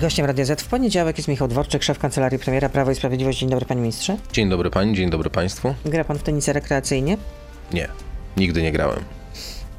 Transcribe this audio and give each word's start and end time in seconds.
Gościem 0.00 0.26
Radia 0.26 0.44
Z 0.44 0.62
w 0.62 0.66
poniedziałek 0.66 1.18
jest 1.18 1.28
Michał 1.28 1.48
Dworczyk, 1.48 1.82
szef 1.82 1.98
Kancelarii 1.98 2.38
Premiera 2.38 2.68
Prawo 2.68 2.90
i 2.90 2.94
Sprawiedliwość. 2.94 3.38
Dzień 3.38 3.50
dobry 3.50 3.66
panie 3.66 3.80
ministrze. 3.80 4.16
Dzień 4.32 4.48
dobry 4.48 4.70
pani, 4.70 4.96
dzień 4.96 5.10
dobry 5.10 5.30
państwu. 5.30 5.74
Gra 5.84 6.04
pan 6.04 6.18
w 6.18 6.22
tenisy 6.22 6.52
rekreacyjnie? 6.52 7.16
Nie, 7.72 7.88
nigdy 8.36 8.62
nie 8.62 8.72
grałem. 8.72 8.98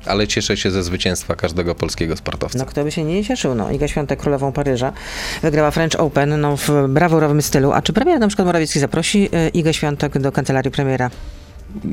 Ale 0.05 0.27
cieszę 0.27 0.57
się 0.57 0.71
ze 0.71 0.83
zwycięstwa 0.83 1.35
każdego 1.35 1.75
polskiego 1.75 2.17
sportowca. 2.17 2.59
No 2.59 2.65
kto 2.65 2.83
by 2.83 2.91
się 2.91 3.03
nie 3.03 3.23
cieszył, 3.23 3.55
no. 3.55 3.71
Iga 3.71 3.87
Świątek, 3.87 4.19
królową 4.19 4.51
Paryża, 4.51 4.93
wygrała 5.41 5.71
French 5.71 5.99
Open, 5.99 6.41
no 6.41 6.57
w 6.57 6.69
brawurowym 6.89 7.41
stylu. 7.41 7.71
A 7.71 7.81
czy 7.81 7.93
premier 7.93 8.19
na 8.19 8.27
przykład 8.27 8.45
Morawiecki 8.45 8.79
zaprosi 8.79 9.29
e, 9.31 9.49
Igę 9.49 9.73
Świątek 9.73 10.19
do 10.19 10.31
Kancelarii 10.31 10.71
Premiera? 10.71 11.09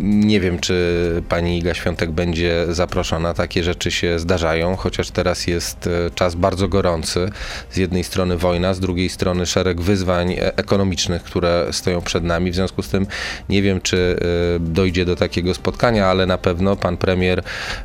Nie 0.02 0.40
wiem, 0.40 0.58
czy 0.58 1.22
pani 1.28 1.58
Iga 1.58 1.74
Świątek 1.74 2.10
będzie 2.10 2.66
zaproszona. 2.68 3.34
Takie 3.34 3.62
rzeczy 3.62 3.90
się 3.90 4.18
zdarzają, 4.18 4.76
chociaż 4.76 5.10
teraz 5.10 5.46
jest 5.46 5.86
e, 5.86 6.10
czas 6.14 6.34
bardzo 6.34 6.68
gorący. 6.68 7.30
Z 7.70 7.76
jednej 7.76 8.04
strony 8.04 8.36
wojna, 8.36 8.74
z 8.74 8.80
drugiej 8.80 9.08
strony 9.08 9.46
szereg 9.46 9.80
wyzwań 9.80 10.32
e, 10.32 10.56
ekonomicznych, 10.56 11.22
które 11.22 11.66
stoją 11.72 12.00
przed 12.00 12.24
nami. 12.24 12.50
W 12.50 12.54
związku 12.54 12.82
z 12.82 12.88
tym 12.88 13.06
nie 13.48 13.62
wiem, 13.62 13.80
czy 13.80 14.18
e, 14.56 14.60
dojdzie 14.60 15.04
do 15.04 15.16
takiego 15.16 15.54
spotkania, 15.54 16.06
ale 16.06 16.26
na 16.26 16.38
pewno 16.38 16.76
pan 16.76 16.96
premier 16.96 17.42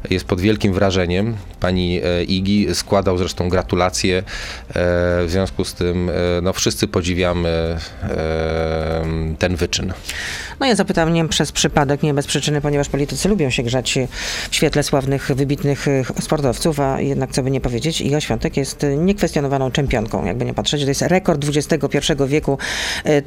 jest 0.09 0.25
pod 0.25 0.41
wielkim 0.41 0.73
wrażeniem. 0.73 1.35
Pani 1.59 2.01
Igi 2.27 2.75
składał 2.75 3.17
zresztą 3.17 3.49
gratulacje. 3.49 4.23
W 4.75 5.25
związku 5.27 5.65
z 5.65 5.73
tym 5.73 6.11
no, 6.41 6.53
wszyscy 6.53 6.87
podziwiamy 6.87 7.77
ten 9.39 9.55
wyczyn. 9.55 9.93
No 10.59 10.65
ja 10.65 10.75
zapytam 10.75 11.13
nie 11.13 11.27
przez 11.27 11.51
przypadek, 11.51 11.82
nie 12.03 12.13
bez 12.13 12.27
przyczyny, 12.27 12.61
ponieważ 12.61 12.89
politycy 12.89 13.29
lubią 13.29 13.49
się 13.49 13.63
grzać 13.63 13.99
w 14.49 14.55
świetle 14.55 14.83
sławnych, 14.83 15.31
wybitnych 15.35 15.87
e, 15.87 16.03
sportowców, 16.21 16.79
a 16.79 17.01
jednak 17.01 17.31
co 17.31 17.43
by 17.43 17.51
nie 17.51 17.61
powiedzieć, 17.61 18.01
Iga 18.01 18.21
Świątek 18.21 18.57
jest 18.57 18.85
niekwestionowaną 18.97 19.71
czempionką, 19.71 20.25
jakby 20.25 20.45
nie 20.45 20.53
patrzeć. 20.53 20.81
To 20.81 20.87
jest 20.87 21.01
rekord 21.01 21.45
XXI 21.55 22.13
wieku, 22.27 22.57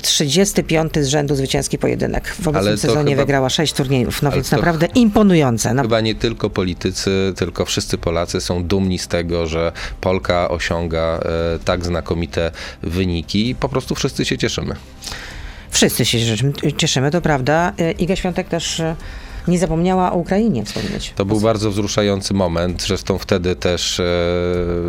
35 0.03 0.97
e, 0.97 1.05
z 1.05 1.09
rzędu 1.09 1.35
zwycięski 1.35 1.79
pojedynek. 1.79 2.29
W 2.41 2.49
obecnym 2.49 2.79
sezonie 2.79 3.11
chyba, 3.11 3.23
wygrała 3.23 3.51
6 3.51 3.73
turniejów, 3.73 4.23
no 4.23 4.31
więc 4.31 4.51
naprawdę 4.51 4.87
imponujące. 4.95 5.75
No. 5.75 5.83
Chyba 5.83 6.01
nie 6.01 6.15
tylko 6.15 6.51
politycy, 6.51 7.33
tylko 7.37 7.65
wszyscy 7.65 7.99
Polacy 7.99 8.41
są 8.41 8.65
dumni 8.65 8.99
z 8.99 9.09
tego, 9.09 9.47
że 9.47 9.73
Polka 10.01 10.49
osiąga 10.49 11.21
e, 11.55 11.59
tak 11.65 11.85
znakomite 11.85 12.51
wyniki 12.83 13.51
i 13.51 13.55
po 13.55 13.69
prostu 13.69 13.95
wszyscy 13.95 14.25
się 14.25 14.39
cieszymy. 14.39 14.77
Wszyscy 15.77 16.05
się 16.05 16.19
cieszymy, 16.77 17.11
to 17.11 17.21
prawda. 17.21 17.73
E, 17.79 17.93
Iga 17.93 18.17
Świątek 18.17 18.49
też 18.49 18.81
e, 18.81 18.97
nie 19.49 19.59
zapomniała 19.59 20.13
o 20.13 20.17
Ukrainie 20.17 20.65
wspomnieć. 20.65 21.13
To 21.17 21.25
był 21.25 21.41
bardzo 21.41 21.71
wzruszający 21.71 22.35
moment. 22.35 22.83
Zresztą 22.83 23.19
wtedy 23.19 23.57
też 23.57 24.01
e, 24.01 24.05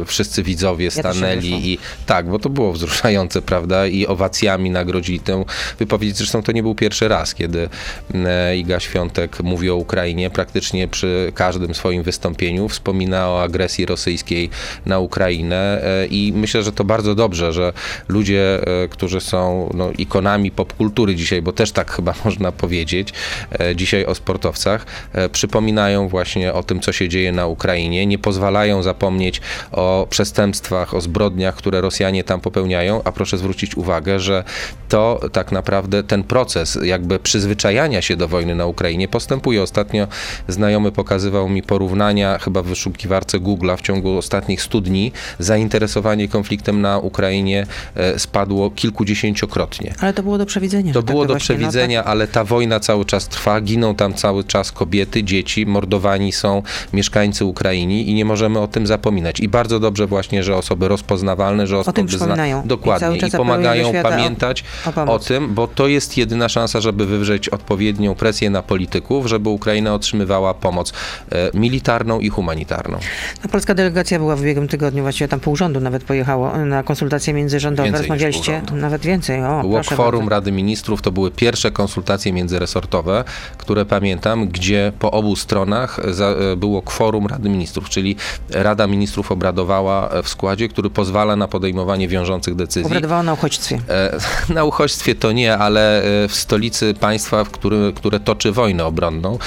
wszyscy 0.06 0.44
widzowie 0.44 0.92
stanęli 0.92 1.52
ja 1.52 1.58
i 1.58 1.78
tak, 2.06 2.30
bo 2.30 2.40
to 2.40 2.50
było 2.50 2.74
wzruszające, 2.74 3.42
prawda? 3.42 3.88
I 3.88 4.08
owacjami 4.08 4.70
nagrodzili 4.70 5.20
tę 5.20 5.44
wypowiedź. 5.80 6.18
Zresztą 6.18 6.44
to 6.44 6.52
nie 6.52 6.64
był 6.64 6.76
pierwszy 6.76 7.08
raz, 7.08 7.36
kiedy 7.36 7.70
e, 8.14 8.58
Iga 8.58 8.80
Świątek 8.80 9.44
mówi 9.44 9.70
o 9.70 9.76
Ukrainie. 9.76 10.30
Praktycznie 10.30 10.88
przy 10.88 11.32
każdym 11.36 11.76
swoim 11.76 12.04
wystąpieniu 12.04 12.68
wspomina 12.68 13.30
o 13.30 13.44
agresji 13.44 13.86
rosyjskiej 13.86 14.50
na 14.86 15.00
Ukrainę 15.00 15.84
e, 15.84 16.06
i 16.06 16.34
myślę, 16.36 16.64
że 16.64 16.72
to 16.72 16.84
bardzo 16.84 17.16
dobrze, 17.16 17.54
że 17.54 17.74
ludzie, 18.08 18.68
e, 18.84 18.88
którzy 18.88 19.22
są 19.22 19.70
no, 19.74 19.92
ikonami 19.98 20.52
popkultury 20.52 21.16
dzisiaj, 21.16 21.42
bo 21.42 21.52
też 21.52 21.72
tak 21.72 21.92
chyba 21.92 22.14
można 22.26 22.52
powiedzieć, 22.52 23.14
e, 23.60 23.76
dzisiaj 23.76 24.06
o 24.06 24.16
sportowcach 24.16 24.47
sportowcach 24.48 24.86
e, 25.14 25.30
przypominają 25.30 26.08
właśnie 26.08 26.54
o 26.54 26.64
tym, 26.64 26.80
co 26.80 26.92
się 26.92 27.10
dzieje 27.10 27.32
na 27.32 27.48
Ukrainie, 27.48 28.06
nie 28.06 28.18
pozwalają 28.18 28.84
zapomnieć 28.84 29.42
o 29.72 30.08
przestępstwach, 30.10 30.94
o 30.94 31.02
zbrodniach, 31.02 31.56
które 31.56 31.82
Rosjanie 31.82 32.24
tam 32.24 32.42
popełniają, 32.42 33.02
a 33.04 33.12
proszę 33.12 33.38
zwrócić 33.38 33.78
uwagę, 33.78 34.20
że 34.20 34.44
to 34.90 35.20
tak 35.32 35.52
naprawdę 35.52 36.04
ten 36.04 36.24
proces 36.24 36.80
jakby 36.84 37.20
przyzwyczajania 37.20 38.02
się 38.02 38.16
do 38.16 38.28
wojny 38.28 38.56
na 38.56 38.66
Ukrainie 38.66 39.08
postępuje. 39.08 39.64
Ostatnio 39.64 40.08
znajomy 40.48 40.92
pokazywał 40.92 41.50
mi 41.50 41.64
porównania 41.64 42.38
chyba 42.38 42.62
w 42.62 42.66
wyszukiwarce 42.66 43.40
Google'a 43.40 43.78
w 43.78 43.82
ciągu 43.82 44.18
ostatnich 44.18 44.62
100 44.62 44.82
dni 44.82 45.12
zainteresowanie 45.40 46.28
konfliktem 46.28 46.82
na 46.82 47.00
Ukrainie 47.00 47.68
e, 47.96 48.20
spadło 48.20 48.72
kilkudziesięciokrotnie. 48.72 49.94
Ale 50.00 50.14
to 50.14 50.24
było 50.24 50.38
do 50.38 50.46
przewidzenia. 50.46 50.94
To 50.94 51.04
było 51.04 51.26
tak 51.26 51.28
do 51.28 51.36
przewidzenia, 51.36 52.00
no 52.00 52.04
tak. 52.04 52.12
ale 52.12 52.28
ta 52.28 52.44
wojna 52.44 52.80
cały 52.80 53.06
czas 53.06 53.28
trwa, 53.28 53.62
giną 53.62 53.96
tam 53.96 54.14
cały 54.14 54.37
cały 54.38 54.44
czas 54.44 54.72
kobiety, 54.72 55.24
dzieci, 55.24 55.66
mordowani 55.66 56.32
są 56.32 56.64
mieszkańcy 56.94 57.46
Ukrainy 57.46 57.94
i 57.94 58.14
nie 58.14 58.26
możemy 58.26 58.60
o 58.60 58.68
tym 58.68 58.88
zapominać. 58.88 59.40
I 59.40 59.48
bardzo 59.48 59.80
dobrze 59.80 60.08
właśnie, 60.08 60.44
że 60.44 60.56
osoby 60.56 60.88
rozpoznawalne, 60.88 61.68
że 61.68 61.78
osoby 61.78 62.08
zna... 62.08 62.64
dokładnie 62.66 63.18
i, 63.18 63.28
i 63.28 63.32
pomagają 63.32 63.92
pamiętać 64.04 64.64
o, 64.96 65.02
o, 65.02 65.14
o, 65.14 65.20
tym, 65.20 65.54
bo 65.54 65.68
to 65.68 65.88
jest 65.88 66.18
jedyna 66.18 66.50
szansa, 66.50 66.82
żeby 66.82 67.06
wywrzeć 67.06 67.50
odpowiednią 67.50 68.16
presję 68.16 68.50
na 68.50 68.62
polityków, 68.62 69.26
żeby 69.28 69.50
Ukraina 69.50 69.94
otrzymywała 69.94 70.54
pomoc 70.54 70.94
e, 71.32 71.58
militarną 71.58 72.20
i 72.20 72.30
humanitarną. 72.30 72.98
No, 73.44 73.50
polska 73.50 73.74
delegacja 73.74 74.20
była 74.20 74.36
w 74.36 74.42
ubiegłym 74.42 74.68
tygodniu, 74.68 75.04
właściwie 75.04 75.28
tam 75.28 75.40
pół 75.40 75.56
rządu 75.56 75.80
nawet 75.80 76.04
pojechało 76.04 76.58
na 76.58 76.84
konsultacje 76.84 77.34
międzyrządowe. 77.34 77.84
Więcej 77.84 78.02
Rozmawialiście 78.02 78.62
nawet 78.72 79.02
więcej. 79.02 79.44
O, 79.44 79.62
Było 79.62 79.82
kworum 79.82 80.22
bardzo. 80.22 80.36
Rady 80.36 80.52
Ministrów, 80.52 81.02
to 81.02 81.12
były 81.12 81.32
pierwsze 81.32 81.72
konsultacje 81.72 82.34
międzyresortowe, 82.34 83.24
które 83.58 83.86
pamiętam 83.86 84.27
pamiętam, 84.28 84.54
gdzie 84.54 84.92
po 85.00 85.12
obu 85.12 85.36
stronach 85.36 86.00
e, 86.00 86.56
było 86.56 86.82
kworum 86.82 87.28
Rady 87.28 87.50
Ministrów, 87.50 87.90
czyli 87.90 88.16
Rada 88.50 88.88
Ministrów 88.88 89.32
obradowała 89.32 90.10
w 90.24 90.30
składzie, 90.30 90.70
który 90.70 90.90
pozwala 90.90 91.36
na 91.36 91.48
podejmowanie 91.48 92.08
wiążących 92.08 92.56
decyzji. 92.56 92.88
Obradowała 92.88 93.24
na 93.24 93.34
uchodźstwie. 93.34 93.80
E, 93.90 94.20
na 94.54 94.64
uchodźstwie 94.64 95.16
to 95.16 95.32
nie, 95.32 95.58
ale 95.58 96.04
e, 96.24 96.28
w 96.28 96.36
stolicy 96.36 96.94
państwa, 96.94 97.44
w 97.44 97.50
który, 97.50 97.94
które 97.96 98.20
toczy 98.20 98.52
wojnę 98.52 98.86
obronną. 98.86 99.38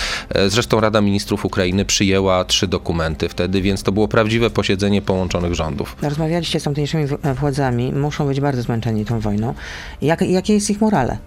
Zresztą 0.49 0.81
Rada 0.81 1.01
Ministrów 1.01 1.45
Ukrainy 1.45 1.85
przyjęła 1.85 2.45
trzy 2.45 2.67
dokumenty 2.67 3.29
wtedy, 3.29 3.63
więc 3.63 3.83
to 3.83 3.93
było 3.93 4.09
prawdziwe 4.09 4.51
posiedzenie 4.51 5.03
połączonych 5.03 5.55
rządów. 5.55 5.97
Rozmawialiście 6.03 6.61
z 6.61 6.63
tamtejszymi 6.63 7.05
władzami, 7.41 7.93
muszą 7.93 8.27
być 8.27 8.41
bardzo 8.41 8.63
zmęczeni 8.63 9.05
tą 9.05 9.21
wojną. 9.21 9.55
Jak, 10.03 10.23
jakie 10.23 10.55
jest 10.55 10.71
ich 10.71 10.81
morale? 10.81 11.19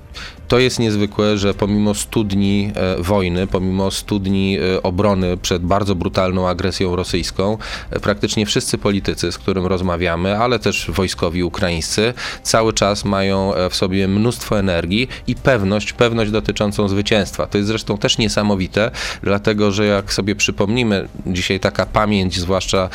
To 0.53 0.59
jest 0.59 0.79
niezwykłe, 0.79 1.37
że 1.37 1.53
pomimo 1.53 1.93
studni 1.93 2.71
e, 2.75 3.03
wojny, 3.03 3.47
pomimo 3.47 3.91
studni 3.91 4.57
e, 4.59 4.83
obrony 4.83 5.37
przed 5.37 5.63
bardzo 5.63 5.95
brutalną 5.95 6.49
agresją 6.49 6.95
rosyjską, 6.95 7.57
e, 7.89 7.99
praktycznie 7.99 8.45
wszyscy 8.45 8.77
politycy, 8.77 9.31
z 9.31 9.37
którym 9.37 9.65
rozmawiamy, 9.65 10.37
ale 10.37 10.59
też 10.59 10.91
wojskowi 10.91 11.43
ukraińscy, 11.43 12.13
cały 12.43 12.73
czas 12.73 13.05
mają 13.05 13.53
w 13.69 13.75
sobie 13.75 14.07
mnóstwo 14.07 14.59
energii 14.59 15.07
i 15.27 15.35
pewność, 15.35 15.93
pewność 15.93 16.31
dotyczącą 16.31 16.87
zwycięstwa. 16.87 17.47
To 17.47 17.57
jest 17.57 17.67
zresztą 17.67 17.97
też 17.97 18.17
niesamowite, 18.17 18.91
dlatego 19.23 19.71
że 19.71 19.85
jak 19.85 20.13
sobie 20.13 20.35
przypomnimy, 20.35 21.07
dzisiaj 21.25 21.59
taka 21.59 21.85
pamięć, 21.85 22.39
zwłaszcza 22.39 22.89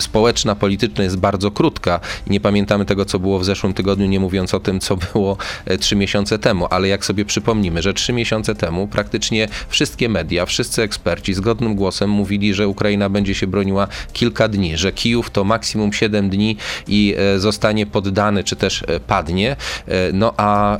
społeczna, 0.00 0.54
polityczna 0.54 1.04
jest 1.04 1.16
bardzo 1.16 1.50
krótka 1.50 2.00
nie 2.26 2.40
pamiętamy 2.40 2.84
tego, 2.84 3.04
co 3.04 3.18
było 3.18 3.38
w 3.38 3.44
zeszłym 3.44 3.74
tygodniu, 3.74 4.06
nie 4.06 4.20
mówiąc 4.20 4.54
o 4.54 4.60
tym, 4.60 4.80
co 4.80 4.96
było 5.12 5.36
trzy 5.80 5.96
miesiące 5.96 6.38
temu, 6.38 6.66
ale 6.70 6.88
jak 6.88 6.99
sobie 7.04 7.24
przypomnimy, 7.24 7.82
że 7.82 7.94
trzy 7.94 8.12
miesiące 8.12 8.54
temu 8.54 8.88
praktycznie 8.88 9.48
wszystkie 9.68 10.08
media, 10.08 10.46
wszyscy 10.46 10.82
eksperci 10.82 11.34
zgodnym 11.34 11.74
głosem 11.74 12.10
mówili, 12.10 12.54
że 12.54 12.68
Ukraina 12.68 13.08
będzie 13.08 13.34
się 13.34 13.46
broniła 13.46 13.88
kilka 14.12 14.48
dni, 14.48 14.76
że 14.76 14.92
Kijów 14.92 15.30
to 15.30 15.44
maksimum 15.44 15.92
7 15.92 16.30
dni 16.30 16.56
i 16.88 17.14
e, 17.18 17.38
zostanie 17.38 17.86
poddany, 17.86 18.44
czy 18.44 18.56
też 18.56 18.82
e, 18.82 19.00
padnie. 19.00 19.56
E, 19.88 20.12
no 20.12 20.34
a 20.36 20.78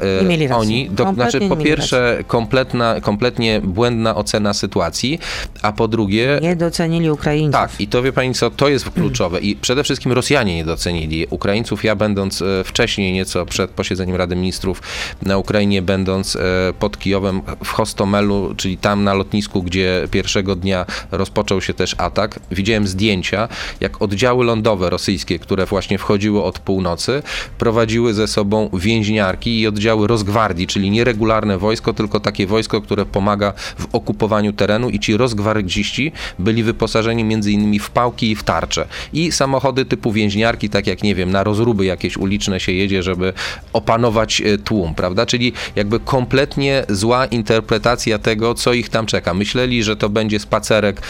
oni, 0.54 0.90
do, 0.90 1.12
znaczy 1.12 1.40
po 1.48 1.56
pierwsze 1.56 2.24
kompletna, 2.26 3.00
kompletnie 3.00 3.60
błędna 3.60 4.16
ocena 4.16 4.54
sytuacji, 4.54 5.18
a 5.62 5.72
po 5.72 5.88
drugie... 5.88 6.38
Nie 6.42 6.56
docenili 6.56 7.10
Ukraińców. 7.10 7.60
Tak, 7.60 7.80
i 7.80 7.88
to 7.88 8.02
wie 8.02 8.12
pani 8.12 8.34
co, 8.34 8.50
to 8.50 8.68
jest 8.68 8.90
kluczowe 8.90 9.40
i 9.40 9.56
przede 9.56 9.84
wszystkim 9.84 10.12
Rosjanie 10.12 10.56
nie 10.56 10.64
docenili 10.64 11.26
Ukraińców. 11.30 11.84
Ja 11.84 11.96
będąc 11.96 12.42
wcześniej 12.64 13.12
nieco 13.12 13.46
przed 13.46 13.70
posiedzeniem 13.70 14.16
Rady 14.16 14.36
Ministrów 14.36 14.82
na 15.22 15.38
Ukrainie 15.38 15.70
nie 15.70 15.82
będąc 16.10 16.36
e, 16.36 16.40
pod 16.78 16.98
Kijowem 16.98 17.42
w 17.64 17.70
Hostomelu, 17.70 18.54
czyli 18.56 18.78
tam 18.78 19.04
na 19.04 19.14
lotnisku, 19.14 19.62
gdzie 19.62 20.08
pierwszego 20.10 20.56
dnia 20.56 20.86
rozpoczął 21.10 21.60
się 21.60 21.74
też 21.74 21.94
atak, 21.98 22.40
widziałem 22.50 22.86
zdjęcia, 22.86 23.48
jak 23.80 24.02
oddziały 24.02 24.44
lądowe 24.44 24.90
rosyjskie, 24.90 25.38
które 25.38 25.66
właśnie 25.66 25.98
wchodziły 25.98 26.42
od 26.42 26.58
północy, 26.58 27.22
prowadziły 27.58 28.14
ze 28.14 28.28
sobą 28.28 28.70
więźniarki 28.72 29.60
i 29.60 29.66
oddziały 29.66 30.06
rozgwardii, 30.06 30.66
czyli 30.66 30.90
nieregularne 30.90 31.58
wojsko, 31.58 31.92
tylko 31.92 32.20
takie 32.20 32.46
wojsko, 32.46 32.80
które 32.80 33.04
pomaga 33.06 33.52
w 33.78 33.86
okupowaniu 33.92 34.52
terenu 34.52 34.90
i 34.90 34.98
ci 35.00 35.16
rozgwardziści 35.16 36.12
byli 36.38 36.62
wyposażeni 36.62 37.24
między 37.24 37.52
innymi 37.52 37.78
w 37.78 37.90
pałki 37.90 38.30
i 38.30 38.36
w 38.36 38.42
tarcze. 38.42 38.86
I 39.12 39.32
samochody 39.32 39.84
typu 39.84 40.12
więźniarki, 40.12 40.70
tak 40.70 40.86
jak 40.86 41.02
nie 41.02 41.14
wiem, 41.14 41.30
na 41.30 41.44
rozruby 41.44 41.84
jakieś 41.84 42.16
uliczne 42.16 42.60
się 42.60 42.72
jedzie, 42.72 43.02
żeby 43.02 43.32
opanować 43.72 44.40
e, 44.40 44.58
tłum, 44.58 44.94
prawda? 44.94 45.26
Czyli 45.26 45.52
jakby 45.76 45.89
jakby 45.90 46.10
kompletnie 46.10 46.84
zła 46.88 47.26
interpretacja 47.26 48.18
tego, 48.18 48.54
co 48.54 48.72
ich 48.72 48.88
tam 48.88 49.06
czeka. 49.06 49.34
Myśleli, 49.34 49.82
że 49.82 49.96
to 49.96 50.08
będzie 50.08 50.38
spacerek, 50.38 50.96
e, 50.98 51.02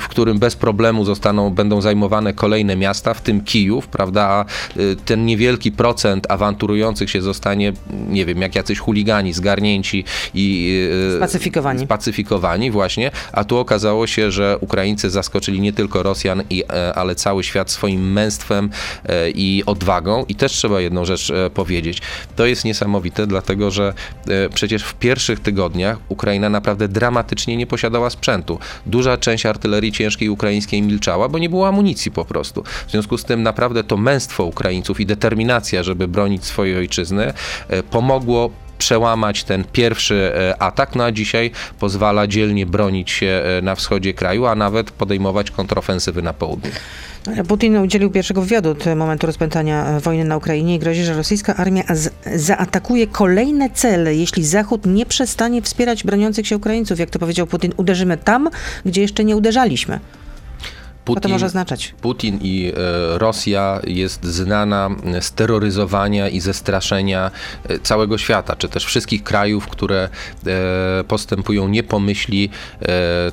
w 0.00 0.08
którym 0.08 0.38
bez 0.38 0.56
problemu 0.56 1.04
zostaną, 1.04 1.50
będą 1.50 1.80
zajmowane 1.80 2.32
kolejne 2.32 2.76
miasta, 2.76 3.14
w 3.14 3.20
tym 3.20 3.40
Kijów, 3.40 3.88
prawda, 3.88 4.22
a 4.22 4.44
e, 4.44 4.46
ten 5.04 5.26
niewielki 5.26 5.72
procent 5.72 6.30
awanturujących 6.30 7.10
się 7.10 7.22
zostanie, 7.22 7.72
nie 8.08 8.26
wiem, 8.26 8.42
jak 8.42 8.54
jacyś 8.54 8.78
chuligani 8.78 9.32
zgarnięci 9.32 10.04
i 10.34 10.80
e, 11.12 11.16
Spacyfikowani. 11.16 11.84
spacyfikowani 11.84 12.70
właśnie, 12.70 13.10
a 13.32 13.44
tu 13.44 13.58
okazało 13.58 14.06
się, 14.06 14.30
że 14.30 14.58
Ukraińcy 14.60 15.10
zaskoczyli 15.10 15.60
nie 15.60 15.72
tylko 15.72 16.02
Rosjan, 16.02 16.42
i, 16.50 16.64
ale 16.94 17.14
cały 17.14 17.44
świat 17.44 17.70
swoim 17.70 18.12
męstwem 18.12 18.70
i 19.34 19.62
odwagą 19.66 20.24
i 20.28 20.34
też 20.34 20.52
trzeba 20.52 20.80
jedną 20.80 21.04
rzecz 21.04 21.32
powiedzieć. 21.54 22.02
To 22.36 22.46
jest 22.46 22.64
niesamowite, 22.64 23.26
dlatego 23.26 23.70
że 23.70 23.79
e, 23.88 24.48
przecież 24.48 24.82
w 24.82 24.94
pierwszych 24.94 25.40
tygodniach 25.40 25.98
Ukraina 26.08 26.48
naprawdę 26.48 26.88
dramatycznie 26.88 27.56
nie 27.56 27.66
posiadała 27.66 28.10
sprzętu. 28.10 28.58
Duża 28.86 29.16
część 29.16 29.46
artylerii 29.46 29.92
ciężkiej 29.92 30.28
ukraińskiej 30.28 30.82
milczała, 30.82 31.28
bo 31.28 31.38
nie 31.38 31.48
było 31.48 31.68
amunicji 31.68 32.10
po 32.10 32.24
prostu. 32.24 32.62
W 32.86 32.90
związku 32.90 33.18
z 33.18 33.24
tym 33.24 33.42
naprawdę 33.42 33.84
to 33.84 33.96
męstwo 33.96 34.44
Ukraińców 34.44 35.00
i 35.00 35.06
determinacja, 35.06 35.82
żeby 35.82 36.08
bronić 36.08 36.44
swojej 36.44 36.76
ojczyzny, 36.76 37.32
e, 37.68 37.82
pomogło 37.82 38.50
przełamać 38.78 39.44
ten 39.44 39.64
pierwszy 39.64 40.32
e, 40.34 40.62
atak, 40.62 40.94
no 40.94 41.04
a 41.04 41.12
dzisiaj 41.12 41.50
pozwala 41.78 42.26
dzielnie 42.26 42.66
bronić 42.66 43.10
się 43.10 43.42
na 43.62 43.74
wschodzie 43.74 44.14
kraju, 44.14 44.46
a 44.46 44.54
nawet 44.54 44.90
podejmować 44.90 45.50
kontrofensywy 45.50 46.22
na 46.22 46.32
południu. 46.32 46.70
Putin 47.48 47.76
udzielił 47.76 48.10
pierwszego 48.10 48.42
wywiadu 48.42 48.70
od 48.70 48.84
momentu 48.96 49.26
rozpętania 49.26 49.86
e, 49.86 50.00
wojny 50.00 50.24
na 50.24 50.36
Ukrainie 50.36 50.74
i 50.74 50.78
grozi, 50.78 51.04
że 51.04 51.14
rosyjska 51.14 51.56
armia 51.56 51.82
zaatakuje 52.34 53.06
kolejne 53.06 53.70
cele, 53.70 54.14
jeśli 54.14 54.44
Zachód 54.44 54.86
nie 54.86 55.06
przestanie 55.06 55.62
wspierać 55.62 56.04
broniących 56.04 56.46
się 56.46 56.56
Ukraińców. 56.56 56.98
Jak 56.98 57.10
to 57.10 57.18
powiedział 57.18 57.46
Putin, 57.46 57.72
uderzymy 57.76 58.16
tam, 58.16 58.50
gdzie 58.84 59.00
jeszcze 59.02 59.24
nie 59.24 59.36
uderzaliśmy. 59.36 60.00
Co 61.06 61.20
to 61.20 61.28
może 61.28 61.46
oznaczać? 61.46 61.94
Putin 62.00 62.38
i 62.42 62.72
e, 62.76 63.18
Rosja 63.18 63.80
jest 63.86 64.24
znana 64.24 64.90
z 65.20 65.32
terroryzowania 65.32 66.28
i 66.28 66.40
ze 66.40 66.54
straszenia 66.54 67.30
e, 67.68 67.78
całego 67.78 68.18
świata, 68.18 68.56
czy 68.56 68.68
też 68.68 68.84
wszystkich 68.84 69.22
krajów, 69.22 69.66
które 69.66 70.08
e, 70.46 71.04
postępują 71.04 71.68
nie 71.68 71.82
po 71.82 72.00
myśli 72.00 72.50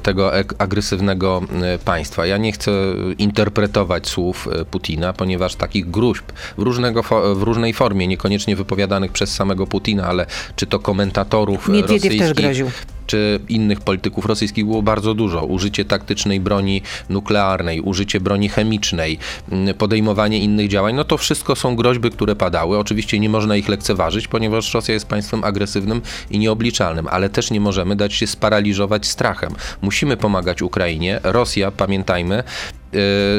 tego 0.04 0.31
agresywnego 0.58 1.42
państwa. 1.86 2.25
Ja 2.25 2.38
nie 2.38 2.52
chcę 2.52 2.72
interpretować 3.18 4.08
słów 4.08 4.48
Putina, 4.72 5.14
ponieważ 5.14 5.56
takich 5.56 5.92
gruźb 5.92 6.24
w, 6.58 6.62
różnego 6.62 7.04
w 7.36 7.44
różnej 7.44 7.74
formie, 7.74 8.08
niekoniecznie 8.08 8.56
wypowiadanych 8.56 9.12
przez 9.12 9.36
samego 9.36 9.68
Putina, 9.68 10.06
ale 10.06 10.25
czy 10.56 10.66
to 10.66 10.80
komentatorów 10.80 11.68
Miedwiediew 11.68 12.02
też 12.02 12.19
rosyjskich, 12.19 12.44
groził. 12.44 12.72
Czy 13.07 13.39
innych 13.50 13.81
polityków 13.81 14.25
rosyjskich 14.25 14.65
było 14.65 14.81
bardzo 14.81 15.13
dużo. 15.13 15.45
Użycie 15.45 15.86
taktycznej 15.86 16.39
broni 16.39 16.81
nuklearnej, 17.09 17.81
użycie 17.81 18.19
broni 18.19 18.50
chemicznej, 18.50 19.19
mm, 19.51 19.75
podejmowanie 19.75 20.39
innych 20.39 20.68
działań, 20.68 20.95
no 20.95 21.04
to 21.04 21.18
wszystko 21.18 21.56
są 21.56 21.75
groźby, 21.75 22.12
które 22.12 22.36
padały. 22.36 22.77
Oczywiście 22.77 23.19
nie 23.19 23.30
można 23.30 23.56
ich 23.56 23.69
lekceważyć, 23.69 24.27
ponieważ 24.27 24.74
Rosja 24.74 24.94
jest 24.94 25.07
państwem 25.07 25.44
agresywnym 25.44 26.01
i 26.30 26.39
nieobliczalnym, 26.39 27.07
ale 27.07 27.30
też 27.30 27.51
nie 27.51 27.59
możemy 27.59 27.95
dać 27.95 28.13
się 28.13 28.27
sparaliżować 28.27 29.06
strachem. 29.06 29.54
Musimy 29.81 30.18
pomagać 30.18 30.62
Ukrainie. 30.62 31.19
Rosja, 31.24 31.71
pamiętajmy, 31.71 32.44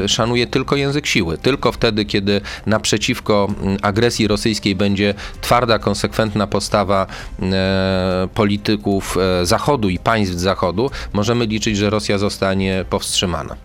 szanuje 0.07 0.47
tylko 0.47 0.77
język 0.77 1.07
siły. 1.07 1.39
Tylko 1.39 1.73
wtedy, 1.73 2.05
kiedy 2.05 2.41
naprzeciwko 2.67 3.49
mm, 3.63 3.77
agresji 3.83 4.29
rosyjskiej 4.29 4.75
będzie 4.77 5.15
twarda, 5.41 5.79
konsekwentna 5.79 6.47
postawa 6.47 7.07
e, 7.43 8.29
polityków 8.35 9.17
e, 9.17 9.47
Zachodu 9.47 9.89
i 9.89 9.99
państw 9.99 10.35
Zachodu, 10.35 10.91
możemy 11.13 11.47
liczyć, 11.47 11.77
że 11.77 11.91
Rosja 11.91 12.19
zostanie 12.19 12.85
powstrzymana. 12.91 13.57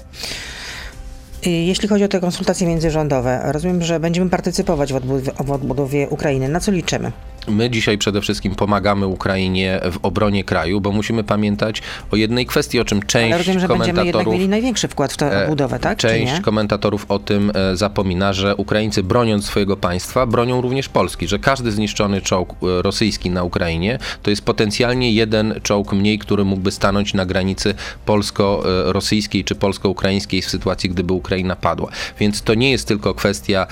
Y, 1.47 1.49
Jeśli 1.49 1.87
chodzi 1.87 2.03
o 2.03 2.07
te 2.07 2.19
konsultacje 2.19 2.67
międzyrządowe, 2.67 3.41
rozumiem, 3.45 3.83
że 3.83 3.99
będziemy 3.99 4.29
partycypować 4.29 4.93
w 5.39 5.51
odbudowie 5.51 6.09
Ukrainy. 6.09 6.49
Na 6.49 6.59
co 6.59 6.71
liczymy? 6.71 7.11
My 7.47 7.69
dzisiaj 7.69 7.97
przede 7.97 8.21
wszystkim 8.21 8.55
pomagamy 8.55 9.07
Ukrainie 9.07 9.79
w 9.91 9.97
obronie 10.01 10.43
kraju, 10.43 10.81
bo 10.81 10.91
musimy 10.91 11.23
pamiętać 11.23 11.81
o 12.11 12.15
jednej 12.15 12.45
kwestii, 12.45 12.79
o 12.79 12.85
czym 12.85 13.01
część 13.01 13.33
Ale 13.33 13.37
rozumiem, 13.37 13.59
że 13.59 13.67
będziemy 13.67 13.87
jednak 13.87 14.03
komentatorów 14.03 14.33
mieli 14.33 14.49
największy 14.49 14.87
wkład 14.87 15.13
w 15.13 15.17
tę 15.17 15.33
E, 15.33 15.43
odbudowę, 15.43 15.79
tak? 15.79 15.97
Część 15.97 16.39
komentatorów 16.39 17.05
o 17.09 17.19
tym 17.19 17.51
e, 17.55 17.77
zapomina, 17.77 18.33
że 18.33 18.55
Ukraińcy 18.55 19.03
broniąc 19.03 19.45
swojego 19.45 19.77
państwa, 19.77 20.25
bronią 20.25 20.61
również 20.61 20.89
Polski, 20.89 21.27
że 21.27 21.39
każdy 21.39 21.71
zniszczony 21.71 22.21
czołg 22.21 22.53
e, 22.53 22.81
rosyjski 22.81 23.29
na 23.29 23.43
Ukrainie 23.43 23.99
to 24.23 24.29
jest 24.29 24.45
potencjalnie 24.45 25.11
jeden 25.11 25.59
czołg 25.63 25.93
mniej, 25.93 26.19
który 26.19 26.45
mógłby 26.45 26.71
stanąć 26.71 27.13
na 27.13 27.25
granicy 27.25 27.75
polsko-rosyjskiej 28.05 29.43
czy 29.43 29.55
polsko-ukraińskiej 29.55 30.41
w 30.41 30.49
sytuacji, 30.49 30.89
gdyby 30.89 31.13
Ukraina 31.13 31.55
padła. 31.55 31.91
Więc 32.19 32.41
to 32.41 32.53
nie 32.53 32.71
jest 32.71 32.87
tylko 32.87 33.13
kwestia 33.13 33.67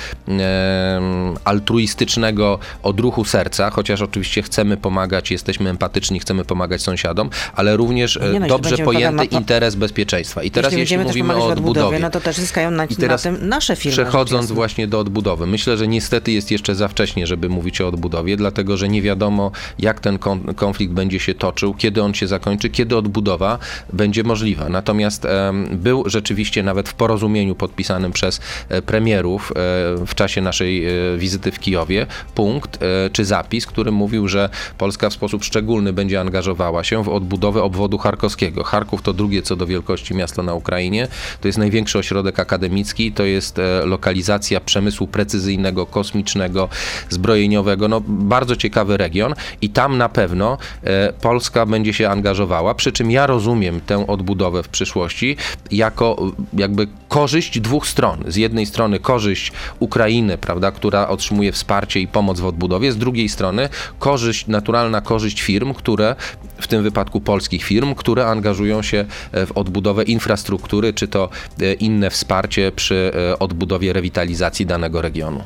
altruistycznego 1.44 2.60
odruchu 2.84 3.26
serca, 3.26 3.61
chociaż 3.70 4.02
oczywiście 4.02 4.42
chcemy 4.42 4.78
pomagać, 4.78 5.32
jesteśmy 5.32 5.70
empatyczni, 5.70 6.20
chcemy 6.20 6.46
pomagać 6.46 6.82
sąsiadom, 6.82 7.30
ale 7.56 7.78
również 7.78 8.18
e, 8.18 8.20
Nie 8.20 8.26
no, 8.26 8.34
jeśli 8.34 8.50
dobrze 8.50 8.78
pojęty 8.78 9.26
interes 9.26 9.76
bezpieczeństwa. 9.76 10.44
I 10.44 10.52
teraz 10.52 10.74
Jeśli 10.74 10.82
jeśli, 10.82 10.98
mówimy 10.98 11.36
o 11.36 11.46
odbudowie, 11.46 12.00
no 12.00 12.10
to 12.10 12.22
też 12.22 12.36
zyskają 12.36 12.72
na, 12.72 12.88
na 13.08 13.18
tym 13.18 13.38
nasze 13.50 13.76
firmy. 13.76 13.92
Przechodząc 13.92 14.52
właśnie 14.52 14.88
do 14.88 15.00
odbudowy, 15.00 15.48
myślę, 15.48 15.78
że 15.78 15.88
niestety 15.88 16.32
jest 16.32 16.52
jeszcze 16.52 16.76
za 16.76 16.88
wcześnie, 16.88 17.28
żeby 17.28 17.50
mówić 17.50 17.82
o 17.82 17.88
odbudowie, 17.88 18.38
dlatego 18.38 18.78
że 18.78 18.90
nie 18.90 19.02
wiadomo, 19.02 19.52
jak 19.80 20.00
ten 20.00 20.20
kon- 20.20 20.54
konflikt 20.54 20.94
będzie 20.94 21.20
się 21.20 21.34
toczył, 21.34 21.74
kiedy 21.74 22.04
on 22.04 22.14
się 22.14 22.28
zakończy, 22.28 22.70
kiedy 22.70 22.98
odbudowa 22.98 23.60
będzie 23.94 24.24
możliwa. 24.24 24.70
Natomiast 24.70 25.26
em, 25.26 25.68
był 25.72 26.10
rzeczywiście 26.10 26.64
nawet 26.64 26.90
w 26.90 26.94
porozumieniu 26.94 27.56
podpisanym 27.56 28.12
przez 28.12 28.42
e, 28.70 28.82
premierów 28.82 29.52
e, 29.52 29.56
w 30.06 30.16
czasie 30.16 30.42
naszej 30.42 30.86
e, 30.86 31.18
wizyty 31.18 31.52
w 31.52 31.60
Kijowie 31.60 32.08
punkt 32.36 32.80
e, 32.84 33.10
czy 33.10 33.26
zapis, 33.26 33.51
który 33.60 33.92
mówił, 33.92 34.28
że 34.28 34.50
Polska 34.78 35.10
w 35.10 35.14
sposób 35.14 35.44
szczególny 35.44 35.94
będzie 35.94 36.20
angażowała 36.20 36.84
się 36.84 37.04
w 37.04 37.10
odbudowę 37.10 37.64
obwodu 37.64 37.98
charkowskiego. 37.98 38.64
Charków 38.64 39.02
to 39.02 39.14
drugie 39.14 39.42
co 39.42 39.56
do 39.56 39.68
wielkości 39.68 40.16
miasto 40.16 40.44
na 40.44 40.54
Ukrainie. 40.54 41.08
To 41.42 41.48
jest 41.48 41.58
największy 41.58 42.00
ośrodek 42.00 42.40
akademicki, 42.40 43.12
to 43.12 43.24
jest 43.24 43.60
e, 43.60 43.86
lokalizacja 43.86 44.60
przemysłu 44.60 45.08
precyzyjnego, 45.08 45.86
kosmicznego, 45.86 46.70
zbrojeniowego. 47.10 47.88
No, 47.88 48.02
bardzo 48.08 48.56
ciekawy 48.56 48.98
region 48.98 49.34
i 49.62 49.70
tam 49.70 49.98
na 49.98 50.10
pewno 50.10 50.58
e, 50.84 51.14
Polska 51.14 51.66
będzie 51.66 51.94
się 51.94 52.10
angażowała. 52.10 52.74
Przy 52.74 52.92
czym 52.92 53.12
ja 53.12 53.28
rozumiem 53.28 53.82
tę 53.82 54.08
odbudowę 54.08 54.64
w 54.64 54.70
przyszłości 54.70 55.38
jako 55.72 56.18
e, 56.56 56.62
jakby 56.62 56.88
korzyść 57.08 57.60
dwóch 57.60 57.88
stron. 57.88 58.24
Z 58.28 58.36
jednej 58.36 58.66
strony 58.66 59.00
korzyść 59.00 59.52
Ukrainy, 59.80 60.38
prawda, 60.38 60.72
która 60.72 61.08
otrzymuje 61.08 61.52
wsparcie 61.52 62.00
i 62.00 62.08
pomoc 62.08 62.40
w 62.40 62.46
odbudowie, 62.46 62.92
z 62.92 62.98
drugiej 62.98 63.30
strony 63.30 63.41
korzyść, 64.00 64.48
naturalna 64.48 65.02
korzyść 65.02 65.42
firm, 65.42 65.74
które, 65.74 66.16
w 66.62 66.68
tym 66.68 66.84
wypadku 66.84 67.22
polskich 67.22 67.64
firm, 67.64 67.96
które 67.96 68.28
angażują 68.28 68.82
się 68.82 69.06
e, 69.32 69.46
w 69.46 69.52
odbudowę 69.52 70.04
infrastruktury, 70.04 70.94
czy 70.94 71.08
to 71.08 71.30
e, 71.62 71.74
inne 71.74 72.10
wsparcie 72.10 72.72
przy 72.72 73.12
e, 73.32 73.40
odbudowie, 73.40 73.94
rewitalizacji 73.94 74.66
danego 74.66 75.02
regionu. 75.02 75.44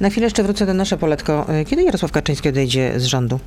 Na 0.00 0.10
chwilę 0.10 0.26
jeszcze 0.26 0.42
wrócę 0.42 0.66
do 0.66 0.74
nasze 0.74 0.96
poletko. 0.96 1.46
Kiedy 1.66 1.82
Jarosław 1.82 2.12
Kaczyński 2.12 2.48
odejdzie 2.48 2.92
z 3.00 3.04
rządu? 3.04 3.40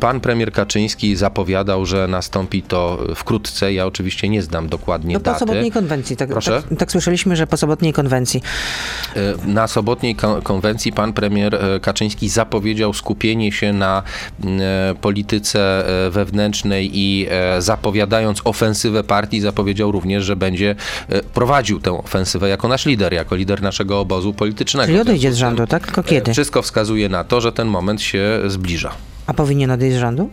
Pan 0.00 0.20
premier 0.20 0.52
Kaczyński 0.52 1.16
zapowiadał, 1.16 1.86
że 1.86 2.08
nastąpi 2.08 2.62
to 2.62 2.98
wkrótce. 3.14 3.72
Ja 3.72 3.86
oczywiście 3.86 4.28
nie 4.28 4.42
znam 4.42 4.68
dokładnie 4.68 5.14
No 5.14 5.20
po 5.20 5.24
daty. 5.24 5.38
sobotniej 5.38 5.70
konwencji. 5.72 6.16
Tak, 6.16 6.28
Proszę? 6.28 6.62
tak, 6.68 6.78
tak 6.78 6.92
słyszeliśmy, 6.92 7.36
że 7.36 7.46
po 7.46 7.56
sobotniej 7.56 7.92
konwencji. 7.92 8.42
E, 9.16 9.20
Na 9.46 9.66
sobotniej 9.66 10.14
kon- 10.16 10.42
konwencji 10.42 10.92
pan 10.92 11.12
premier 11.12 11.54
e, 11.54 11.80
Kaczyński 11.80 12.28
zapowiedział 12.28 12.92
skupienie 12.94 13.52
się 13.52 13.72
na 13.72 14.02
m, 14.44 14.58
e, 14.60 14.94
polityce 15.00 15.86
e, 16.06 16.10
wewnętrznej 16.10 16.90
i 16.98 17.26
e, 17.30 17.62
zapowiadając 17.62 18.40
ofensywę 18.44 19.04
partii, 19.04 19.40
zapowiedział 19.40 19.92
również, 19.92 20.24
że 20.24 20.36
będzie 20.36 20.74
e, 21.08 21.22
prowadził 21.22 21.80
tę 21.80 21.92
ofensywę 21.98 22.48
jako 22.48 22.68
nasz 22.68 22.86
lider, 22.86 23.12
jako 23.12 23.36
lider 23.36 23.62
naszego 23.62 24.00
obozu 24.00 24.32
politycznego. 24.34 24.86
Czyli 24.86 25.00
odejdzie 25.00 25.32
z 25.32 25.38
tym, 25.40 25.57
rządu, 25.58 25.70
tak? 25.70 25.86
Tylko 25.86 26.02
kiedy? 26.02 26.32
Wszystko 26.32 26.62
wskazuje 26.62 27.08
na 27.08 27.24
to, 27.24 27.40
że 27.40 27.52
ten 27.52 27.68
moment 27.68 28.02
się 28.02 28.40
zbliża. 28.46 28.92
A 29.26 29.34
powinien 29.34 29.70
odejść 29.70 29.96
z 29.96 30.00
rządu? 30.00 30.30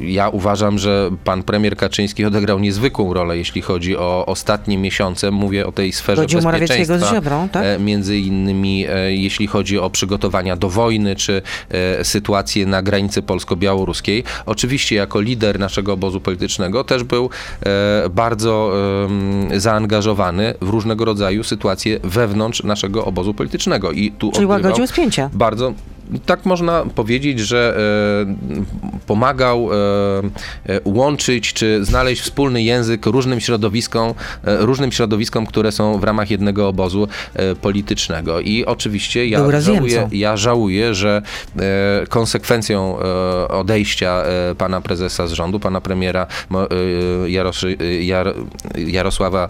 Ja 0.00 0.28
uważam, 0.28 0.78
że 0.78 1.10
pan 1.24 1.42
premier 1.42 1.76
Kaczyński 1.76 2.24
odegrał 2.24 2.58
niezwykłą 2.58 3.14
rolę, 3.14 3.38
jeśli 3.38 3.62
chodzi 3.62 3.96
o 3.96 4.26
ostatnie 4.26 4.78
miesiące. 4.78 5.30
Mówię 5.30 5.66
o 5.66 5.72
tej 5.72 5.92
sferze 5.92 6.22
Godził 6.22 6.40
Morawieckiego 6.42 6.84
z 6.84 6.88
bezpieczeństwa. 6.88 7.16
Ziobrą, 7.16 7.48
tak? 7.48 7.64
E, 7.64 7.78
Między 7.78 8.18
innymi 8.18 8.86
e, 8.88 9.14
jeśli 9.14 9.46
chodzi 9.46 9.78
o 9.78 9.90
przygotowania 9.90 10.56
do 10.56 10.68
wojny, 10.68 11.16
czy 11.16 11.42
e, 11.68 12.04
sytuację 12.04 12.66
na 12.66 12.82
granicy 12.82 13.22
polsko-białoruskiej. 13.22 14.24
Oczywiście 14.46 14.96
jako 14.96 15.20
lider 15.20 15.58
naszego 15.58 15.92
obozu 15.92 16.20
politycznego 16.20 16.84
też 16.84 17.04
był 17.04 17.30
bardzo 18.10 18.72
zaangażowany 19.56 20.54
w 20.60 20.68
różnego 20.68 21.04
rodzaju 21.04 21.44
sytuacje 21.44 22.00
wewnątrz 22.04 22.62
naszego 22.62 23.04
obozu 23.04 23.34
politycznego. 23.34 23.92
I 23.92 24.10
tu 24.10 24.32
Czyli 24.32 24.46
łagodził 24.46 24.86
spięcia. 24.86 25.30
bardzo 25.32 25.72
tak 26.26 26.46
można 26.46 26.84
powiedzieć, 26.94 27.40
że 27.40 27.76
pomagał 29.06 29.68
łączyć 30.84 31.52
czy 31.52 31.84
znaleźć 31.84 32.22
wspólny 32.22 32.62
język 32.62 33.06
różnym 33.06 33.40
środowiskom, 33.40 34.14
różnym 34.44 34.92
środowiskom, 34.92 35.46
które 35.46 35.72
są 35.72 35.98
w 35.98 36.04
ramach 36.04 36.30
jednego 36.30 36.68
obozu 36.68 37.08
politycznego. 37.60 38.40
I 38.40 38.64
oczywiście 38.64 39.26
ja 39.26 39.60
żałuję, 39.60 40.08
ja 40.12 40.36
żałuję, 40.36 40.94
że 40.94 41.22
konsekwencją 42.08 42.98
odejścia 43.48 44.22
pana 44.58 44.80
prezesa 44.80 45.26
z 45.26 45.32
rządu, 45.32 45.60
pana 45.60 45.80
premiera 45.80 46.26
Jaros 47.26 47.64
Jarosława 48.76 49.48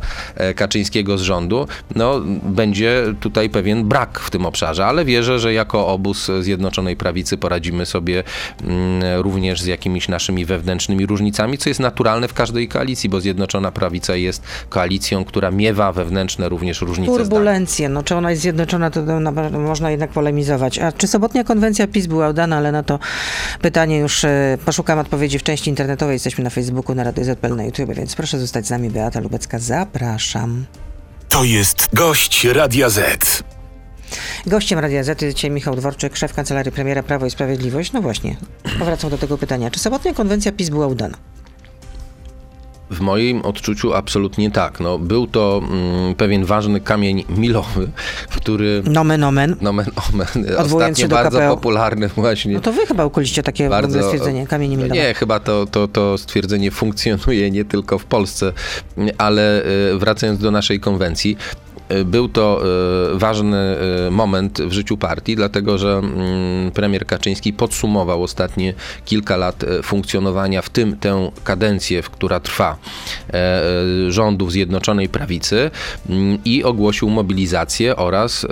Kaczyńskiego 0.56 1.18
z 1.18 1.22
rządu, 1.22 1.66
no, 1.96 2.20
będzie 2.42 3.04
tutaj 3.20 3.50
pewien 3.50 3.88
brak 3.88 4.20
w 4.20 4.30
tym 4.30 4.46
obszarze, 4.46 4.86
ale 4.86 5.04
wierzę, 5.04 5.38
że 5.38 5.52
jako 5.52 5.86
obóz 5.86 6.30
Zjednoczonej 6.52 6.96
Prawicy 6.96 7.38
poradzimy 7.38 7.86
sobie 7.86 8.24
mm, 8.62 9.20
również 9.20 9.62
z 9.62 9.66
jakimiś 9.66 10.08
naszymi 10.08 10.44
wewnętrznymi 10.44 11.06
różnicami, 11.06 11.58
co 11.58 11.70
jest 11.70 11.80
naturalne 11.80 12.28
w 12.28 12.34
każdej 12.34 12.68
koalicji, 12.68 13.08
bo 13.08 13.20
Zjednoczona 13.20 13.72
Prawica 13.72 14.16
jest 14.16 14.42
koalicją, 14.68 15.24
która 15.24 15.50
miewa 15.50 15.92
wewnętrzne 15.92 16.48
również 16.48 16.80
różnice 16.80 17.12
Turbulencje, 17.12 17.88
no 17.88 18.02
czy 18.02 18.16
ona 18.16 18.30
jest 18.30 18.42
zjednoczona, 18.42 18.90
to 18.90 19.00
można 19.50 19.90
jednak 19.90 20.10
polemizować. 20.10 20.78
A 20.78 20.92
czy 20.92 21.08
sobotnia 21.08 21.44
konwencja 21.44 21.86
PiS 21.86 22.06
była 22.06 22.28
udana, 22.28 22.56
ale 22.56 22.72
na 22.72 22.82
to 22.82 22.98
pytanie 23.62 23.98
już 23.98 24.24
e, 24.24 24.58
poszukam 24.64 24.98
odpowiedzi 24.98 25.38
w 25.38 25.42
części 25.42 25.70
internetowej. 25.70 26.14
Jesteśmy 26.14 26.44
na 26.44 26.50
Facebooku, 26.50 26.94
na 26.94 27.04
Radio 27.04 27.24
ZPL, 27.24 27.56
na 27.56 27.64
YouTube, 27.64 27.94
więc 27.94 28.14
proszę 28.14 28.38
zostać 28.38 28.66
z 28.66 28.70
nami. 28.70 28.90
Beata 28.90 29.20
Lubecka, 29.20 29.58
zapraszam. 29.58 30.64
To 31.28 31.44
jest 31.44 31.88
gość 31.94 32.44
Radia 32.44 32.88
Z. 32.90 33.42
Gościem 34.46 34.78
Radia 34.78 35.04
Z 35.04 35.22
jest 35.22 35.36
dzisiaj 35.36 35.50
Michał 35.50 35.76
Dworczyk, 35.76 36.16
szef 36.16 36.34
Kancelarii 36.34 36.72
Premiera 36.72 37.02
Prawo 37.02 37.26
i 37.26 37.30
Sprawiedliwość. 37.30 37.92
No 37.92 38.02
właśnie, 38.02 38.36
powracam 38.78 39.10
do 39.10 39.18
tego 39.18 39.38
pytania. 39.38 39.70
Czy 39.70 39.80
sobotnia 39.80 40.14
konwencja 40.14 40.52
PiS 40.52 40.68
była 40.68 40.86
udana? 40.86 41.16
W 42.90 43.00
moim 43.00 43.42
odczuciu 43.42 43.94
absolutnie 43.94 44.50
tak. 44.50 44.80
No, 44.80 44.98
był 44.98 45.26
to 45.26 45.62
mm, 45.64 46.14
pewien 46.14 46.44
ważny 46.44 46.80
kamień 46.80 47.24
milowy, 47.28 47.88
który... 48.40 48.82
Nomen 48.86 49.24
omen. 49.24 49.56
Nomen 49.60 49.86
omen. 50.12 50.46
Ostatnio 50.58 51.08
bardzo 51.08 51.38
KPO. 51.38 51.56
popularny 51.56 52.08
właśnie. 52.08 52.54
No 52.54 52.60
to 52.60 52.72
wy 52.72 52.86
chyba 52.86 53.04
ukuliście 53.04 53.42
takie 53.42 53.68
bardzo, 53.68 54.02
stwierdzenie, 54.02 54.46
kamień 54.46 54.76
milowy. 54.76 54.94
Nie, 54.94 55.14
chyba 55.14 55.40
to, 55.40 55.66
to, 55.66 55.88
to 55.88 56.18
stwierdzenie 56.18 56.70
funkcjonuje 56.70 57.50
nie 57.50 57.64
tylko 57.64 57.98
w 57.98 58.04
Polsce, 58.04 58.52
ale 59.18 59.64
y, 59.94 59.98
wracając 59.98 60.40
do 60.40 60.50
naszej 60.50 60.80
konwencji, 60.80 61.36
był 62.04 62.28
to 62.28 62.62
e, 63.14 63.18
ważny 63.18 63.76
e, 64.06 64.10
moment 64.10 64.60
w 64.60 64.72
życiu 64.72 64.96
partii, 64.96 65.36
dlatego 65.36 65.78
że 65.78 65.92
mm, 65.92 66.70
premier 66.70 67.06
Kaczyński 67.06 67.52
podsumował 67.52 68.22
ostatnie 68.22 68.74
kilka 69.04 69.36
lat 69.36 69.64
e, 69.64 69.82
funkcjonowania, 69.82 70.62
w 70.62 70.70
tym 70.70 70.96
tę 70.96 71.30
kadencję, 71.44 72.02
w 72.02 72.10
która 72.10 72.40
trwa 72.40 72.76
rządów 74.08 74.52
Zjednoczonej 74.52 75.08
Prawicy 75.08 75.70
mm, 76.08 76.38
i 76.44 76.64
ogłosił 76.64 77.10
mobilizację 77.10 77.96
oraz 77.96 78.46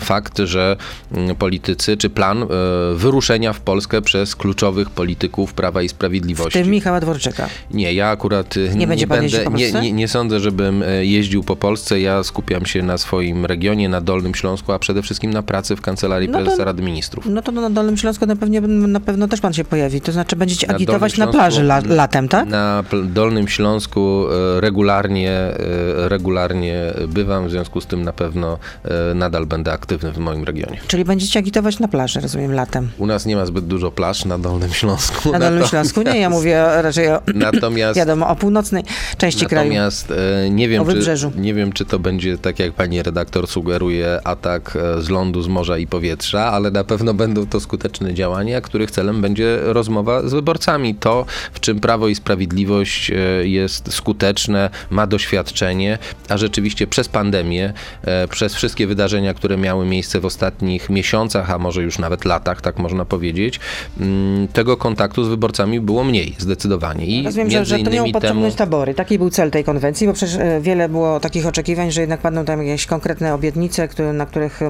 fakt, 0.00 0.38
że 0.38 0.76
mm, 1.12 1.36
politycy, 1.36 1.96
czy 1.96 2.10
plan 2.10 2.46
wyruszenia 2.94 3.52
w 3.52 3.60
Polskę 3.60 4.02
przez 4.02 4.36
kluczowych 4.36 4.90
polityków 4.90 5.54
Prawa 5.54 5.82
i 5.82 5.88
Sprawiedliwości. 5.88 6.58
W 6.58 6.62
tym 6.62 6.70
Michała 6.70 7.00
Dworczyka. 7.00 7.48
Nie, 7.70 7.92
ja 7.92 8.08
akurat 8.08 8.56
nie, 8.56 8.86
nie, 8.86 8.96
nie 8.96 9.06
będę, 9.06 9.46
nie, 9.54 9.72
nie, 9.72 9.92
nie 9.92 10.08
sądzę, 10.08 10.40
żebym 10.40 10.84
jeździł 11.00 11.42
po 11.44 11.56
Polsce. 11.56 12.00
Ja 12.00 12.22
skupiam 12.22 12.49
skupiam 12.50 12.66
się 12.66 12.82
na 12.82 12.98
swoim 12.98 13.46
regionie, 13.46 13.88
na 13.88 14.00
Dolnym 14.00 14.34
Śląsku, 14.34 14.72
a 14.72 14.78
przede 14.78 15.02
wszystkim 15.02 15.30
na 15.30 15.42
pracy 15.42 15.76
w 15.76 15.80
Kancelarii 15.80 16.28
no 16.28 16.38
to, 16.38 16.44
Prezesa 16.44 16.64
Rady 16.64 16.82
Ministrów. 16.82 17.26
No 17.26 17.42
to 17.42 17.52
na 17.52 17.70
Dolnym 17.70 17.96
Śląsku 17.96 18.26
na, 18.26 18.36
pewnie, 18.36 18.60
na 18.60 19.00
pewno 19.00 19.28
też 19.28 19.40
pan 19.40 19.52
się 19.52 19.64
pojawi. 19.64 20.00
To 20.00 20.12
znaczy 20.12 20.36
będziecie 20.36 20.66
na 20.66 20.74
agitować 20.74 21.12
Śląsku, 21.12 21.36
na 21.36 21.42
plaży 21.42 21.60
la, 21.60 21.80
latem, 21.88 22.28
tak? 22.28 22.48
Na 22.48 22.84
Dolnym 23.04 23.48
Śląsku 23.48 24.26
e, 24.56 24.60
regularnie, 24.60 25.30
e, 25.30 26.08
regularnie 26.08 26.92
bywam, 27.08 27.48
w 27.48 27.50
związku 27.50 27.80
z 27.80 27.86
tym 27.86 28.02
na 28.02 28.12
pewno 28.12 28.58
e, 28.84 29.14
nadal 29.14 29.46
będę 29.46 29.72
aktywny 29.72 30.12
w 30.12 30.18
moim 30.18 30.44
regionie. 30.44 30.80
Czyli 30.86 31.04
będziecie 31.04 31.38
agitować 31.38 31.78
na 31.78 31.88
plaży, 31.88 32.20
rozumiem, 32.20 32.52
latem? 32.52 32.90
U 32.98 33.06
nas 33.06 33.26
nie 33.26 33.36
ma 33.36 33.46
zbyt 33.46 33.66
dużo 33.66 33.90
plaż 33.90 34.24
na 34.24 34.38
Dolnym 34.38 34.72
Śląsku. 34.72 35.32
Na 35.32 35.38
Dolnym 35.38 35.66
Śląsku 35.66 36.02
nie, 36.02 36.18
ja 36.18 36.30
mówię 36.30 36.64
raczej 36.82 37.08
o, 37.08 37.20
natomiast, 37.34 37.96
wiadomo, 37.96 38.28
o 38.28 38.36
północnej 38.36 38.84
części 39.18 39.42
natomiast, 39.42 40.06
kraju. 40.06 40.22
Natomiast 40.22 40.50
nie 40.50 40.68
wiem, 40.68 40.84
czy, 40.86 41.30
nie 41.40 41.54
wiem, 41.54 41.72
czy 41.72 41.84
to 41.84 41.98
będzie 41.98 42.39
tak 42.40 42.58
jak 42.58 42.72
pani 42.72 43.02
redaktor 43.02 43.46
sugeruje, 43.46 44.20
atak 44.24 44.76
e, 44.76 45.02
z 45.02 45.08
lądu, 45.08 45.42
z 45.42 45.48
morza 45.48 45.78
i 45.78 45.86
powietrza, 45.86 46.44
ale 46.44 46.70
na 46.70 46.84
pewno 46.84 47.14
będą 47.14 47.46
to 47.46 47.60
skuteczne 47.60 48.14
działania, 48.14 48.60
których 48.60 48.90
celem 48.90 49.20
będzie 49.20 49.58
rozmowa 49.62 50.28
z 50.28 50.32
wyborcami. 50.32 50.94
To, 50.94 51.26
w 51.52 51.60
czym 51.60 51.80
Prawo 51.80 52.08
i 52.08 52.14
Sprawiedliwość 52.14 53.10
e, 53.10 53.14
jest 53.48 53.92
skuteczne, 53.92 54.70
ma 54.90 55.06
doświadczenie, 55.06 55.98
a 56.28 56.36
rzeczywiście 56.36 56.86
przez 56.86 57.08
pandemię, 57.08 57.72
e, 58.02 58.28
przez 58.28 58.54
wszystkie 58.54 58.86
wydarzenia, 58.86 59.34
które 59.34 59.56
miały 59.56 59.86
miejsce 59.86 60.20
w 60.20 60.24
ostatnich 60.24 60.90
miesiącach, 60.90 61.50
a 61.50 61.58
może 61.58 61.82
już 61.82 61.98
nawet 61.98 62.24
latach, 62.24 62.60
tak 62.60 62.78
można 62.78 63.04
powiedzieć, 63.04 63.60
mm, 64.00 64.48
tego 64.48 64.76
kontaktu 64.76 65.24
z 65.24 65.28
wyborcami 65.28 65.80
było 65.80 66.04
mniej, 66.04 66.34
zdecydowanie. 66.38 67.06
I 67.06 67.24
Rozumiem, 67.24 67.50
że, 67.50 67.64
że 67.64 67.78
to 67.78 67.90
miało 67.90 68.12
podciągnąć 68.12 68.54
temu... 68.54 68.58
tabory. 68.58 68.94
Taki 68.94 69.18
był 69.18 69.30
cel 69.30 69.50
tej 69.50 69.64
konwencji, 69.64 70.06
bo 70.06 70.12
przecież 70.12 70.38
wiele 70.60 70.88
było 70.88 71.20
takich 71.20 71.46
oczekiwań, 71.46 71.90
że 71.90 72.00
jednak 72.00 72.22
padną 72.30 72.44
tam 72.44 72.66
jakieś 72.66 72.86
konkretne 72.86 73.34
obietnice, 73.34 73.88
które, 73.88 74.12
na 74.12 74.26
których 74.26 74.60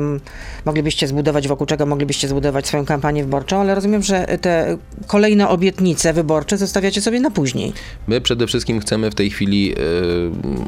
moglibyście 0.64 1.06
zbudować, 1.06 1.48
wokół 1.48 1.66
czego 1.66 1.86
moglibyście 1.86 2.28
zbudować 2.28 2.66
swoją 2.66 2.84
kampanię 2.84 3.24
wyborczą, 3.24 3.60
ale 3.60 3.74
rozumiem, 3.74 4.02
że 4.02 4.26
te 4.40 4.76
kolejne 5.06 5.48
obietnice 5.48 6.12
wyborcze 6.12 6.56
zostawiacie 6.58 7.00
sobie 7.00 7.20
na 7.20 7.30
później. 7.30 7.72
My 8.08 8.20
przede 8.20 8.46
wszystkim 8.46 8.80
chcemy 8.80 9.10
w 9.10 9.14
tej 9.14 9.30
chwili 9.30 9.72
y, 9.72 9.76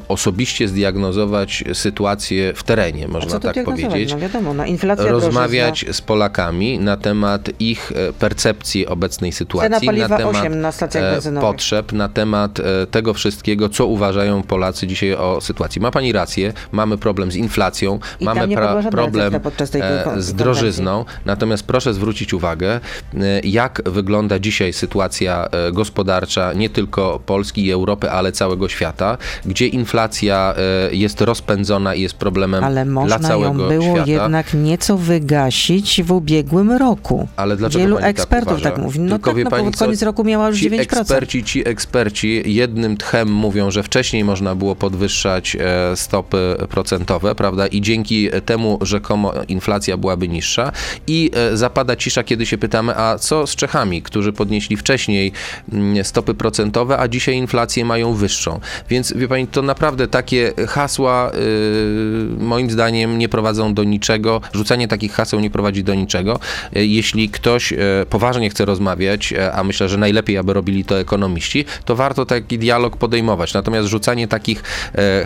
osobiście 0.08 0.68
zdiagnozować 0.68 1.64
sytuację 1.72 2.52
w 2.54 2.62
terenie, 2.62 3.08
można 3.08 3.40
tak 3.40 3.64
powiedzieć. 3.64 4.10
No 4.10 4.18
wiadomo, 4.18 4.54
na 4.54 4.66
inflację 4.66 5.06
Rozmawiać 5.06 5.80
drożyzna. 5.80 5.92
z 5.92 6.00
Polakami 6.00 6.78
na 6.78 6.96
temat 6.96 7.50
ich 7.60 7.92
e, 7.92 8.12
percepcji 8.12 8.86
obecnej 8.86 9.32
sytuacji, 9.32 9.88
na 9.88 10.08
temat 10.08 10.22
8 10.22 10.60
na 10.60 10.68
e, 10.68 11.40
potrzeb, 11.40 11.92
na 11.92 12.08
temat 12.08 12.58
tego 12.90 13.14
wszystkiego, 13.14 13.68
co 13.68 13.86
uważają 13.86 14.42
Polacy 14.42 14.86
dzisiaj 14.86 15.14
o 15.14 15.40
sytuacji. 15.40 15.80
Ma 15.80 15.90
pani 15.90 16.12
rację, 16.12 16.52
mamy 16.72 16.98
problem 16.98 17.32
z 17.32 17.36
inflacją, 17.36 17.98
I 18.20 18.24
mamy 18.24 18.48
problem 18.90 19.34
e, 19.34 20.22
z 20.22 20.34
drożyzną. 20.34 21.04
Natomiast 21.24 21.66
proszę 21.66 21.94
zwrócić 21.94 22.34
uwagę, 22.34 22.80
e, 23.14 23.20
jak 23.44 23.82
wygląda 23.86 24.38
dzisiaj 24.38 24.72
sytuacja 24.72 25.48
e, 25.52 25.72
gospodarcza 25.72 26.52
nie 26.52 26.70
tylko 26.70 27.20
Polski 27.26 27.66
i 27.66 27.72
Europy, 27.72 28.10
ale 28.10 28.32
całego 28.32 28.68
świata, 28.68 29.18
gdzie 29.44 29.66
inflacja 29.66 30.54
jest 30.90 31.20
rozpędzona 31.20 31.94
i 31.94 32.00
jest 32.00 32.14
problemem 32.14 32.64
ale 32.64 32.84
dla 32.84 33.18
całego 33.18 33.62
ją 33.62 33.68
było 33.68 33.94
świata. 33.94 34.10
jednak 34.10 34.54
nieco 34.54 34.98
wygasić 34.98 36.02
w 36.02 36.12
ubiegłym 36.12 36.72
roku. 36.72 37.28
Ale 37.36 37.56
dlaczego 37.56 37.84
Wielu 37.84 37.96
tak 37.96 38.04
ekspertów 38.04 38.62
tak, 38.62 38.74
tak 38.74 38.82
mówi. 38.82 39.00
No 39.00 39.08
Tylko 39.08 39.34
tak, 39.34 39.44
no, 39.44 39.50
pani, 39.50 39.64
pod 39.64 39.76
koniec 39.76 40.02
roku 40.02 40.24
miała 40.24 40.48
już 40.48 40.60
ci 40.60 40.70
9%. 40.70 40.80
Eksperci, 40.80 41.44
ci 41.44 41.68
eksperci 41.68 42.42
jednym 42.54 42.96
tchem 42.96 43.32
mówią, 43.32 43.70
że 43.70 43.82
wcześniej 43.82 44.24
można 44.24 44.54
było 44.54 44.76
podwyższać 44.76 45.56
stopy 45.94 46.56
procentowe, 46.68 47.34
prawda? 47.34 47.66
I 47.66 47.80
dzięki 47.80 48.30
temu 48.46 48.78
rzekomo 48.82 49.32
inflacja 49.48 49.96
byłaby 49.96 50.28
niższa. 50.28 50.72
I 51.06 51.30
e, 51.34 51.56
zapada 51.56 51.96
cisza, 51.96 52.22
kiedy 52.22 52.46
się 52.46 52.58
pytamy, 52.58 52.96
a 52.96 53.18
co 53.18 53.46
z 53.46 53.56
Czechami, 53.56 54.02
którzy 54.02 54.32
podnieśli 54.32 54.76
wcześniej 54.76 55.32
mm, 55.72 56.04
stopy 56.04 56.34
procentowe, 56.34 56.98
a 56.98 57.08
dzisiaj 57.08 57.36
inflację 57.36 57.84
mają 57.84 58.14
wyższą. 58.14 58.60
Więc 58.90 59.12
wie 59.12 59.28
pani, 59.28 59.46
to 59.46 59.62
naprawdę 59.62 60.08
takie 60.08 60.52
hasła 60.68 61.30
yy, 61.34 62.44
moim 62.44 62.70
zdaniem 62.70 63.18
nie 63.18 63.28
prowadzą 63.28 63.74
do 63.74 63.84
niczego. 63.84 64.40
Rzucanie 64.52 64.88
takich 64.88 65.12
haseł 65.12 65.40
nie 65.40 65.50
prowadzi 65.50 65.84
do 65.84 65.94
niczego. 65.94 66.40
Yy, 66.72 66.86
jeśli 66.86 67.28
ktoś 67.28 67.72
poważnie 68.10 68.50
chce 68.50 68.64
rozmawiać, 68.64 69.34
a 69.52 69.64
myślę, 69.64 69.88
że 69.88 69.98
najlepiej, 69.98 70.38
aby 70.38 70.52
robili 70.52 70.84
to 70.84 71.00
ekonomiści, 71.00 71.64
to 71.84 71.96
warto 71.96 72.26
taki 72.26 72.58
dialog 72.58 72.96
podejmować. 72.96 73.54
Natomiast 73.54 73.88
rzucanie 73.88 74.28
takich 74.28 74.62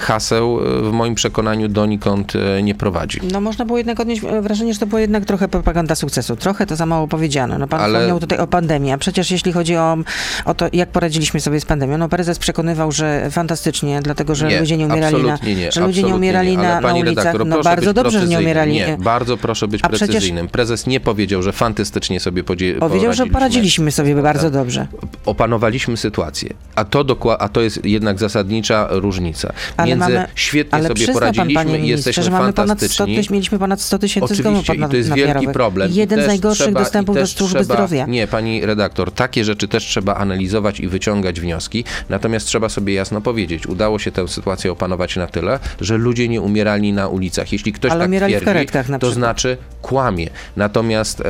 haseł 0.00 0.58
w 0.82 0.90
moim 0.92 1.14
przekonaniu 1.14 1.25
donikąd 1.68 2.32
e, 2.36 2.62
nie 2.62 2.74
prowadzi. 2.74 3.20
No 3.32 3.40
można 3.40 3.64
było 3.64 3.78
jednak 3.78 4.00
odnieść 4.00 4.22
wrażenie, 4.40 4.74
że 4.74 4.80
to 4.80 4.86
była 4.86 5.00
jednak 5.00 5.24
trochę 5.24 5.48
propaganda 5.48 5.94
sukcesu. 5.94 6.36
Trochę 6.36 6.66
to 6.66 6.76
za 6.76 6.86
mało 6.86 7.08
powiedziano. 7.08 7.58
No 7.58 7.66
pan 7.66 7.80
Ale... 7.80 7.98
wspomniał 7.98 8.20
tutaj 8.20 8.38
o 8.38 8.46
pandemii, 8.46 8.92
a 8.92 8.98
przecież 8.98 9.30
jeśli 9.30 9.52
chodzi 9.52 9.76
o, 9.76 9.96
o 10.44 10.54
to, 10.54 10.66
jak 10.72 10.88
poradziliśmy 10.88 11.40
sobie 11.40 11.60
z 11.60 11.64
pandemią, 11.64 11.98
no 11.98 12.08
prezes 12.08 12.38
przekonywał, 12.38 12.92
że 12.92 13.30
fantastycznie, 13.30 14.00
dlatego 14.02 14.34
że 14.34 14.48
nie, 14.48 14.60
ludzie 14.60 14.76
nie 14.76 14.86
umierali 14.86 15.22
na, 15.22 15.38
nie, 15.56 15.72
że 15.72 15.80
ludzie 15.80 16.02
nie 16.02 16.14
umierali 16.14 16.50
nie. 16.50 16.62
na, 16.62 16.80
na 16.80 16.94
ulicach. 16.94 17.34
No 17.46 17.62
bardzo 17.62 17.92
dobrze, 17.92 18.20
że 18.20 18.26
nie 18.26 18.38
umierali. 18.38 18.72
Nie, 18.72 18.96
bardzo 19.00 19.36
proszę 19.36 19.68
być 19.68 19.84
a 19.84 19.88
precyzyjnym. 19.88 20.46
Przecież... 20.46 20.52
Prezes 20.52 20.86
nie 20.86 21.00
powiedział, 21.00 21.42
że 21.42 21.52
fantastycznie 21.52 22.20
sobie 22.20 22.44
podzie- 22.44 22.74
Powiedział, 22.74 23.12
że 23.12 23.26
poradziliśmy 23.26 23.92
sobie 23.92 24.14
tak. 24.14 24.22
bardzo 24.22 24.50
dobrze. 24.50 24.86
Opanowaliśmy 25.26 25.96
sytuację. 25.96 26.54
A 26.74 26.84
to, 26.84 27.04
dokła- 27.04 27.36
a 27.38 27.48
to 27.48 27.60
jest 27.60 27.84
jednak 27.84 28.18
zasadnicza 28.18 28.88
różnica. 28.90 29.52
Ale 29.76 29.88
między 29.88 30.12
mamy, 30.12 30.26
świetnie 30.34 30.74
ale 30.78 30.88
sobie 30.88 31.06
zna 31.18 31.26
pan, 31.26 31.34
poradziliśmy 31.34 31.72
panie 31.72 31.78
i 31.78 31.88
jesteśmy 31.88 32.22
że 32.22 32.30
mamy 32.30 32.52
ponad 32.52 32.78
100 32.78 32.86
fantastyczni. 32.86 33.06
tysięcy, 33.06 33.32
mieliśmy 33.32 33.58
ponad 33.58 33.80
100 33.80 33.98
tysięcy 33.98 34.34
Oczywiście, 34.34 34.74
i 34.74 34.80
to 34.80 34.96
jest 34.96 35.12
wielki 35.12 35.48
problem. 35.48 35.90
Jeden 35.92 36.22
z 36.22 36.26
najgorszych 36.26 36.66
trzeba- 36.66 36.80
dostępów 36.80 37.16
do 37.16 37.26
służby 37.26 37.58
trzeba, 37.60 37.74
zdrowia. 37.74 38.06
Nie, 38.06 38.26
pani 38.26 38.66
redaktor, 38.66 39.12
takie 39.12 39.44
rzeczy 39.44 39.68
też 39.68 39.84
trzeba 39.84 40.14
analizować 40.14 40.80
i 40.80 40.88
wyciągać 40.88 41.40
wnioski, 41.40 41.84
natomiast 42.08 42.46
trzeba 42.46 42.68
sobie 42.68 42.94
jasno 42.94 43.20
powiedzieć, 43.20 43.66
udało 43.66 43.98
się 43.98 44.12
tę 44.12 44.28
sytuację 44.28 44.72
opanować 44.72 45.16
na 45.16 45.26
tyle, 45.26 45.58
że 45.80 45.96
ludzie 45.96 46.28
nie 46.28 46.40
umierali 46.40 46.92
na 46.92 47.08
ulicach. 47.08 47.52
Jeśli 47.52 47.72
ktoś 47.72 47.90
Ale 47.90 48.00
tak 48.00 48.08
umierali 48.08 48.34
w 48.34 48.40
twierdzi, 48.40 48.66
to 49.00 49.10
znaczy 49.10 49.56
kłamie. 49.82 50.30
Natomiast 50.56 51.20
e, 51.20 51.24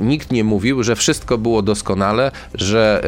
nikt 0.00 0.32
nie 0.32 0.44
mówił, 0.44 0.82
że 0.82 0.96
wszystko 0.96 1.38
było 1.38 1.62
doskonale, 1.62 2.30
że 2.54 3.04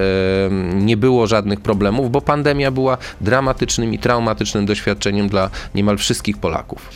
e, 0.51 0.75
nie 0.75 0.97
było 0.97 1.27
żadnych 1.27 1.61
problemów, 1.61 2.11
bo 2.11 2.21
pandemia 2.21 2.71
była 2.71 2.99
dramatycznym 3.21 3.95
i 3.95 3.99
traumatycznym 3.99 4.67
doświadczeniem 4.67 5.29
dla 5.29 5.51
niemal 5.75 5.99
wszystkich 5.99 6.16
Polaków. 6.39 6.91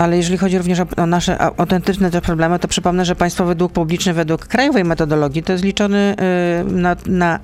Ale 0.00 0.16
jeżeli 0.16 0.38
chodzi 0.38 0.58
również 0.58 0.80
o, 0.80 0.86
o 0.96 1.06
nasze 1.06 1.38
a- 1.38 1.50
autentyczne 1.56 2.10
te 2.10 2.20
problemy, 2.20 2.58
to 2.58 2.68
przypomnę, 2.68 3.04
że 3.04 3.16
państwowy 3.16 3.54
dług 3.54 3.72
publiczny 3.72 4.14
według 4.14 4.46
krajowej 4.46 4.84
metodologii 4.84 5.42
to 5.42 5.52
jest 5.52 5.64
liczony 5.64 6.16
y, 6.70 6.72
na, 6.72 6.96
na 7.06 7.40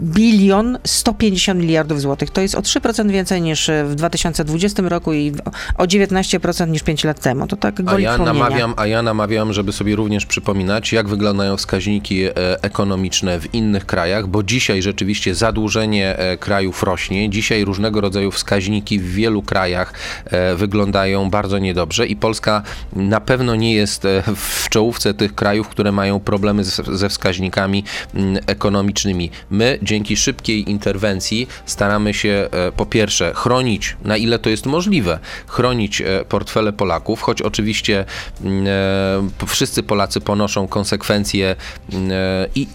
bilion 0.00 0.78
150 0.84 1.60
miliardów 1.60 2.00
złotych. 2.00 2.30
To 2.30 2.40
jest 2.40 2.54
o 2.54 2.60
3% 2.60 3.10
więcej 3.10 3.42
niż 3.42 3.70
w 3.84 3.94
2020 3.94 4.82
roku 4.86 5.12
i 5.12 5.32
o 5.78 5.84
19% 5.84 6.68
niż 6.68 6.82
5 6.82 7.04
lat 7.04 7.20
temu. 7.20 7.46
To 7.46 7.56
tak 7.56 7.80
A 7.80 7.82
goli 7.82 8.04
ja, 8.04 8.12
wspomnienia. 8.12 8.44
namawiam, 8.44 8.74
a 8.76 8.86
ja 8.86 9.02
namawiam, 9.02 9.52
żeby 9.52 9.72
sobie 9.72 9.96
również 9.96 10.26
przypominać, 10.26 10.92
jak 10.92 11.08
wyglądają 11.08 11.56
wskaźniki 11.56 12.24
e, 12.24 12.32
ekonomiczne 12.62 13.40
w 13.40 13.54
innych 13.54 13.86
krajach, 13.86 14.26
bo 14.26 14.42
dzisiaj 14.42 14.82
rzeczywiście 14.82 15.34
zadłużenie 15.34 16.18
e, 16.18 16.36
krajów 16.36 16.82
rośnie. 16.82 17.30
Dzisiaj 17.30 17.64
różnego 17.64 18.00
rodzaju 18.00 18.30
wskaźniki 18.30 18.98
w 18.98 19.12
wielu 19.12 19.42
krajach 19.42 19.92
e, 20.24 20.54
wyglądają 20.54 21.30
bardzo 21.30 21.58
niedobrze 21.58 21.87
i 22.06 22.16
Polska 22.16 22.62
na 22.96 23.20
pewno 23.20 23.54
nie 23.54 23.74
jest 23.74 24.04
e, 24.04 24.22
w 24.36 24.68
czołówce 24.68 25.14
tych 25.14 25.34
krajów, 25.34 25.68
które 25.68 25.92
mają 25.92 26.20
problemy 26.20 26.64
ze 26.92 27.08
wskaźnikami 27.08 27.84
mm, 28.14 28.38
ekonomicznymi. 28.46 29.30
My 29.50 29.78
dzięki 29.82 30.16
szybkiej 30.16 30.70
interwencji 30.70 31.48
staramy 31.66 32.14
się 32.14 32.48
e, 32.50 32.72
po 32.72 32.86
pierwsze 32.86 33.32
chronić, 33.34 33.96
na 34.04 34.16
ile 34.16 34.38
to 34.38 34.50
jest 34.50 34.66
możliwe, 34.66 35.18
chronić 35.46 36.00
e, 36.00 36.24
portfele 36.28 36.72
Polaków, 36.72 37.22
choć 37.22 37.42
oczywiście 37.42 38.04
mm, 38.44 39.30
wszyscy 39.46 39.82
Polacy 39.82 40.20
ponoszą 40.20 40.68
konsekwencje 40.68 41.56
mm, 41.92 42.10
i 42.54 42.66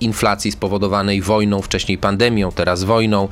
inflacji 0.00 0.52
spowodowanej 0.52 1.22
wojną, 1.22 1.62
wcześniej 1.62 1.98
pandemią, 1.98 2.52
teraz 2.52 2.84
wojną 2.84 3.28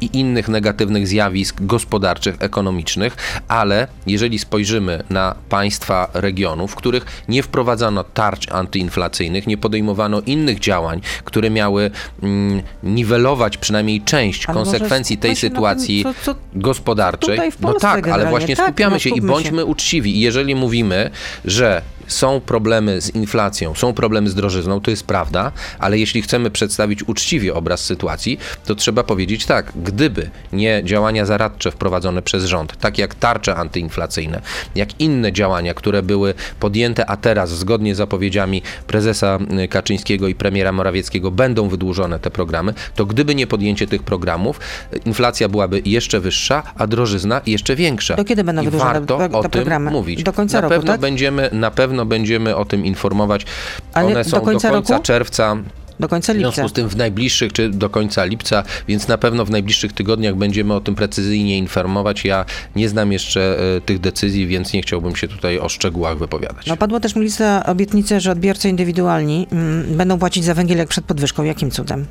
i 0.00 0.10
innych 0.12 0.48
negatywnych 0.48 1.08
zjawisk 1.08 1.56
gospodarczych, 1.60 2.36
ekonomicznych, 2.38 3.16
ale 3.48 3.86
jeżeli 4.06 4.38
spojrzymy 4.38 4.67
na 5.10 5.34
państwa 5.48 6.08
regionów, 6.14 6.72
w 6.72 6.74
których 6.74 7.06
nie 7.28 7.42
wprowadzano 7.42 8.04
tarcz 8.04 8.52
antyinflacyjnych, 8.52 9.46
nie 9.46 9.56
podejmowano 9.56 10.20
innych 10.20 10.58
działań, 10.58 11.00
które 11.24 11.50
miały 11.50 11.90
mm, 12.22 12.62
niwelować 12.82 13.56
przynajmniej 13.56 14.00
część 14.00 14.46
Ale 14.46 14.54
konsekwencji 14.54 15.18
tej 15.18 15.36
sytuacji 15.36 16.02
tym, 16.02 16.14
co- 16.14 16.34
co 16.34 16.40
gospodarczej. 16.54 17.38
no 17.60 17.74
tak, 17.74 18.08
ale 18.08 18.26
właśnie 18.26 18.56
Tak, 18.56 18.66
skupiamy 18.66 18.92
no 18.92 18.98
się 18.98 19.08
i 19.10 19.12
skupmy 19.12 19.28
się. 19.28 19.32
bądźmy 19.34 19.64
uczciwi. 19.64 20.16
I 20.16 20.20
jeżeli 20.20 20.54
mówimy, 20.54 21.10
że 21.44 21.82
są 22.08 22.40
problemy 22.40 23.00
z 23.00 23.14
inflacją, 23.14 23.74
są 23.74 23.92
problemy 23.92 24.30
z 24.30 24.34
drożyzną, 24.34 24.80
to 24.80 24.90
jest 24.90 25.06
prawda, 25.06 25.52
ale 25.78 25.98
jeśli 25.98 26.22
chcemy 26.22 26.50
przedstawić 26.50 27.08
uczciwie 27.08 27.54
obraz 27.54 27.84
sytuacji, 27.84 28.38
to 28.64 28.74
trzeba 28.74 29.04
powiedzieć 29.04 29.46
tak, 29.46 29.72
gdyby 29.76 30.30
nie 30.52 30.82
działania 30.84 31.26
zaradcze 31.26 31.70
wprowadzone 31.70 32.22
przez 32.22 32.44
rząd, 32.44 32.76
tak 32.76 32.98
jak 32.98 33.14
tarcze 33.14 33.56
antyinflacyjne, 33.56 34.40
jak 34.74 35.00
inne 35.00 35.32
działania, 35.32 35.74
które 35.74 36.02
były 36.02 36.34
podjęte, 36.60 37.06
a 37.10 37.16
teraz 37.16 37.50
zgodnie 37.50 37.94
z 37.94 37.98
zapowiedziami 37.98 38.62
prezesa 38.86 39.38
Kaczyńskiego 39.70 40.28
i 40.28 40.34
premiera 40.34 40.72
Morawieckiego 40.72 41.30
będą 41.30 41.68
wydłużone 41.68 42.18
te 42.18 42.30
programy, 42.30 42.74
to 42.94 43.06
gdyby 43.06 43.34
nie 43.34 43.46
podjęcie 43.46 43.86
tych 43.86 44.02
programów, 44.02 44.60
inflacja 45.04 45.48
byłaby 45.48 45.82
jeszcze 45.84 46.20
wyższa, 46.20 46.62
a 46.76 46.86
drożyzna 46.86 47.40
jeszcze 47.46 47.76
większa. 47.76 48.16
Do 48.16 48.24
kiedy 48.24 48.44
będą 48.44 48.62
I 48.62 48.64
wydłużone 48.64 48.92
warto 48.92 49.18
te- 49.18 49.28
te 49.28 49.36
o 49.38 49.42
tym 49.42 49.50
programy? 49.50 49.90
mówić. 49.90 50.22
Do 50.22 50.32
końca 50.32 50.56
na 50.56 50.60
roku, 50.60 50.74
pewno 50.74 50.92
tak? 50.92 51.00
będziemy, 51.00 51.50
na 51.52 51.70
pewno 51.70 51.97
będziemy 52.06 52.56
o 52.56 52.64
tym 52.64 52.84
informować. 52.84 53.46
Ale 53.94 54.06
One 54.06 54.24
do 54.24 54.30
są 54.30 54.40
końca 54.40 54.68
do 54.68 54.74
końca 54.74 54.92
roku? 54.94 55.06
czerwca. 55.06 55.56
Do 56.00 56.08
końca 56.08 56.32
W 56.32 56.36
lipca. 56.36 56.50
związku 56.52 56.68
z 56.68 56.72
tym 56.72 56.88
w 56.88 56.96
najbliższych, 56.96 57.52
czy 57.52 57.68
do 57.70 57.90
końca 57.90 58.24
lipca, 58.24 58.62
więc 58.88 59.08
na 59.08 59.18
pewno 59.18 59.44
w 59.44 59.50
najbliższych 59.50 59.92
tygodniach 59.92 60.34
będziemy 60.34 60.74
o 60.74 60.80
tym 60.80 60.94
precyzyjnie 60.94 61.58
informować. 61.58 62.24
Ja 62.24 62.44
nie 62.76 62.88
znam 62.88 63.12
jeszcze 63.12 63.58
e, 63.76 63.80
tych 63.80 63.98
decyzji, 63.98 64.46
więc 64.46 64.72
nie 64.72 64.82
chciałbym 64.82 65.16
się 65.16 65.28
tutaj 65.28 65.58
o 65.58 65.68
szczegółach 65.68 66.18
wypowiadać. 66.18 66.66
No 66.66 66.76
padła 66.76 67.00
też 67.00 67.16
lista 67.16 67.66
obietnicy, 67.66 68.20
że 68.20 68.32
odbiorcy 68.32 68.68
indywidualni 68.68 69.46
mm, 69.52 69.96
będą 69.96 70.18
płacić 70.18 70.44
za 70.44 70.54
węgiel 70.54 70.78
jak 70.78 70.88
przed 70.88 71.04
podwyżką. 71.04 71.44
Jakim 71.44 71.70
cudem? 71.70 72.06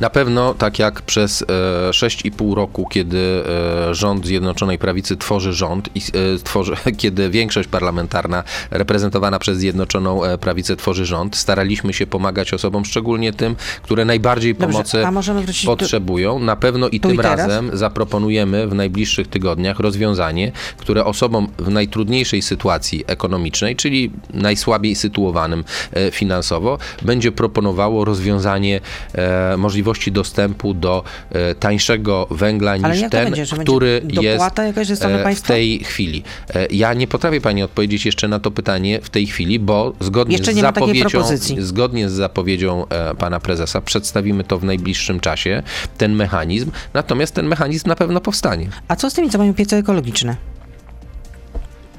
Na 0.00 0.10
pewno 0.10 0.54
tak 0.54 0.78
jak 0.78 1.02
przez 1.02 1.42
e, 1.42 1.46
6,5 1.90 2.54
roku, 2.54 2.86
kiedy 2.90 3.44
e, 3.88 3.94
rząd 3.94 4.26
Zjednoczonej 4.26 4.78
Prawicy 4.78 5.16
tworzy 5.16 5.52
rząd 5.52 5.88
i 5.94 5.98
e, 5.98 6.38
tworzy, 6.44 6.74
kiedy 6.96 7.30
większość 7.30 7.68
parlamentarna 7.68 8.44
reprezentowana 8.70 9.38
przez 9.38 9.58
Zjednoczoną 9.58 10.24
e, 10.24 10.38
Prawicę 10.38 10.76
tworzy 10.76 11.06
rząd, 11.06 11.36
staraliśmy 11.36 11.92
się 11.92 12.06
pomagać 12.06 12.54
osobom, 12.54 12.84
szczególnie 12.84 13.32
tym, 13.32 13.56
które 13.82 14.04
najbardziej 14.04 14.54
Dobrze, 14.54 14.72
pomocy 14.72 15.02
do- 15.02 15.66
potrzebują. 15.66 16.38
Na 16.38 16.56
pewno 16.56 16.88
i 16.88 17.00
Tu 17.00 17.08
tym 17.08 17.16
i 17.16 17.22
razem 17.22 17.70
zaproponujemy 17.72 18.66
w 18.66 18.74
najbliższych 18.74 19.28
tygodniach 19.28 19.80
rozwiązanie, 19.80 20.52
które 20.76 21.04
osobom 21.04 21.48
w 21.58 21.68
najtrudniejszej 21.68 22.42
sytuacji 22.42 23.04
ekonomicznej, 23.06 23.76
czyli 23.76 24.10
najsłabiej 24.30 24.94
sytuowanym 24.94 25.64
e, 25.92 26.10
finansowo, 26.10 26.78
będzie 27.02 27.32
proponowało 27.32 28.04
rozwiązanie 28.04 28.80
e, 29.14 29.56
możliwości 29.56 29.83
dostępu 30.12 30.74
do 30.74 31.04
e, 31.30 31.54
tańszego 31.54 32.26
węgla 32.30 32.70
Ale 32.82 32.96
niż 32.96 33.10
ten, 33.10 33.24
będzie, 33.24 33.44
który 33.62 34.02
jest 34.20 34.58
e, 35.04 35.34
w 35.34 35.42
tej 35.42 35.78
chwili. 35.78 36.22
E, 36.54 36.66
Ja 36.66 36.94
nie 36.94 37.06
potrafię 37.06 37.40
pani 37.40 37.62
odpowiedzieć 37.62 38.06
jeszcze 38.06 38.28
na 38.28 38.40
to 38.40 38.50
pytanie 38.50 39.00
w 39.02 39.10
tej 39.10 39.26
chwili, 39.26 39.58
bo 39.58 39.92
zgodnie 40.00 40.38
z 40.38 40.54
zapowiedzią, 40.60 41.22
zgodnie 41.58 42.10
z 42.10 42.12
zapowiedzią 42.12 42.86
pana 43.18 43.40
prezesa 43.40 43.80
przedstawimy 43.80 44.44
to 44.44 44.58
w 44.58 44.64
najbliższym 44.64 45.20
czasie, 45.20 45.62
ten 45.98 46.14
mechanizm, 46.14 46.70
natomiast 46.94 47.34
ten 47.34 47.46
mechanizm 47.46 47.88
na 47.88 47.96
pewno 47.96 48.20
powstanie. 48.20 48.68
A 48.88 48.96
co 48.96 49.10
z 49.10 49.14
tymi, 49.14 49.30
co 49.30 49.38
mają 49.38 49.54
piece 49.54 49.76
ekologiczne? 49.76 50.36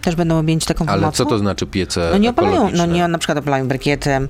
Też 0.01 0.15
będą 0.15 0.39
objęci 0.39 0.67
taką 0.67 0.85
Ale 0.85 1.01
pomocą? 1.01 1.17
co 1.23 1.29
to 1.29 1.37
znaczy 1.37 1.65
piece 1.67 2.09
No 2.11 2.17
nie 2.17 2.29
opalają, 2.29 2.69
no 2.73 2.85
nie, 2.85 3.07
na 3.07 3.17
przykład 3.17 3.37
opalają 3.37 3.67
brykietem, 3.67 4.29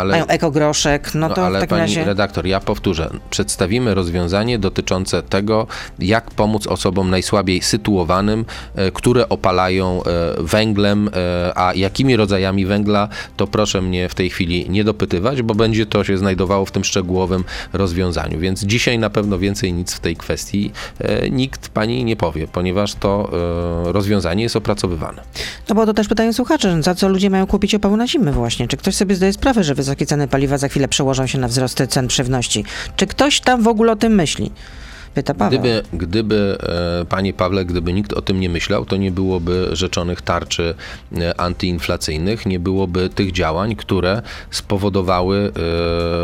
Ale 0.00 0.10
mają 0.10 0.26
ekogroszek, 0.26 1.14
no 1.14 1.28
No, 1.28 1.34
to 1.34 1.46
ale 1.46 1.58
w 1.58 1.60
takim 1.60 1.76
pani 1.76 1.80
razie... 1.80 2.04
redaktor, 2.04 2.46
ja 2.46 2.60
powtórzę. 2.60 3.10
Przedstawimy 3.30 3.94
rozwiązanie 3.94 4.58
dotyczące 4.58 5.22
tego, 5.22 5.66
jak 5.98 6.30
pomóc 6.30 6.66
osobom 6.66 7.10
najsłabiej 7.10 7.62
sytuowanym, 7.62 8.44
e, 8.74 8.90
które 8.90 9.28
opalają 9.28 10.02
e, 10.04 10.42
węglem, 10.42 11.10
e, 11.14 11.52
a 11.58 11.74
jakimi 11.74 12.16
rodzajami 12.16 12.66
węgla, 12.66 13.08
to 13.36 13.46
proszę 13.46 13.82
mnie 13.82 14.08
w 14.08 14.14
tej 14.14 14.30
chwili 14.30 14.70
nie 14.70 14.84
dopytywać, 14.84 15.42
bo 15.42 15.54
będzie 15.54 15.86
to 15.86 16.04
się 16.04 16.18
znajdowało 16.18 16.66
w 16.66 16.70
tym 16.70 16.84
szczegółowym 16.84 17.44
rozwiązaniu. 17.72 18.38
Więc 18.38 18.62
dzisiaj 18.64 18.98
na 18.98 19.10
pewno 19.10 19.38
więcej 19.38 19.72
nic 19.72 19.94
w 19.94 20.00
tej 20.00 20.16
kwestii 20.16 20.72
nikt 21.30 21.68
pani 21.68 22.04
nie 22.04 22.16
powie, 22.16 22.48
ponieważ 22.48 22.94
to 22.94 23.30
rozwiązanie 23.84 24.42
jest 24.42 24.56
opracowywane. 24.56 25.22
No 25.68 25.74
bo 25.74 25.86
to 25.86 25.94
też 25.94 26.08
pytają 26.08 26.32
słuchacze, 26.32 26.82
za 26.82 26.94
co 26.94 27.08
ludzie 27.08 27.30
mają 27.30 27.46
kupić 27.46 27.74
opały 27.74 27.96
na 27.96 28.06
zimę 28.06 28.32
właśnie? 28.32 28.68
Czy 28.68 28.76
ktoś 28.76 28.94
sobie 28.94 29.14
zdaje 29.14 29.32
sprawę, 29.32 29.64
że 29.64 29.74
wysokie 29.90 30.06
ceny 30.06 30.28
paliwa 30.28 30.58
za 30.58 30.68
chwilę 30.68 30.88
przełożą 30.88 31.26
się 31.26 31.38
na 31.38 31.48
wzrosty 31.48 31.86
cen 31.86 32.10
żywności? 32.10 32.64
Czy 32.96 33.06
ktoś 33.06 33.40
tam 33.40 33.62
w 33.62 33.68
ogóle 33.68 33.92
o 33.92 33.96
tym 33.96 34.14
myśli? 34.14 34.50
Pyta 35.14 35.34
Paweł. 35.34 35.60
Gdyby, 35.60 35.82
gdyby 35.92 36.58
e, 37.00 37.04
panie 37.04 37.32
Pawle, 37.32 37.64
gdyby 37.64 37.92
nikt 37.92 38.12
o 38.12 38.22
tym 38.22 38.40
nie 38.40 38.48
myślał, 38.48 38.84
to 38.84 38.96
nie 38.96 39.10
byłoby 39.10 39.68
rzeczonych 39.72 40.22
tarczy 40.22 40.74
e, 41.20 41.40
antyinflacyjnych, 41.40 42.46
nie 42.46 42.60
byłoby 42.60 43.08
tych 43.08 43.32
działań, 43.32 43.76
które 43.76 44.22
spowodowały 44.50 45.52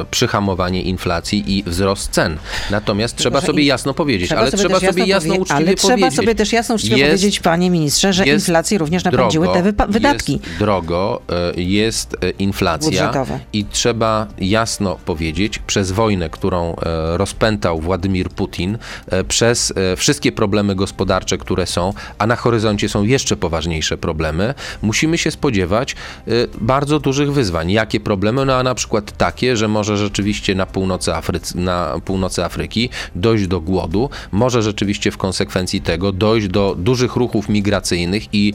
e, 0.01 0.05
przyhamowanie 0.11 0.83
inflacji 0.83 1.59
i 1.59 1.63
wzrost 1.63 2.11
cen. 2.11 2.37
Natomiast 2.71 3.17
trzeba 3.17 3.41
sobie 3.41 3.65
jasno 3.65 3.95
powiedzieć, 3.95 4.33
ale 4.33 4.51
sobie 4.51 4.63
trzeba 4.63 4.81
sobie 4.81 5.07
jasno 5.07 5.29
powie- 5.35 5.41
uczciwie 5.41 5.57
Ale 5.67 5.75
trzeba 5.75 5.95
powiedzieć. 5.95 6.17
sobie 6.17 6.35
też 6.35 6.53
jasno 6.53 6.75
uczciwie 6.75 6.97
Jest- 6.99 7.11
powiedzieć, 7.11 7.41
panie 7.41 7.71
ministrze, 7.71 8.13
że 8.13 8.25
jest 8.25 8.49
inflacji 8.49 8.79
również 8.79 9.05
napędziły 9.05 9.47
te 9.49 9.63
wypa- 9.63 9.91
wydatki. 9.93 10.33
Jest 10.33 10.59
drogo, 10.59 11.23
jest 11.57 12.17
inflacja 12.39 12.91
Budżetowe. 12.91 13.39
i 13.53 13.65
trzeba 13.65 14.27
jasno 14.39 14.99
powiedzieć, 15.05 15.59
przez 15.59 15.93
wojnę, 15.93 16.31
którą 16.31 16.77
rozpętał 17.17 17.81
Władimir 17.81 18.29
Putin, 18.29 18.76
E, 19.07 19.25
przez 19.25 19.73
e, 19.77 19.97
wszystkie 19.97 20.33
problemy 20.33 20.75
gospodarcze, 20.75 21.39
które 21.39 21.67
są, 21.67 21.93
a 22.19 22.27
na 22.27 22.37
horyzoncie 22.37 22.89
są 22.89 23.03
jeszcze 23.03 23.37
poważniejsze 23.37 23.97
problemy, 23.97 24.55
musimy 24.83 25.19
się 25.19 25.31
spodziewać 25.31 25.93
e, 25.93 26.31
bardzo 26.61 27.01
dużych 27.01 27.33
wyzwań. 27.33 27.71
Jakie 27.71 28.01
problemy? 28.01 28.45
No 28.45 28.55
a 28.55 28.63
na 28.63 28.75
przykład 28.75 29.17
takie, 29.17 29.57
że 29.57 29.69
może 29.69 29.97
rzeczywiście 29.97 30.55
na 30.55 30.67
północy, 30.67 31.11
na 31.55 32.01
północy 32.05 32.45
Afryki 32.45 32.91
dojść 33.15 33.47
do 33.47 33.61
głodu, 33.61 34.11
może 34.33 34.63
rzeczywiście 34.63 35.11
w 35.11 35.19
konsekwencji 35.19 35.81
tego 35.81 36.13
dojść 36.13 36.49
do 36.49 36.75
dużych 36.79 37.17
ruchów 37.17 37.49
migracyjnych 37.49 38.23
i 38.33 38.55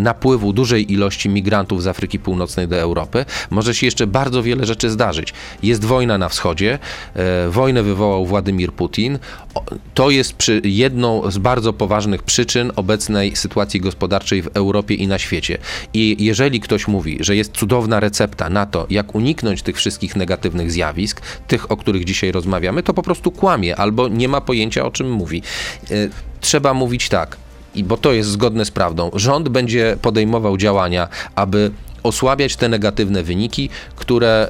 napływu 0.00 0.52
dużej 0.52 0.92
ilości 0.92 1.28
migrantów 1.28 1.82
z 1.82 1.86
Afryki 1.86 2.18
Północnej 2.18 2.68
do 2.68 2.76
Europy. 2.76 3.24
Może 3.50 3.74
się 3.74 3.86
jeszcze 3.86 4.06
bardzo 4.06 4.42
wiele 4.42 4.66
rzeczy 4.66 4.90
zdarzyć. 4.90 5.34
Jest 5.62 5.84
wojna 5.84 6.18
na 6.18 6.28
wschodzie, 6.28 6.78
wojnę 7.50 7.82
wywołał 7.82 8.26
Władimir 8.26 8.72
Putin. 8.72 9.18
To 9.94 10.10
jest 10.10 10.36
jedną 10.64 11.30
z 11.30 11.38
bardzo 11.38 11.72
poważnych 11.72 12.22
przyczyn 12.22 12.72
obecnej 12.76 13.36
sytuacji 13.36 13.80
gospodarczej 13.80 14.42
w 14.42 14.46
Europie 14.46 14.94
i 14.94 15.06
na 15.06 15.18
świecie. 15.18 15.58
I 15.94 16.16
jeżeli 16.18 16.60
ktoś 16.60 16.88
mówi, 16.88 17.18
że 17.20 17.36
jest 17.36 17.52
cudowna 17.52 18.00
recepta 18.00 18.50
na 18.50 18.66
to, 18.66 18.86
jak 18.90 19.14
uniknąć 19.14 19.62
tych 19.62 19.76
wszystkich 19.76 20.16
negatywnych 20.16 20.72
zjawisk, 20.72 21.20
tych, 21.48 21.72
o 21.72 21.76
których 21.76 22.04
dzisiaj 22.04 22.32
rozmawiamy, 22.32 22.82
to 22.82 22.94
po 22.94 23.02
prostu 23.02 23.30
kłamie 23.30 23.76
albo 23.76 24.08
nie 24.08 24.28
ma 24.28 24.40
pojęcia, 24.40 24.86
o 24.86 24.90
czym 24.90 25.10
mówi. 25.10 25.42
E, 25.90 25.94
Trzeba 26.40 26.74
mówić 26.74 27.08
tak, 27.08 27.36
i 27.74 27.84
bo 27.84 27.96
to 27.96 28.12
jest 28.12 28.30
zgodne 28.30 28.64
z 28.64 28.70
prawdą. 28.70 29.10
Rząd 29.14 29.48
będzie 29.48 29.96
podejmował 30.02 30.56
działania, 30.56 31.08
aby 31.34 31.70
osłabiać 32.02 32.56
te 32.56 32.68
negatywne 32.68 33.22
wyniki, 33.22 33.70
które 33.96 34.48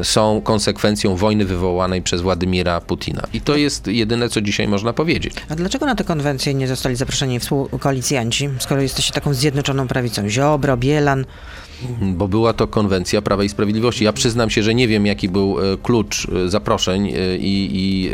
e, 0.00 0.04
są 0.04 0.40
konsekwencją 0.40 1.16
wojny 1.16 1.44
wywołanej 1.44 2.02
przez 2.02 2.20
Władimira 2.20 2.80
Putina. 2.80 3.22
I 3.32 3.40
to 3.40 3.56
jest 3.56 3.86
jedyne, 3.86 4.28
co 4.28 4.40
dzisiaj 4.40 4.68
można 4.68 4.92
powiedzieć. 4.92 5.34
A 5.48 5.54
dlaczego 5.54 5.86
na 5.86 5.94
tę 5.94 6.04
konwencję 6.04 6.54
nie 6.54 6.68
zostali 6.68 6.96
zaproszeni 6.96 7.40
współkoalicjanci, 7.40 8.48
skoro 8.58 8.82
jesteście 8.82 9.12
taką 9.12 9.34
zjednoczoną 9.34 9.88
prawicą? 9.88 10.28
Ziobro, 10.28 10.76
Bielan. 10.76 11.24
Bo 12.00 12.28
była 12.28 12.52
to 12.52 12.66
konwencja 12.66 13.22
Prawa 13.22 13.44
i 13.44 13.48
Sprawiedliwości. 13.48 14.04
Ja 14.04 14.12
przyznam 14.12 14.50
się, 14.50 14.62
że 14.62 14.74
nie 14.74 14.88
wiem, 14.88 15.06
jaki 15.06 15.28
był 15.28 15.56
e, 15.58 15.76
klucz 15.82 16.28
e, 16.28 16.48
zaproszeń 16.48 17.08
e, 17.08 17.36
i, 17.36 17.70
i 17.72 18.10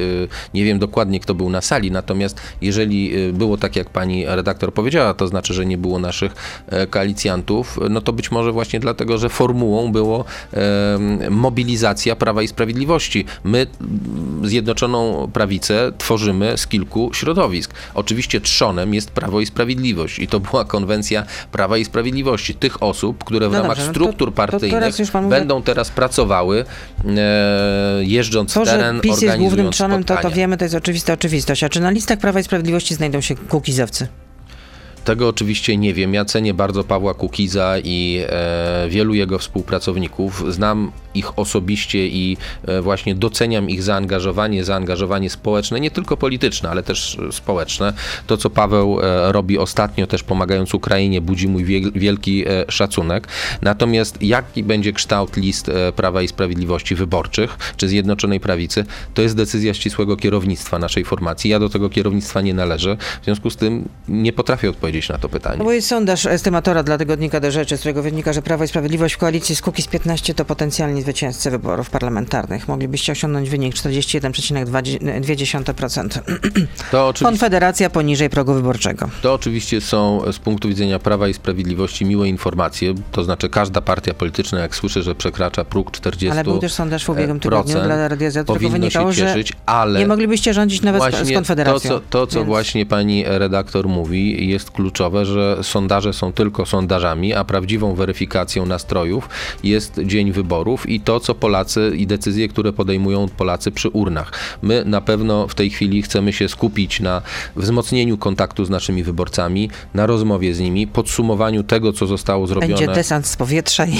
nie 0.54 0.64
wiem 0.64 0.78
dokładnie, 0.78 1.20
kto 1.20 1.34
był 1.34 1.50
na 1.50 1.60
sali. 1.60 1.90
Natomiast 1.90 2.40
jeżeli 2.60 3.12
było 3.32 3.56
tak, 3.56 3.76
jak 3.76 3.90
pani 3.90 4.26
redaktor 4.26 4.74
powiedziała, 4.74 5.14
to 5.14 5.28
znaczy, 5.28 5.54
że 5.54 5.66
nie 5.66 5.78
było 5.78 5.98
naszych 5.98 6.34
koalicjantów, 6.90 7.78
no 7.90 8.00
to 8.00 8.12
być 8.12 8.30
może 8.30 8.52
właśnie 8.52 8.80
dlatego, 8.80 9.18
że 9.18 9.28
formułą 9.28 9.92
było 9.92 10.24
mobilizacja 11.30 12.16
Prawa 12.16 12.42
i 12.42 12.48
Sprawiedliwości. 12.48 13.24
My 13.44 13.66
mm, 13.80 14.48
Zjednoczoną 14.48 15.30
Prawicę 15.32 15.92
tworzymy 15.98 16.56
z 16.56 16.66
kilku 16.66 17.10
środowisk. 17.14 17.74
Oczywiście 17.94 18.40
trzonem 18.40 18.94
jest 18.94 19.10
Prawo 19.10 19.40
i 19.40 19.46
Sprawiedliwość 19.46 20.18
i 20.18 20.28
to 20.28 20.40
była 20.40 20.64
konwencja 20.64 21.26
Prawa 21.52 21.78
i 21.78 21.84
Sprawiedliwości. 21.84 22.54
Tych 22.54 22.82
osób, 22.82 23.24
które 23.24 23.48
w 23.48 23.52
No 23.56 23.62
ramach 23.62 23.76
dobrze, 23.76 23.86
no 23.86 23.92
to- 23.92 24.00
struktur 24.00 24.28
to 24.28 24.36
teraz 24.36 24.50
partyjnych 24.50 25.10
pan 25.12 25.24
mówi- 25.24 25.30
będą 25.30 25.62
teraz 25.62 25.90
pracowały, 25.90 26.64
e, 27.04 27.14
jeżdżąc 28.04 28.52
To, 28.54 28.62
w 28.62 28.64
teren, 28.64 28.96
że 28.96 29.02
PiS 29.02 29.22
jest 29.22 29.36
głównym 29.38 29.70
trzonem, 29.70 30.04
to, 30.04 30.16
to 30.16 30.30
wiemy, 30.30 30.56
to 30.56 30.64
jest 30.64 30.74
oczywista 30.74 31.12
oczywistość. 31.12 31.64
A 31.64 31.68
czy 31.68 31.80
na 31.80 31.90
listach 31.90 32.18
Prawa 32.18 32.40
i 32.40 32.42
Sprawiedliwości 32.44 32.94
znajdą 32.94 33.20
się 33.20 33.34
kukizowcy? 33.36 34.08
Tego 35.06 35.28
oczywiście 35.28 35.76
nie 35.76 35.94
wiem. 35.94 36.14
Ja 36.14 36.24
cenię 36.24 36.54
bardzo 36.54 36.84
Pawła 36.84 37.14
Kukiza 37.14 37.74
i 37.84 38.22
e, 38.28 38.86
wielu 38.88 39.14
jego 39.14 39.38
współpracowników. 39.38 40.54
Znam 40.54 40.92
ich 41.14 41.38
osobiście 41.38 42.06
i 42.06 42.36
e, 42.66 42.82
właśnie 42.82 43.14
doceniam 43.14 43.70
ich 43.70 43.82
zaangażowanie, 43.82 44.64
zaangażowanie 44.64 45.30
społeczne, 45.30 45.80
nie 45.80 45.90
tylko 45.90 46.16
polityczne, 46.16 46.70
ale 46.70 46.82
też 46.82 47.18
społeczne. 47.30 47.92
To, 48.26 48.36
co 48.36 48.50
Paweł 48.50 49.00
e, 49.00 49.32
robi 49.32 49.58
ostatnio, 49.58 50.06
też 50.06 50.22
pomagając 50.22 50.74
Ukrainie, 50.74 51.20
budzi 51.20 51.48
mój 51.48 51.64
wiel- 51.64 51.92
wielki 51.92 52.44
e, 52.48 52.64
szacunek. 52.68 53.28
Natomiast 53.62 54.22
jaki 54.22 54.62
będzie 54.62 54.92
kształt 54.92 55.36
list 55.36 55.68
e, 55.68 55.92
Prawa 55.92 56.22
i 56.22 56.28
Sprawiedliwości 56.28 56.94
wyborczych, 56.94 57.58
czy 57.76 57.88
Zjednoczonej 57.88 58.40
Prawicy, 58.40 58.84
to 59.14 59.22
jest 59.22 59.36
decyzja 59.36 59.74
ścisłego 59.74 60.16
kierownictwa 60.16 60.78
naszej 60.78 61.04
formacji. 61.04 61.50
Ja 61.50 61.58
do 61.58 61.68
tego 61.68 61.90
kierownictwa 61.90 62.40
nie 62.40 62.54
należę. 62.54 62.96
W 63.22 63.24
związku 63.24 63.50
z 63.50 63.56
tym 63.56 63.88
nie 64.08 64.32
potrafię 64.32 64.70
odpowiedzieć 64.70 64.95
na 65.08 65.18
to 65.18 65.28
pytanie. 65.28 65.64
Bo 65.64 65.72
jest 65.72 65.88
sondaż 65.88 66.26
estymatora 66.26 66.82
dla 66.82 66.98
tygodnika 66.98 67.40
do 67.40 67.50
rzeczy, 67.50 67.76
z 67.76 67.80
którego 67.80 68.02
wynika, 68.02 68.32
że 68.32 68.42
Prawo 68.42 68.64
i 68.64 68.68
Sprawiedliwość 68.68 69.14
w 69.14 69.18
koalicji 69.18 69.56
z 69.56 69.62
Kukiz 69.62 69.86
15 69.86 70.34
to 70.34 70.44
potencjalni 70.44 71.02
zwycięzcy 71.02 71.50
wyborów 71.50 71.90
parlamentarnych. 71.90 72.68
Moglibyście 72.68 73.12
osiągnąć 73.12 73.50
wynik 73.50 73.74
41,2%. 73.74 76.08
To 76.90 77.06
oczywiście, 77.08 77.24
Konfederacja 77.24 77.90
poniżej 77.90 78.30
progu 78.30 78.54
wyborczego. 78.54 79.08
to 79.22 79.34
oczywiście 79.34 79.80
są 79.80 80.22
z 80.32 80.38
punktu 80.38 80.68
widzenia 80.68 80.98
Prawa 80.98 81.28
i 81.28 81.34
Sprawiedliwości 81.34 82.04
miłe 82.04 82.28
informacje. 82.28 82.94
To 83.12 83.24
znaczy 83.24 83.48
każda 83.48 83.80
partia 83.80 84.14
polityczna, 84.14 84.58
jak 84.60 84.76
słyszy, 84.76 85.02
że 85.02 85.14
przekracza 85.14 85.64
próg 85.64 85.90
40 85.90 86.30
Ale 86.30 86.44
był 86.44 86.58
też 86.58 86.72
sondaż 86.72 87.04
w 87.04 87.08
ubiegłym 87.08 87.36
e, 87.36 87.40
tygodniu 87.40 87.64
procent, 87.74 87.84
dla 87.86 88.08
Radia 88.08 88.30
Z, 88.30 88.44
którego 88.44 88.68
wynikało, 88.68 89.12
się 89.12 89.22
cieszyć, 89.22 89.52
ale 89.66 90.00
nie 90.00 90.06
moglibyście 90.06 90.54
rządzić 90.54 90.82
nawet 90.82 91.02
z- 91.02 91.06
Konfederacją. 91.34 91.90
To, 91.90 92.00
co, 92.00 92.06
to, 92.10 92.26
co 92.26 92.34
Więc- 92.38 92.46
właśnie 92.46 92.86
pani 92.86 93.24
redaktor 93.26 93.88
mówi, 93.88 94.48
jest 94.48 94.70
kluczowe, 94.70 94.85
że 95.22 95.58
sondaże 95.62 96.12
są 96.12 96.32
tylko 96.32 96.66
sondażami, 96.66 97.34
a 97.34 97.44
prawdziwą 97.44 97.94
weryfikacją 97.94 98.66
nastrojów 98.66 99.28
jest 99.62 100.00
dzień 100.04 100.32
wyborów 100.32 100.88
i 100.88 101.00
to, 101.00 101.20
co 101.20 101.34
Polacy 101.34 101.92
i 101.96 102.06
decyzje, 102.06 102.48
które 102.48 102.72
podejmują 102.72 103.28
Polacy 103.28 103.70
przy 103.70 103.88
urnach. 103.88 104.32
My 104.62 104.82
na 104.84 105.00
pewno 105.00 105.48
w 105.48 105.54
tej 105.54 105.70
chwili 105.70 106.02
chcemy 106.02 106.32
się 106.32 106.48
skupić 106.48 107.00
na 107.00 107.22
wzmocnieniu 107.56 108.18
kontaktu 108.18 108.64
z 108.64 108.70
naszymi 108.70 109.02
wyborcami, 109.02 109.70
na 109.94 110.06
rozmowie 110.06 110.54
z 110.54 110.60
nimi, 110.60 110.86
podsumowaniu 110.86 111.62
tego, 111.62 111.92
co 111.92 112.06
zostało 112.06 112.46
zrobione 112.46 112.74
Będzie 112.74 112.94
desant 112.94 113.26
z 113.26 113.36
powietrza 113.36 113.86
i 113.86 113.98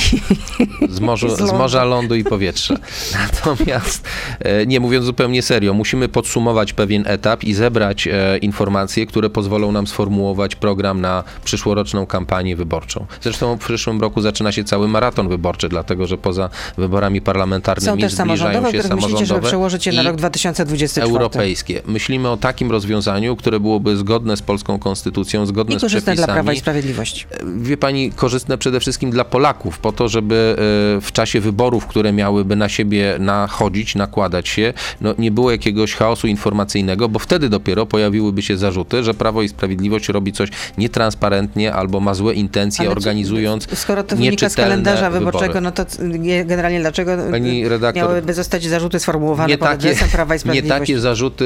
z, 0.96 1.01
morzu, 1.01 1.29
Z 1.29 1.38
z 1.38 1.53
morza, 1.53 1.85
lądu 1.85 2.14
i 2.14 2.25
powietrza. 2.25 2.75
Natomiast, 3.22 4.09
e, 4.38 4.66
nie 4.66 4.81
mówiąc 4.81 5.07
zupełnie 5.07 5.42
serio, 5.42 5.75
musimy 5.75 6.09
podsumować 6.09 6.72
pewien 6.72 7.05
etap 7.07 7.44
i 7.44 7.55
zebrać 7.55 8.07
e, 8.07 8.38
informacje, 8.38 9.07
które 9.07 9.31
pozwolą 9.31 9.72
nam 9.72 9.87
sformułować 9.87 10.55
program 10.55 10.75
na 10.82 11.24
przyszłoroczną 11.44 12.06
kampanię 12.06 12.56
wyborczą. 12.56 13.06
Zresztą 13.20 13.56
w 13.56 13.60
przyszłym 13.60 14.00
roku 14.00 14.20
zaczyna 14.20 14.52
się 14.52 14.64
cały 14.64 14.88
maraton 14.88 15.28
wyborczy, 15.28 15.68
dlatego 15.68 16.06
że 16.06 16.18
poza 16.18 16.50
wyborami 16.76 17.18
są 17.18 17.24
parlamentarnymi 17.24 18.02
też 18.02 18.12
zbliżają 18.12 18.36
samorządowe, 18.36 18.72
się 18.72 18.78
które 18.78 18.94
myślicie, 18.94 19.10
żeby 19.10 19.26
samorządowe 19.26 19.48
przełożyć 19.48 19.86
je 19.86 19.92
na 19.92 20.02
rok 20.02 20.16
2024. 20.16 21.12
europejskie. 21.12 21.82
Myślimy 21.86 22.28
o 22.28 22.36
takim 22.36 22.70
rozwiązaniu, 22.70 23.36
które 23.36 23.60
byłoby 23.60 23.96
zgodne 23.96 24.36
z 24.36 24.42
polską 24.42 24.78
konstytucją, 24.78 25.46
zgodne 25.46 25.74
I 25.74 25.78
z 25.78 25.82
korzystne 25.82 26.12
przepisami. 26.12 26.26
dla 26.26 26.34
Prawa 26.34 26.52
i 26.52 26.58
Sprawiedliwości. 26.58 27.26
wie 27.56 27.76
pani, 27.76 28.12
korzystne 28.12 28.58
przede 28.58 28.80
wszystkim 28.80 29.10
dla 29.10 29.24
Polaków, 29.24 29.78
po 29.78 29.92
to, 29.92 30.08
żeby 30.08 30.56
e, 30.96 31.00
w 31.00 31.12
czasie 31.12 31.40
wyborów, 31.40 31.86
które 31.86 32.12
miałyby 32.12 32.56
na 32.56 32.68
siebie 32.68 33.16
nachodzić, 33.18 33.94
nakładać 33.94 34.48
się, 34.48 34.72
no, 35.00 35.14
nie 35.18 35.30
było 35.30 35.50
jakiegoś 35.50 35.94
chaosu 35.94 36.26
informacyjnego, 36.26 37.08
bo 37.08 37.18
wtedy 37.18 37.48
dopiero 37.48 37.86
pojawiłyby 37.86 38.42
się 38.42 38.56
zarzuty, 38.56 39.04
że 39.04 39.14
Prawo 39.14 39.42
i 39.42 39.48
Sprawiedliwość 39.48 40.08
robi 40.08 40.32
coś 40.32 40.48
nietransparentnie 40.79 41.72
albo 41.72 42.00
ma 42.00 42.14
złe 42.14 42.35
intencje, 42.35 42.81
Ale 42.87 42.90
organizując 42.90 43.66
Skoro 43.74 44.05
to 44.05 44.16
wynika 44.16 44.48
z 44.48 44.55
kalendarza 44.57 45.11
wybory. 45.11 45.24
wyborczego, 45.24 45.61
no 45.61 45.72
to 45.72 45.85
nie- 46.18 46.44
generalnie 46.44 46.81
dlaczego 46.81 47.12
Pani 47.31 47.68
redaktor, 47.68 48.02
miałyby 48.09 48.35
zostać 48.35 48.66
zarzuty 48.66 49.00
sformułowane 49.00 49.48
nie 49.48 49.59
pod 49.59 49.68
takie, 49.68 49.79
adresem 49.90 50.09
Prawa 50.09 50.35
i 50.35 50.37
nie 50.37 50.40
Sprawiedliwości? 50.40 50.81
takie 50.81 51.00
zarzuty 51.00 51.44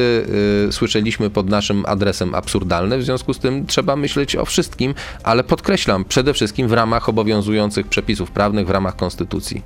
y, 0.68 0.72
słyszeliśmy 0.72 1.30
pod 1.30 1.48
naszym 1.48 1.84
adresem 1.86 2.34
absurdalne, 2.34 2.98
w 2.98 3.02
związku 3.04 3.34
z 3.34 3.38
tym 3.38 3.66
trzeba 3.66 3.96
myśleć 3.96 4.36
o 4.36 4.44
wszystkim, 4.44 4.94
ale 5.22 5.44
podkreślam, 5.44 6.04
przede 6.04 6.34
wszystkim 6.34 6.68
w 6.68 6.72
ramach 6.72 7.08
obowiązujących 7.08 7.86
przepisów 7.86 8.30
prawnych, 8.30 8.66
w 8.66 8.70
ramach 8.70 8.96
konstytucji. 8.96 9.62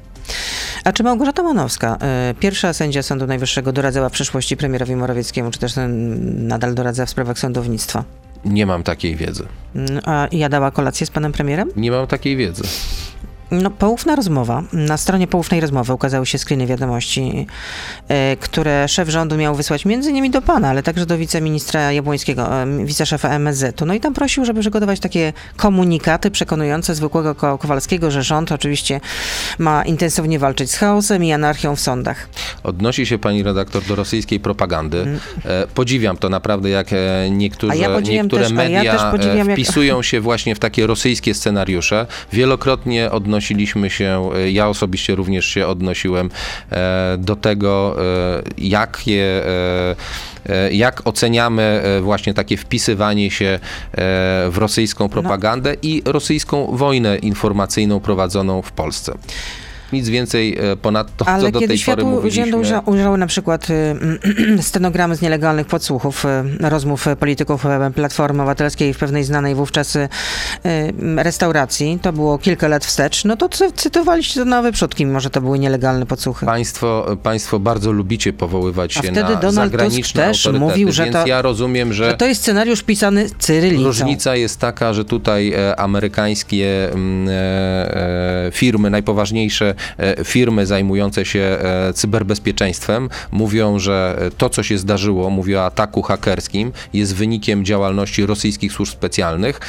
A 0.84 0.92
czy 0.92 1.02
Małgorzata 1.02 1.42
Manowska, 1.42 1.98
y, 2.30 2.34
pierwsza 2.34 2.72
sędzia 2.72 3.02
Sądu 3.02 3.26
Najwyższego, 3.26 3.72
doradzała 3.72 4.08
w 4.08 4.12
przeszłości 4.12 4.56
premierowi 4.56 4.96
Morawieckiemu, 4.96 5.50
czy 5.50 5.58
też 5.58 5.76
y, 5.76 5.88
nadal 6.34 6.74
doradza 6.74 7.06
w 7.06 7.10
sprawach 7.10 7.38
sądownictwa? 7.38 8.04
Nie 8.44 8.66
mam 8.66 8.82
takiej 8.82 9.16
wiedzy. 9.16 9.46
Mm, 9.74 10.00
A 10.04 10.28
jadała 10.32 10.70
kolację 10.70 11.06
z 11.06 11.10
panem 11.10 11.32
premierem? 11.32 11.70
Nie 11.76 11.90
mam 11.90 12.06
takiej 12.06 12.36
wiedzy. 12.36 12.62
No, 13.62 13.70
poufna 13.70 14.16
rozmowa. 14.16 14.62
Na 14.72 14.96
stronie 14.96 15.26
poufnej 15.26 15.60
rozmowy 15.60 15.92
ukazały 15.94 16.26
się 16.26 16.38
screeny 16.38 16.66
wiadomości, 16.66 17.46
e, 18.08 18.36
które 18.36 18.88
szef 18.88 19.08
rządu 19.08 19.36
miał 19.36 19.54
wysłać 19.54 19.84
między 19.84 20.10
innymi 20.10 20.30
do 20.30 20.42
pana, 20.42 20.68
ale 20.68 20.82
także 20.82 21.06
do 21.06 21.18
wiceministra 21.18 21.92
Jabłońskiego, 21.92 22.62
e, 22.62 22.66
wiceszefa 22.84 23.28
MSZ-u. 23.28 23.86
No 23.86 23.94
i 23.94 24.00
tam 24.00 24.14
prosił, 24.14 24.44
żeby 24.44 24.60
przygotować 24.60 25.00
takie 25.00 25.32
komunikaty 25.56 26.30
przekonujące 26.30 26.94
zwykłego 26.94 27.34
Ko- 27.34 27.58
Kowalskiego, 27.58 28.10
że 28.10 28.22
rząd 28.22 28.52
oczywiście 28.52 29.00
ma 29.58 29.84
intensywnie 29.84 30.38
walczyć 30.38 30.70
z 30.70 30.76
chaosem 30.76 31.24
i 31.24 31.32
anarchią 31.32 31.76
w 31.76 31.80
sądach. 31.80 32.28
Odnosi 32.62 33.06
się 33.06 33.18
pani 33.18 33.42
redaktor 33.42 33.82
do 33.84 33.94
rosyjskiej 33.94 34.40
propagandy. 34.40 35.06
E, 35.44 35.66
podziwiam 35.74 36.16
to 36.16 36.28
naprawdę, 36.28 36.70
jak 36.70 36.86
niektóre, 37.30 37.74
Mm. 37.74 37.86
A 37.86 37.88
ja 37.90 38.00
niektóre 38.00 38.42
też- 38.42 38.50
ja 38.50 38.56
media 38.56 39.10
podziwiam, 39.10 39.36
e, 39.48 39.50
jak- 39.50 39.52
wpisują 39.52 40.02
się 40.02 40.20
właśnie 40.20 40.54
w 40.54 40.58
takie 40.58 40.86
rosyjskie 40.86 41.34
scenariusze. 41.34 42.06
Wielokrotnie 42.32 43.10
odnosi 43.10 43.43
odnosiliśmy 43.44 43.90
się, 43.90 44.30
e, 44.34 44.50
ja 44.50 44.68
osobiście 44.68 45.14
również 45.14 45.46
się 45.46 45.66
odnosiłem 45.66 46.30
e, 46.70 47.16
do 47.18 47.36
tego, 47.36 47.96
e, 47.98 48.42
jakie, 48.58 49.42
jak 50.70 51.02
oceniamy 51.04 51.82
właśnie 52.02 52.34
takie 52.34 52.56
wpisywanie 52.56 53.30
się 53.30 53.58
w 54.50 54.54
rosyjską 54.56 55.08
propagandę 55.08 55.76
i 55.82 56.02
rosyjską 56.04 56.76
wojnę 56.76 57.18
informacyjną 57.18 58.00
prowadzoną 58.00 58.62
w 58.62 58.72
Polsce. 58.72 59.14
Nic 59.94 60.08
więcej 60.08 60.58
e, 60.58 60.76
ponadto, 60.76 61.28
Ale 61.28 61.42
co 61.44 61.50
do 61.50 61.60
kiedy 61.60 61.74
tej 61.74 61.84
pory 61.84 62.04
mówiliśmy. 62.04 62.42
urzędu 62.42 62.58
ujrza- 62.60 62.82
ujrzały 62.86 63.18
na 63.18 63.26
przykład 63.26 63.70
y, 63.70 64.62
stenogramy 64.62 65.16
z 65.16 65.20
nielegalnych 65.22 65.66
podsłuchów, 65.66 66.24
y, 66.24 66.68
rozmów 66.68 67.06
polityków 67.20 67.64
y, 67.64 67.68
Platformy 67.94 68.42
Obywatelskiej 68.42 68.94
w 68.94 68.98
pewnej 68.98 69.24
znanej 69.24 69.54
wówczas 69.54 69.98
restauracji, 71.16 71.98
to 72.02 72.12
było 72.12 72.38
kilka 72.38 72.68
lat 72.68 72.84
wstecz, 72.84 73.24
no 73.24 73.36
to 73.36 73.48
cy- 73.48 73.72
cytowaliście 73.72 74.40
to 74.40 74.44
na 74.46 74.62
wyprzódki, 74.62 75.06
mimo 75.06 75.20
że 75.20 75.30
to 75.30 75.40
były 75.40 75.58
nielegalne 75.58 76.06
podsłuchy. 76.06 76.46
Państwo, 76.46 77.16
państwo 77.22 77.58
bardzo 77.58 77.92
lubicie 77.92 78.32
powoływać 78.32 78.96
A 78.96 79.02
się 79.02 79.08
wtedy 79.08 79.22
na 79.34 79.36
Donald 79.36 79.76
Tusk 79.78 80.12
też 80.12 80.48
mówił, 80.58 80.92
że 80.92 81.06
to- 81.06 81.26
ja 81.26 81.42
rozumiem, 81.42 81.92
że 81.92 82.10
Że 82.10 82.16
to 82.16 82.26
jest 82.26 82.40
scenariusz 82.42 82.82
pisany 82.82 83.26
cyrylicą. 83.38 83.84
Różnica 83.84 84.36
jest 84.36 84.60
taka, 84.60 84.92
że 84.92 85.04
tutaj 85.04 85.52
e, 85.52 85.80
amerykańskie 85.80 86.92
mm, 86.92 87.28
e, 87.30 88.50
firmy, 88.52 88.90
najpoważniejsze 88.90 89.74
firmy 90.24 90.66
zajmujące 90.66 91.24
się 91.24 91.40
e, 91.40 91.92
cyberbezpieczeństwem 91.92 93.08
mówią, 93.32 93.78
że 93.78 94.18
to, 94.38 94.48
co 94.48 94.62
się 94.62 94.78
zdarzyło, 94.78 95.30
mówię 95.30 95.60
o 95.60 95.64
ataku 95.64 96.02
hakerskim, 96.02 96.72
jest 96.92 97.14
wynikiem 97.14 97.64
działalności 97.64 98.26
rosyjskich 98.26 98.72
służb 98.72 98.92
specjalnych, 98.92 99.60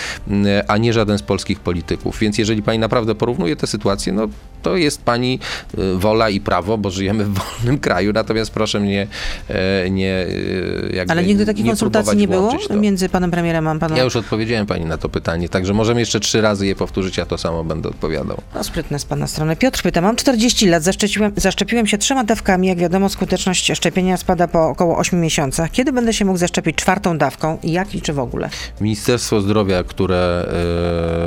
a 0.67 0.78
nie 0.78 0.93
żaden 0.93 1.17
z 1.17 1.21
polskich 1.21 1.60
polityków. 1.60 2.19
Więc 2.19 2.38
jeżeli 2.38 2.63
pani 2.63 2.80
naprawdę 2.80 3.15
porównuje 3.15 3.56
tę 3.56 3.67
sytuację, 3.67 4.13
no 4.13 4.28
to 4.65 4.78
jest 4.78 5.01
pani 5.01 5.39
e, 5.78 5.97
wola 5.97 6.30
i 6.30 6.39
prawo, 6.39 6.78
bo 6.78 6.91
żyjemy 6.91 7.25
w 7.25 7.34
wolnym 7.34 7.80
kraju, 7.80 8.13
natomiast 8.13 8.51
proszę 8.51 8.80
mnie 8.80 9.08
e, 9.49 9.89
nie 9.89 10.13
e, 10.13 10.95
jakby 10.95 11.12
Ale 11.12 11.23
nigdy 11.23 11.45
takich 11.45 11.65
nie 11.65 11.71
konsultacji 11.71 12.17
nie 12.17 12.28
było 12.28 12.58
to. 12.67 12.75
między 12.75 13.10
panem 13.10 13.32
premierem 13.32 13.67
a 13.67 13.75
panem... 13.75 13.97
Ja 13.97 14.04
już 14.04 14.15
odpowiedziałem 14.15 14.65
pani 14.65 14.86
na 14.86 14.97
to 14.97 15.10
pytanie, 15.10 15.49
także 15.49 15.73
możemy 15.73 15.99
jeszcze 15.99 16.19
trzy 16.19 16.41
razy 16.41 16.67
je 16.67 16.75
powtórzyć, 16.75 17.17
ja 17.17 17.25
to 17.25 17.38
samo 17.38 17.63
będę 17.63 17.89
odpowiadał. 17.89 18.41
No, 18.56 18.63
sprytne 18.63 18.99
z 18.99 19.06
pana 19.06 19.28
strony. 19.28 19.56
Piotr 19.56 19.82
pyta, 19.82 20.01
mam 20.06 20.15
40 20.15 20.68
lat, 20.68 20.84
zaszczepiłem, 20.84 21.32
zaszczepiłem 21.36 21.88
się 21.88 21.98
trzema 21.98 22.24
dawkami. 22.24 22.68
Jak 22.68 22.78
wiadomo, 22.78 23.10
skuteczność 23.10 23.72
szczepienia 23.76 24.18
spada 24.18 24.48
po 24.48 24.70
około 24.70 24.98
8 24.98 25.22
miesiącach. 25.22 25.72
Kiedy 25.72 25.91
będę 25.91 26.13
się 26.13 26.26
mógł 26.26 26.38
zaszczepić 26.38 26.76
czwartą 26.76 27.18
dawką 27.18 27.58
i 27.63 27.72
jak 27.72 27.96
i 27.96 28.02
czy 28.02 28.13
w 28.13 28.20
ogóle? 28.20 28.50
Ministerstwo 28.82 29.41
Zdrowia, 29.41 29.84
które 29.84 30.46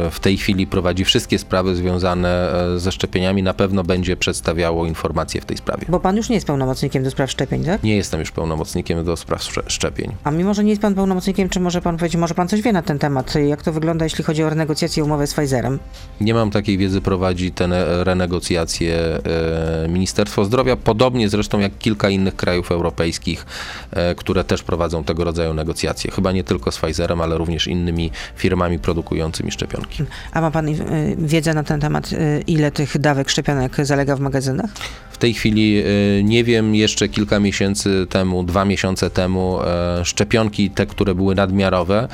e, 0.07 0.11
w 0.11 0.21
tej 0.21 0.37
chwili 0.37 0.67
prowadzi 0.67 1.05
wszystkie 1.05 1.39
sprawy 1.39 1.75
związane 1.77 2.53
e, 2.75 2.79
ze 2.81 2.93
szczepieniami, 2.93 3.43
na 3.43 3.55
pewno 3.55 3.85
będzie 3.85 4.17
przedstawiało 4.17 4.87
informacje 4.87 5.41
w 5.41 5.45
tej 5.45 5.57
sprawie. 5.57 5.87
Bo 5.89 6.01
pan 6.01 6.17
już 6.17 6.29
nie 6.29 6.35
jest 6.35 6.47
pełnomocnikiem 6.47 7.05
do 7.05 7.11
spraw 7.11 7.31
szczepień, 7.31 7.65
tak? 7.65 7.83
Nie 7.83 7.97
jestem 7.97 8.21
już 8.21 8.31
pełnomocnikiem 8.31 9.05
do 9.05 9.17
spraw 9.17 9.43
szcze- 9.43 9.63
szczepień. 9.67 10.13
A 10.25 10.31
mimo, 10.31 10.55
że 10.55 10.65
nie 10.65 10.71
jest 10.71 10.83
pan 10.83 10.95
pełnomocnikiem, 10.95 11.49
czy 11.49 11.61
może 11.61 11.81
pan 11.83 11.97
powiedzieć, 11.97 12.21
może 12.21 12.35
pan 12.35 12.49
coś 12.49 12.63
wie 12.63 12.73
na 12.73 12.83
ten 12.83 12.99
temat? 12.99 13.35
Jak 13.35 13.63
to 13.63 13.73
wygląda, 13.73 14.05
jeśli 14.05 14.25
chodzi 14.25 14.43
o 14.43 14.51
renegocjację 14.51 15.05
umowy 15.05 15.27
z 15.27 15.35
Pfizerem? 15.35 15.79
Nie 16.21 16.35
mam 16.35 16.51
takiej 16.51 16.79
wiedzy, 16.79 17.01
prowadzi 17.01 17.53
te 17.53 17.69
ne- 17.69 18.05
renegocjacje 18.05 18.58
e, 18.63 19.89
Ministerstwo 19.89 20.45
Zdrowia, 20.45 20.77
podobnie 20.77 21.29
zresztą 21.29 21.59
jak 21.59 21.79
kilka 21.79 22.09
innych 22.09 22.37
krajów 22.37 22.73
europejskich, 22.73 23.47
e, 23.91 24.15
które 24.15 24.45
też 24.45 24.63
prowadzą 24.63 25.05
tego 25.05 25.25
rodzaju 25.25 25.55
negocjacje. 25.55 26.11
Chyba 26.11 26.33
nie 26.33 26.45
tylko 26.45 26.73
z 26.73 26.79
Pfizerem, 26.79 27.21
ale 27.21 27.39
również 27.39 27.67
innymi 27.67 28.11
firmami 28.37 28.79
produkującymi 28.79 29.51
szczepionki. 29.51 30.05
A 30.33 30.41
ma 30.41 30.51
pan 30.51 30.69
y, 30.69 31.17
wiedzę 31.19 31.55
na 31.55 31.63
ten 31.63 31.81
temat, 31.81 32.11
ile 32.47 32.71
tych 32.71 32.99
dawek 32.99 33.31
szczepionek 33.31 33.77
zalega 33.83 34.17
w 34.17 34.21
magazynach? 34.21 34.71
W 35.19 35.21
tej 35.21 35.35
chwili 35.35 35.83
y, 36.19 36.23
nie 36.25 36.45
wiem, 36.45 36.75
jeszcze 36.75 37.09
kilka 37.09 37.41
miesięcy 37.41 38.07
temu, 38.11 38.43
dwa 38.43 38.65
miesiące 38.65 39.11
temu, 39.11 39.59
e, 39.63 40.05
szczepionki, 40.05 40.71
te, 40.71 40.87
które 40.87 41.15
były 41.15 41.35
nadmiarowe, 41.35 42.09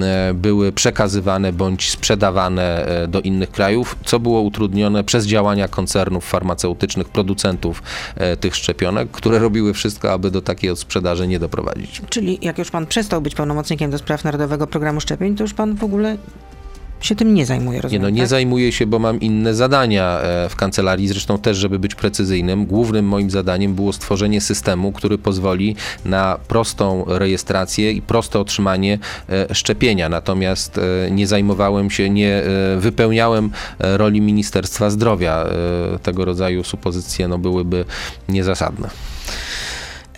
e, 0.00 0.34
były 0.34 0.72
przekazywane 0.72 1.52
bądź 1.52 1.90
sprzedawane 1.90 2.86
e, 2.86 3.08
do 3.08 3.20
innych 3.20 3.50
krajów, 3.50 3.96
co 4.04 4.20
było 4.20 4.40
utrudnione 4.40 5.04
przez 5.04 5.26
działania 5.26 5.68
koncernów 5.68 6.24
farmaceutycznych, 6.24 7.08
producentów 7.08 7.82
e, 8.16 8.36
tych 8.36 8.56
szczepionek, 8.56 9.10
które 9.10 9.38
robiły 9.38 9.74
wszystko, 9.74 10.12
aby 10.12 10.30
do 10.30 10.42
takiej 10.42 10.70
odsprzedaży 10.70 11.28
nie 11.28 11.38
doprowadzić. 11.38 12.02
Czyli 12.08 12.38
jak 12.42 12.58
już 12.58 12.70
pan 12.70 12.86
przestał 12.86 13.20
być 13.20 13.34
pełnomocnikiem 13.34 13.90
do 13.90 13.98
spraw 13.98 14.24
Narodowego 14.24 14.66
Programu 14.66 15.00
Szczepień, 15.00 15.36
to 15.36 15.44
już 15.44 15.54
pan 15.54 15.74
w 15.74 15.84
ogóle 15.84 16.16
się 17.00 17.16
tym 17.16 17.34
nie 17.34 17.46
zajmuje, 17.46 17.76
Nie, 17.76 17.82
rozumiem, 17.82 18.02
no, 18.02 18.10
nie 18.10 18.20
tak? 18.20 18.28
zajmuję 18.28 18.72
się, 18.72 18.86
bo 18.86 18.98
mam 18.98 19.20
inne 19.20 19.54
zadania 19.54 20.20
e, 20.20 20.48
w 20.48 20.56
kancelarii. 20.56 21.08
Zresztą 21.08 21.38
też, 21.38 21.56
żeby 21.56 21.78
być 21.78 21.94
precyzyjnym, 21.94 22.66
głównym 22.66 23.04
moim 23.04 23.30
zadaniem 23.30 23.74
było 23.74 23.92
stworzenie 23.92 24.40
systemu, 24.40 24.92
który 24.92 25.18
pozwoli 25.18 25.76
na 26.04 26.38
prostą 26.48 27.04
rejestrację 27.08 27.92
i 27.92 28.02
proste 28.02 28.40
otrzymanie 28.40 28.98
e, 29.28 29.54
szczepienia. 29.54 30.08
Natomiast 30.08 30.78
e, 30.78 31.10
nie 31.10 31.26
zajmowałem 31.26 31.90
się, 31.90 32.10
nie 32.10 32.42
wypełniałem 32.78 33.50
roli 33.78 34.20
Ministerstwa 34.20 34.90
Zdrowia. 34.90 35.46
Tego 36.02 36.24
rodzaju 36.24 36.64
supozycje 36.64 37.28
no, 37.28 37.38
byłyby 37.38 37.84
niezasadne. 38.28 38.90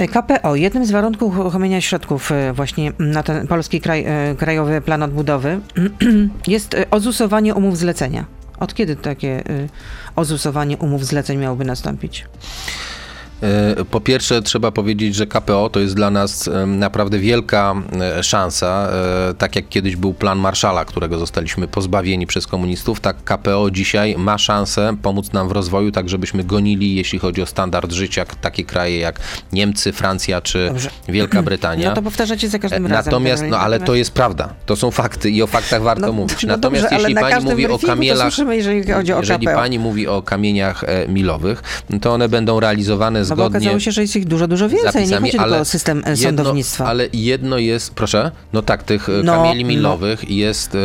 E, 0.01 0.09
KPO, 0.09 0.55
jednym 0.57 0.87
z 0.87 0.91
warunków 0.91 1.39
uruchomienia 1.39 1.81
środków 1.81 2.33
e, 2.33 2.53
właśnie 2.53 2.93
na 2.99 3.23
ten 3.23 3.47
polski 3.47 3.81
kraj, 3.81 4.05
e, 4.07 4.35
krajowy 4.39 4.81
plan 4.81 5.03
odbudowy 5.03 5.61
jest 6.47 6.77
ozusowanie 6.91 7.55
umów 7.55 7.79
zlecenia. 7.79 8.25
Od 8.61 8.75
kiedy 8.75 8.97
takie 8.97 9.43
ozusowanie 10.17 10.79
umów 10.79 11.05
zleceń 11.05 11.39
miałoby 11.39 11.65
nastąpić? 11.65 12.27
E, 13.43 13.85
Po 13.91 14.01
pierwsze, 14.01 14.43
trzeba 14.43 14.71
powiedzieć, 14.73 15.15
że 15.15 15.27
KPO 15.27 15.71
to 15.73 15.81
jest 15.81 15.95
dla 15.95 16.11
nas 16.11 16.51
naprawdę 16.67 17.19
wielka 17.19 17.75
e, 18.19 18.23
szansa. 18.23 18.89
E, 19.31 19.35
Tak 19.35 19.57
jak 19.57 19.69
kiedyś 19.69 19.97
był 19.97 20.15
plan 20.15 20.39
Marszala, 20.39 20.85
którego 20.85 21.19
zostaliśmy 21.19 21.69
pozbawieni 21.69 22.27
przez 22.27 22.47
komunistów, 22.47 23.01
tak 23.01 23.17
KPO 23.25 23.71
dzisiaj 23.71 24.15
ma 24.19 24.39
szansę 24.39 24.97
pomóc 25.03 25.33
nam 25.33 25.49
w 25.49 25.53
rozwoju, 25.53 25.91
tak 25.93 26.09
żebyśmy 26.09 26.45
gonili, 26.45 26.95
jeśli 26.95 27.19
chodzi 27.19 27.43
o 27.43 27.47
standard 27.47 27.93
życia, 27.93 28.25
takie 28.41 28.65
kraje 28.65 28.99
jak 28.99 29.21
Niemcy, 29.53 29.93
Francja 29.93 30.41
czy 30.41 30.67
Dobrze. 30.69 30.91
Wielka 31.09 31.43
Brytania. 31.51 31.89
No 31.89 31.95
to 31.95 32.03
powtarzacie 32.03 32.49
za 32.49 32.59
każdym 32.59 32.87
razem. 32.87 33.05
Natomiast, 33.13 33.43
no 33.43 33.47
generalnie. 33.47 33.65
ale 33.77 33.81
to 33.87 33.95
jest 33.95 34.13
prawda. 34.13 34.55
To 34.67 34.77
są 34.77 34.91
fakty 34.91 35.31
i 35.31 35.43
o 35.43 35.47
faktach 35.47 35.83
warto 35.83 36.07
No, 36.07 36.13
mówić. 36.13 36.43
no 36.45 36.49
Natomiast 36.49 36.83
dobrze, 36.85 36.97
jeśli 36.99 37.15
na 37.15 37.21
pani 37.21 37.45
mówi 37.45 37.67
o 37.67 37.79
kamielach, 37.79 38.29
słyszymy, 38.29 38.57
jeżeli 38.57 39.47
pani 39.47 39.79
mówi 39.79 40.07
o 40.09 40.23
kamieniach 40.23 40.85
milowych, 41.09 41.63
to 42.01 42.13
one 42.13 42.29
będą 42.29 42.61
realizowane 42.61 43.25
No 43.31 43.37
bo 43.37 43.47
okazało 43.47 43.81
się, 43.81 43.93
że 43.93 44.03
jest 44.03 44.17
ich 44.17 44.25
dużo, 44.25 44.49
dużo 44.49 44.69
więcej. 44.69 44.87
Nie 44.87 44.93
zapisami, 44.93 45.21
chodzi 45.21 45.31
tylko 45.31 45.45
ale 45.45 45.61
o 45.61 45.65
system 45.65 46.03
e, 46.07 46.11
jedno, 46.11 46.25
sądownictwa. 46.25 46.87
Ale 46.87 47.09
jedno 47.13 47.59
jest, 47.59 47.95
proszę, 47.95 48.31
no 48.53 48.63
tak, 48.63 48.83
tych 48.83 49.09
e, 49.09 49.13
No, 49.25 49.33
kamieni 49.33 49.65
no. 49.65 49.69
milowych 49.69 50.31
jest 50.31 50.75
e, 50.75 50.79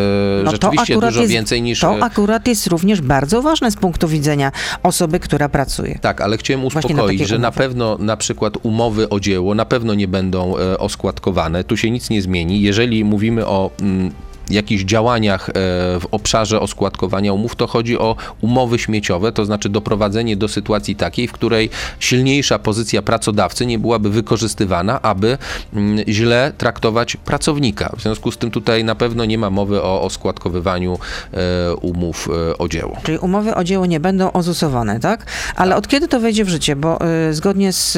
No 0.44 0.52
rzeczywiście 0.52 1.00
dużo 1.00 1.22
jest, 1.22 1.34
więcej 1.34 1.62
niż... 1.62 1.80
To 1.80 1.98
e, 1.98 2.04
akurat 2.04 2.48
jest 2.48 2.68
również 2.68 3.02
bardzo 3.02 3.42
ważne 3.42 3.72
z 3.72 3.76
punktu 3.76 4.08
widzenia 4.08 4.52
osoby, 4.84 5.20
która 5.20 5.50
pracuje. 5.50 6.00
Tak, 6.02 6.22
ale 6.22 6.38
chciałem 6.38 6.66
uspokoić, 6.66 7.28
że 7.28 7.40
na 7.40 7.52
pewno 7.52 7.98
na 8.00 8.18
przykład 8.18 8.54
umowy 8.64 9.10
o 9.10 9.20
dzieło 9.20 9.56
na 9.56 9.66
pewno 9.66 9.94
nie 9.94 10.08
będą 10.08 10.58
e, 10.58 10.78
oskładkowane. 10.78 11.64
Tu 11.64 11.78
się 11.78 11.92
nic 11.92 12.10
nie 12.10 12.22
zmieni. 12.22 12.62
Jeżeli 12.62 13.04
mówimy 13.04 13.46
o 13.46 13.72
mm, 13.82 14.12
jakichś 14.50 14.84
działaniach 14.84 15.50
e, 15.50 15.54
w 16.00 16.08
obszarze 16.12 16.60
oskładkowania 16.60 17.34
umów, 17.34 17.56
to 17.56 17.68
chodzi 17.68 18.00
o 18.00 18.16
umowy 18.42 18.80
śmieciowe, 18.80 19.32
to 19.32 19.46
znaczy 19.46 19.70
doprowadzenie 19.70 20.38
do 20.38 20.48
sytuacji 20.48 20.96
takiej, 20.96 21.28
w 21.28 21.32
której 21.32 21.70
silniejsza 22.00 22.60
pozycja 22.60 23.02
pracodawcy 23.02 23.66
nie 23.66 23.80
byłaby 23.80 24.10
wykorzystywana, 24.10 25.02
aby 25.02 25.38
mm, 25.74 26.06
źle 26.08 26.52
traktować 26.58 27.18
pracownika. 27.18 27.94
W 27.98 28.02
związku 28.02 28.32
z 28.32 28.38
tym 28.38 28.52
tutaj 28.52 28.84
na 28.84 28.96
pewno 28.96 29.26
nie 29.26 29.38
ma 29.38 29.50
mowy 29.50 29.82
o 29.82 30.02
oskładkowywaniu 30.02 31.00
e, 31.34 31.76
umów 31.76 32.30
e, 32.52 32.58
o 32.58 32.68
dzieło. 32.68 32.98
Czyli 33.04 33.18
umowy 33.18 33.56
o 33.56 33.64
dzieło 33.64 33.86
nie 33.86 34.00
będą 34.00 34.32
ozusowane, 34.32 35.00
tak? 35.00 35.26
Ale 35.56 35.76
od 35.76 35.88
kiedy 35.88 36.08
to 36.08 36.20
wejdzie 36.20 36.46
w 36.46 36.50
życie? 36.50 36.76
Bo 36.76 37.00
zgodnie 37.32 37.74
z, 37.74 37.94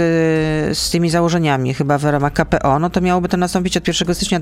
z 0.78 0.90
tymi 0.90 1.10
założeniami, 1.10 1.74
chyba 1.74 1.98
w 1.98 2.04
ramach 2.04 2.34
KPO, 2.34 2.80
no 2.80 2.90
to 2.90 3.02
miałoby 3.02 3.30
to 3.30 3.38
nastąpić 3.38 3.78
od 3.78 3.88
1 3.88 4.16
stycznia 4.16 4.40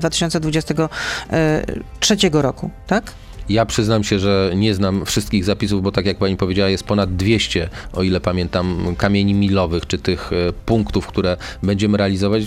2023 2.00 2.42
roku, 2.42 2.70
tak? 2.86 3.12
Ja 3.48 3.66
przyznam 3.66 4.04
się, 4.04 4.18
że 4.18 4.52
nie 4.56 4.74
znam 4.74 5.04
wszystkich 5.04 5.44
zapisów, 5.44 5.82
bo 5.82 5.92
tak 5.92 6.06
jak 6.06 6.18
pani 6.18 6.36
powiedziała, 6.36 6.70
jest 6.70 6.84
ponad 6.84 7.16
200, 7.16 7.68
o 7.92 8.02
ile 8.02 8.20
pamiętam, 8.20 8.94
kamieni 8.98 9.34
milowych, 9.34 9.86
czy 9.86 9.98
tych 9.98 10.32
e, 10.32 10.52
punktów, 10.52 11.06
które 11.06 11.36
będziemy 11.62 11.98
realizować. 11.98 12.42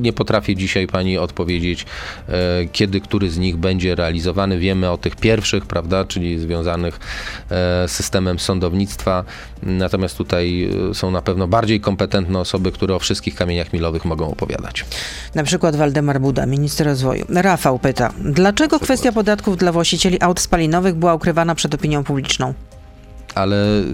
Nie 0.00 0.12
potrafię 0.12 0.56
dzisiaj 0.56 0.86
pani 0.86 1.18
odpowiedzieć, 1.18 1.86
e, 2.28 2.66
kiedy 2.72 3.00
który 3.00 3.30
z 3.30 3.38
nich 3.38 3.56
będzie 3.56 3.94
realizowany. 3.94 4.58
Wiemy 4.58 4.90
o 4.90 4.98
tych 4.98 5.16
pierwszych, 5.16 5.66
prawda, 5.66 6.04
czyli 6.04 6.38
związanych 6.38 6.94
e, 7.50 7.88
z 7.88 7.92
systemem 7.92 8.38
sądownictwa. 8.38 9.24
Natomiast 9.64 10.16
tutaj 10.18 10.70
e, 10.90 10.94
są 10.94 11.10
na 11.10 11.22
pewno 11.22 11.48
bardziej 11.48 11.80
kompetentne 11.80 12.38
osoby, 12.38 12.72
które 12.72 12.94
o 12.94 12.98
wszystkich 12.98 13.34
kamieniach 13.34 13.72
milowych 13.72 14.04
mogą 14.04 14.30
opowiadać. 14.30 14.84
Na 15.34 15.42
przykład 15.42 15.76
Waldemar 15.76 16.20
Buda, 16.20 16.46
minister 16.46 16.86
rozwoju. 16.86 17.24
Rafał 17.28 17.78
pyta, 17.78 18.12
dlaczego 18.18 18.80
kwestia 18.80 19.12
podatków 19.12 19.56
dla 19.56 19.72
właścicieli 19.72 20.22
aut 20.22 20.40
spalinowych 20.40 20.94
była 20.94 21.14
ukrywana 21.14 21.54
przed 21.54 21.74
opinią 21.74 22.04
publiczną? 22.04 22.54
Ale 23.34 23.78
y, 23.80 23.84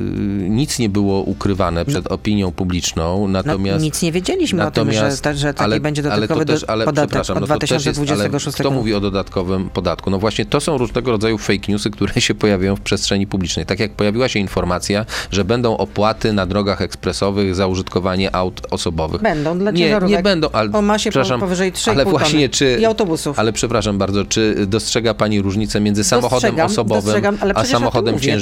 nic 0.48 0.78
nie 0.78 0.88
było 0.88 1.22
ukrywane 1.22 1.84
przed 1.84 2.06
opinią 2.06 2.52
publiczną, 2.52 3.20
No, 3.20 3.28
natomiast... 3.28 3.84
nic 3.84 4.02
nie 4.02 4.12
wiedzieliśmy 4.12 4.66
o 4.66 4.70
tym, 4.70 4.92
że, 4.92 5.16
ta- 5.22 5.34
że 5.34 5.54
taki 5.54 5.64
ale- 5.64 5.80
będzie 5.80 6.02
ale 6.02 6.10
dodatkowy 6.20 6.44
też- 6.46 6.60
do- 6.60 6.70
ale 6.70 6.84
podatek 6.84 7.20
od 7.30 7.40
no 7.40 7.46
to 7.46 7.58
też 7.58 7.70
jest- 7.70 7.84
2026 7.84 8.60
ale 8.60 8.64
Kto 8.68 8.70
mówi 8.70 8.94
o 8.94 9.00
dodatkowym 9.00 9.70
podatku? 9.70 10.10
No 10.10 10.18
właśnie 10.18 10.44
to 10.44 10.60
są 10.60 10.78
różnego 10.78 11.10
rodzaju 11.10 11.38
fake 11.38 11.72
newsy, 11.72 11.90
które 11.90 12.20
się 12.20 12.34
pojawiają 12.34 12.76
w 12.76 12.80
przestrzeni 12.80 13.26
publicznej. 13.26 13.66
Tak 13.66 13.80
jak 13.80 13.92
pojawiła 13.92 14.28
się 14.28 14.38
informacja, 14.38 15.06
że 15.30 15.44
będą 15.44 15.76
opłaty 15.76 16.32
na 16.32 16.46
drogach 16.46 16.82
ekspresowych 16.82 17.54
za 17.54 17.66
użytkowanie 17.66 18.34
aut 18.34 18.60
osobowych. 18.70 19.22
Będą 19.22 19.58
dla 19.58 19.70
Nie, 19.70 19.78
ciężarówek 19.78 20.16
nie 20.16 20.22
będą, 20.22 20.50
ale 20.50 20.72
o 20.72 20.82
masie 20.82 21.10
przepraszam, 21.10 21.40
powyżej 21.40 21.72
3,5 21.72 21.90
ale 21.90 22.04
właśnie 22.04 22.48
czy 22.48 22.78
i 22.80 22.84
autobusów. 22.84 23.38
Ale 23.38 23.52
przepraszam 23.52 23.98
bardzo, 23.98 24.24
czy 24.24 24.66
dostrzega 24.66 25.14
pani 25.14 25.42
różnicę 25.42 25.80
między 25.80 26.04
samochodem 26.04 26.30
Dostrzegam, 26.40 26.66
osobowym 26.66 27.02
dostrzegam, 27.04 27.38
ale 27.40 27.54
a 27.54 27.64
samochodem 27.64 28.14
mówię, 28.14 28.32
tak? 28.32 28.40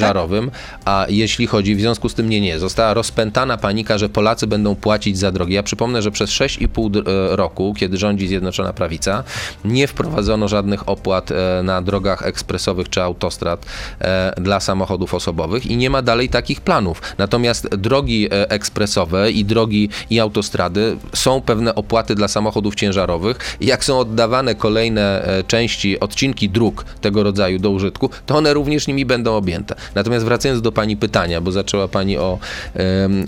A 0.89 1.07
jeśli 1.09 1.47
chodzi, 1.47 1.75
w 1.75 1.81
związku 1.81 2.09
z 2.09 2.15
tym 2.15 2.31
nie, 2.31 2.41
nie, 2.41 2.59
została 2.59 2.95
rozpętana 2.95 3.59
panika, 3.59 3.99
że 3.99 4.09
Polacy 4.09 4.47
będą 4.47 4.75
płacić 4.75 5.19
za 5.19 5.33
drogi. 5.33 5.55
Ja 5.55 5.63
przypomnę, 5.63 6.03
że 6.03 6.11
przez 6.11 6.31
6,5 6.31 6.91
d- 6.91 7.01
e, 7.33 7.37
roku, 7.37 7.75
kiedy 7.77 7.97
rządzi 7.97 8.29
Zjednoczona 8.29 8.73
Prawica, 8.73 9.25
nie 9.65 9.87
wprowadzono 9.87 10.49
żadnych 10.49 10.89
opłat 10.89 11.31
e, 11.31 11.63
na 11.63 11.83
drogach 11.83 12.23
ekspresowych 12.23 12.89
czy 12.89 13.03
autostrad 13.03 13.67
e, 14.01 14.33
dla 14.41 14.61
samochodów 14.61 15.15
osobowych 15.15 15.67
i 15.67 15.77
nie 15.77 15.91
ma 15.91 16.03
dalej 16.03 16.29
takich 16.29 16.61
planów. 16.61 17.03
Natomiast 17.19 17.69
drogi 17.69 18.29
ekspresowe 18.31 19.31
i 19.31 19.45
drogi 19.45 19.89
i 20.11 20.21
autostrady 20.21 20.97
są 21.15 21.41
pewne 21.41 21.75
opłaty 21.75 22.15
dla 22.15 22.29
samochodów 22.29 22.75
ciężarowych. 22.75 23.57
Jak 23.61 23.85
są 23.85 23.99
oddawane 23.99 24.55
kolejne 24.55 25.29
części, 25.47 26.01
odcinki 26.01 26.49
dróg 26.49 26.85
tego 27.01 27.23
rodzaju 27.23 27.59
do 27.59 27.71
użytku, 27.71 28.11
to 28.27 28.37
one 28.37 28.55
również 28.55 28.87
nimi 28.87 29.05
będą 29.05 29.37
objęte. 29.37 29.75
Natomiast 29.95 30.25
wracając 30.25 30.63
do 30.63 30.73
pani 30.79 30.97
pytania, 30.97 31.41
bo 31.41 31.53
zaczęła 31.53 31.89
pani 31.89 32.19
o, 32.19 32.39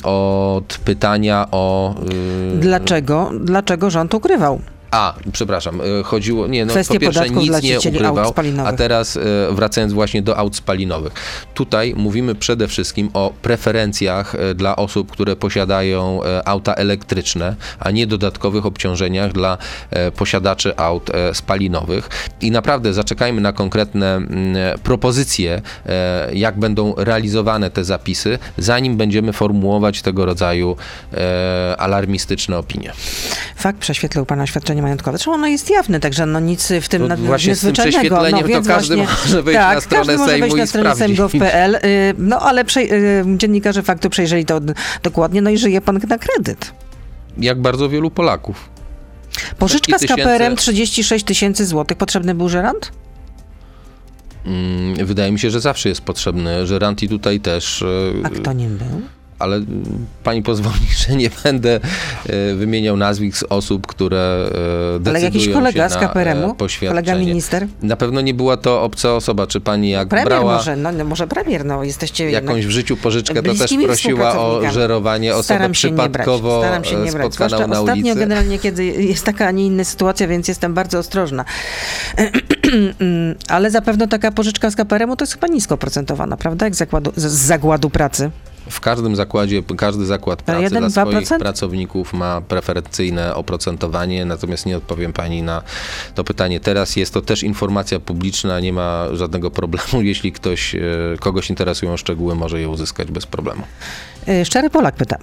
od 0.03 0.79
pytania 0.85 1.47
o. 1.51 1.95
y, 2.55 2.59
Dlaczego, 2.59 3.31
dlaczego 3.41 3.91
rząd 3.91 4.15
ukrywał? 4.15 4.61
A, 4.91 5.15
przepraszam, 5.33 5.81
e, 5.81 6.03
chodziło, 6.03 6.47
nie, 6.47 6.65
no 6.65 6.71
Kwestie 6.71 6.95
po 6.95 7.01
pierwsze 7.01 7.31
nic 7.31 7.63
nie 7.63 7.79
ukrywał, 7.79 8.35
a 8.65 8.73
teraz 8.73 9.17
e, 9.17 9.21
wracając 9.51 9.93
właśnie 9.93 10.23
do 10.23 10.37
aut 10.37 10.57
spalinowych. 10.57 11.13
Tutaj 11.55 11.95
mówimy 11.97 12.35
przede 12.35 12.69
wszystkim 12.69 13.11
o 13.15 13.33
preferencjach 13.43 14.35
e, 14.35 14.55
dla 14.55 14.77
osób, 14.77 15.13
które 15.13 15.37
posiadają 15.37 16.21
auta 16.45 16.75
elektryczne, 16.75 17.57
a 17.79 17.91
nie 17.91 18.07
dodatkowych 18.07 18.67
obciążeniach 18.67 19.33
dla 19.33 19.59
posiadaczy 20.17 20.77
aut 20.77 21.11
spalinowych. 21.33 22.09
I 22.41 22.51
naprawdę 22.51 22.93
zaczekajmy 22.93 23.41
na 23.41 23.53
konkretne 23.53 24.17
mm, 24.17 24.79
propozycje, 24.83 25.63
jak 26.33 26.59
będą 26.59 26.95
realizowane 26.97 27.71
te 27.71 27.85
zapisy, 27.85 28.39
zanim 28.59 28.97
będziemy 28.97 29.33
formułować 29.33 30.03
tego 30.03 30.25
rodzaju 30.25 30.77
alarmistyczne 31.79 32.59
opinie. 32.59 32.93
Fakt 33.57 33.79
prześwietlił 33.79 34.27
pana 34.27 34.43
oświadczenie 34.43 34.80
majątkowe. 34.83 35.19
Zresztą 35.19 35.33
ono 35.35 35.47
jest 35.47 35.71
jawne, 35.71 36.01
także 36.01 36.27
no 36.27 36.41
nic 36.41 36.73
w 36.81 36.89
tym 36.89 37.09
No 37.09 37.17
właśnie 37.17 37.57
z 37.57 37.61
tym 37.61 37.69
nadzwyczajnego. 37.69 37.99
prześwietleniem 38.17 38.41
no, 38.41 38.43
to 38.43 38.49
więc 38.49 38.69
każdy 38.69 38.97
właśnie, 38.97 39.15
może 39.25 39.43
wejść 39.43 39.59
tak, 39.61 39.75
na 39.75 39.81
stronę 39.81 40.05
każdy 40.07 40.19
może 40.19 40.39
wejść 40.39 40.57
na 40.57 40.67
stronę 40.67 40.97
sejm.gov.pl. 40.97 41.75
Y, 41.75 42.15
No 42.19 42.41
ale 42.41 42.65
prze, 42.65 42.81
y, 42.81 43.25
dziennikarze 43.37 43.83
faktu 43.83 44.11
przejrzeli 44.11 44.45
to 44.45 44.61
dokładnie, 45.03 45.43
no 45.43 45.51
i 45.51 45.59
żyje 45.59 45.81
pan 45.81 46.01
na 46.09 46.19
kredyt. 46.19 46.73
Jak 47.39 47.61
bardzo 47.61 47.89
wielu 47.89 48.11
Polaków. 48.11 48.69
Pożyczka 49.59 49.99
z 49.99 50.07
KPR-em 50.07 50.57
36 50.57 51.25
tysięcy 51.25 51.67
złotych. 51.67 51.97
Potrzebny 51.99 52.35
był 52.35 52.49
żerant? 52.49 52.93
Mm, 54.47 55.07
Wydaje 55.07 55.33
mi 55.33 55.39
się, 55.39 55.51
że 55.51 55.61
zawsze 55.61 55.89
jest 55.89 56.01
potrzebny 56.01 56.67
żerant 56.67 57.03
i 57.03 57.09
tutaj 57.09 57.41
też, 57.41 57.83
e, 57.83 57.87
A 58.27 58.31
kto 58.31 58.53
nim 58.53 58.77
był? 58.79 59.01
Ale 59.41 59.57
mm, 59.57 60.07
pani 60.25 60.43
pozwoli, 60.43 60.87
że 61.09 61.17
nie 61.17 61.31
będę 61.45 61.81
e, 62.27 62.55
wymieniał 62.55 62.97
nazwisk 62.97 63.47
osób, 63.49 63.87
które 63.87 64.45
decydują 64.93 65.11
Ale 65.11 65.21
jakiś 65.21 65.45
się 65.45 65.53
kolega 65.53 65.83
na 65.83 65.89
z 65.89 65.97
KPR-u? 65.97 66.57
e. 66.83 66.89
Kolega 66.89 67.15
minister? 67.15 67.67
Na 67.83 67.97
pewno 67.97 68.21
nie 68.21 68.35
była 68.35 68.57
to 68.57 68.83
obca 68.83 69.15
osoba, 69.15 69.47
czy 69.47 69.61
pani 69.61 69.91
jak 69.91 70.09
Premier 70.09 70.29
brała 70.29 70.57
może, 70.57 70.77
no, 70.77 70.93
no 70.93 71.05
może 71.05 71.27
premier, 71.27 71.65
no 71.65 71.85
jesteście 71.85 72.31
jakąś 72.31 72.67
w 72.67 72.71
życiu 72.71 72.97
pożyczkę, 72.97 73.43
to 73.43 73.55
też 73.55 73.75
prosiła 73.85 74.39
o 74.39 74.71
żerowanie 74.73 75.35
osobę 75.35 75.45
Staram 75.45 75.75
się 75.75 75.91
nie 75.91 75.97
brać. 75.97 76.11
przypadkowo 76.11 76.61
Staram 76.61 76.85
się 76.85 76.97
nie 76.97 77.11
e, 77.11 77.13
brać. 77.13 77.35
Zwłaszcza 77.35 77.67
na 77.67 77.81
ostatnio 77.81 78.03
ulicy. 78.03 78.19
generalnie, 78.21 78.59
kiedy 78.59 78.85
jest 78.85 79.25
taka, 79.25 79.47
a 79.47 79.51
nie 79.51 79.67
inna 79.67 79.85
sytuacja, 79.85 80.29
więc 80.29 80.49
jestem 80.49 80.75
bardzo 80.75 80.99
ostrożna. 80.99 81.45
Ale 83.49 83.71
zapewne 83.71 84.09
taka 84.09 84.33
pożyczka 84.33 84.71
z 84.71 84.77
KPR-u 84.77 85.17
to 85.17 85.23
jest 85.25 85.33
chyba 85.35 85.47
nisko 85.47 85.77
procentowana, 85.77 86.37
prawda? 86.37 86.67
Jak 86.67 86.75
zakładu, 86.75 87.13
z, 87.17 87.23
z 87.23 87.47
zagładu 87.47 87.91
pracy. 87.91 88.31
W 88.71 88.81
każdym 88.81 89.17
zakładzie, 89.17 89.63
każdy 89.77 90.07
zakład 90.07 90.43
pracy 90.43 90.63
jeden, 90.63 90.79
dla 90.79 90.89
dwa 90.89 91.11
swoich 91.11 91.41
pracowników 91.41 92.13
ma 92.13 92.41
preferencyjne 92.41 93.35
oprocentowanie, 93.35 94.25
natomiast 94.25 94.67
nie 94.67 94.77
odpowiem 94.77 95.13
pani 95.13 95.43
na 95.43 95.63
to 96.15 96.25
pytanie 96.25 96.61
teraz. 96.61 96.97
Jest 96.97 97.15
to 97.15 97.23
też 97.23 97.43
informacja 97.43 98.01
publiczna, 98.01 98.61
nie 98.61 98.73
ma 98.73 99.07
żadnego 99.13 99.51
problemu. 99.51 100.03
Jeśli 100.11 100.33
ktoś, 100.33 100.75
e, 100.75 100.81
kogoś 101.21 101.51
interesują 101.51 101.97
szczegóły, 101.97 102.35
może 102.35 102.61
je 102.61 102.69
uzyskać 102.69 103.11
bez 103.11 103.27
problemu. 103.27 103.63
Y, 104.29 104.45
Szczery 104.45 104.71
Polak 104.71 104.95
pyta. 104.95 105.19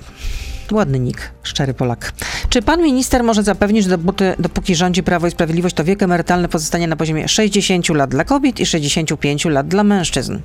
Ładny 0.71 0.99
nick, 0.99 1.31
Szczery 1.43 1.73
Polak. 1.73 2.13
Czy 2.49 2.61
pan 2.61 2.81
minister 2.81 3.23
może 3.23 3.43
zapewnić, 3.43 3.83
że 3.83 3.89
dopóty, 3.89 4.35
dopóki 4.39 4.75
rządzi 4.75 5.03
Prawo 5.03 5.27
i 5.27 5.31
Sprawiedliwość, 5.31 5.75
to 5.75 5.83
wiek 5.83 6.03
emerytalny 6.03 6.47
pozostanie 6.47 6.87
na 6.87 6.95
poziomie 6.95 7.27
60 7.27 7.89
lat 7.89 8.09
dla 8.09 8.23
kobiet 8.23 8.59
i 8.59 8.65
65 8.65 9.45
lat 9.45 9.67
dla 9.67 9.83
mężczyzn? 9.83 10.39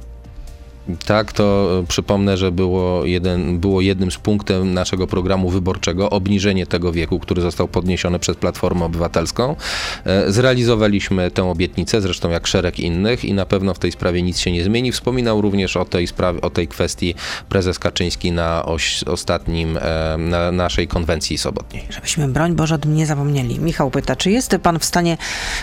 Tak, 1.07 1.33
to 1.33 1.79
e, 1.81 1.87
przypomnę, 1.87 2.37
że 2.37 2.53
było, 2.53 3.05
jeden, 3.05 3.59
było 3.59 3.81
jednym 3.81 4.11
z 4.11 4.19
punktów 4.19 4.65
naszego 4.65 5.07
programu 5.07 5.51
wyborczego 5.51 6.11
obniżenie 6.11 6.67
tego 6.67 6.93
wieku, 6.93 7.19
który 7.19 7.43
został 7.43 7.69
podniesiony 7.69 8.19
przez 8.19 8.37
Platformę 8.37 8.85
Obywatelską. 8.85 9.57
E, 10.05 10.33
Zrealizowaliśmy 10.33 11.31
tę 11.31 11.51
obietnicę, 11.51 12.01
zresztą 12.01 12.31
jak 12.31 12.47
szereg 12.47 12.81
innych 12.81 13.25
i 13.25 13.33
na 13.33 13.47
pewno 13.47 13.75
w 13.75 13.79
tej 13.79 13.93
sprawie 13.93 14.23
nic 14.23 14.39
się 14.39 14.53
nie 14.53 14.65
zmieni. 14.65 14.93
Wspominał 14.93 15.41
również 15.41 15.77
o 15.77 15.85
tej, 15.85 16.07
sprawie, 16.07 16.41
o 16.41 16.51
tej 16.51 16.69
kwestii 16.69 17.15
prezes 17.49 17.79
Kaczyński 17.79 18.33
na 18.33 18.65
oś, 18.65 19.05
ostatnim, 19.05 19.77
e, 19.77 20.17
na 20.19 20.53
naszej 20.53 20.89
konwencji 20.89 21.39
sobotniej. 21.39 21.87
Żebyśmy, 21.91 22.29
broń 22.29 22.55
Boże, 22.55 22.75
o 22.75 22.79
tym 22.79 22.95
nie 22.95 23.07
zapomnieli. 23.07 23.61
Michał 23.61 23.91
pyta, 23.91 24.17
czy 24.17 24.31
jest 24.31 24.57
pan 24.63 24.79
w 24.79 24.85
stanie 24.85 25.17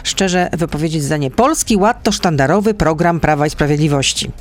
szczerze 0.04 0.50
wypowiedzieć 0.54 1.04
zdanie 1.04 1.32
Polski 1.32 1.78
Ład 1.78 2.04
to 2.04 2.12
sztandarowy 2.12 2.74
program 2.74 3.20
Prawa 3.20 3.48
i 3.48 3.50
Sprawiedliwości? 3.50 4.32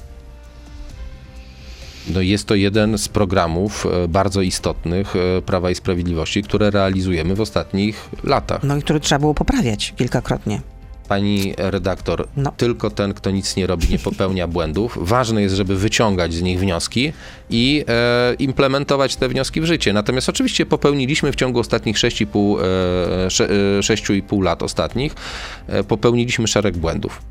No 2.14 2.20
jest 2.20 2.46
to 2.46 2.54
jeden 2.54 2.98
z 2.98 3.08
programów 3.08 3.86
e, 4.04 4.08
bardzo 4.08 4.42
istotnych 4.42 5.14
e, 5.16 5.42
Prawa 5.42 5.70
i 5.70 5.74
Sprawiedliwości, 5.74 6.42
które 6.42 6.70
realizujemy 6.70 7.34
w 7.34 7.40
ostatnich 7.40 8.08
latach. 8.24 8.62
No 8.62 8.76
i 8.76 8.82
który 8.82 9.00
trzeba 9.00 9.18
było 9.18 9.34
poprawiać 9.34 9.94
kilkakrotnie. 9.96 10.60
Pani 11.08 11.54
redaktor, 11.58 12.28
No. 12.36 12.52
tylko 12.56 12.90
ten, 12.90 13.14
kto 13.14 13.30
nic 13.30 13.56
nie 13.56 13.66
robi, 13.66 13.86
nie 13.90 13.98
popełnia 13.98 14.46
błędów. 14.56 14.98
Ważne 15.00 15.42
jest, 15.42 15.54
żeby 15.54 15.76
wyciągać 15.76 16.34
z 16.34 16.42
nich 16.42 16.58
wnioski 16.60 17.12
i 17.50 17.84
e, 17.88 18.34
implementować 18.34 19.16
te 19.16 19.28
wnioski 19.28 19.60
w 19.60 19.64
życie. 19.64 19.92
Natomiast 19.92 20.28
oczywiście 20.28 20.66
popełniliśmy 20.66 21.32
w 21.32 21.36
ciągu 21.36 21.60
ostatnich 21.60 21.96
6,5 21.96 22.58
e, 23.26 23.30
sze- 23.30 23.48
e, 23.78 23.80
6,5 23.82 24.42
lat 24.42 24.62
ostatnich, 24.62 25.14
e, 25.66 25.84
popełniliśmy 25.84 26.46
szereg 26.48 26.76
błędów. 26.76 27.22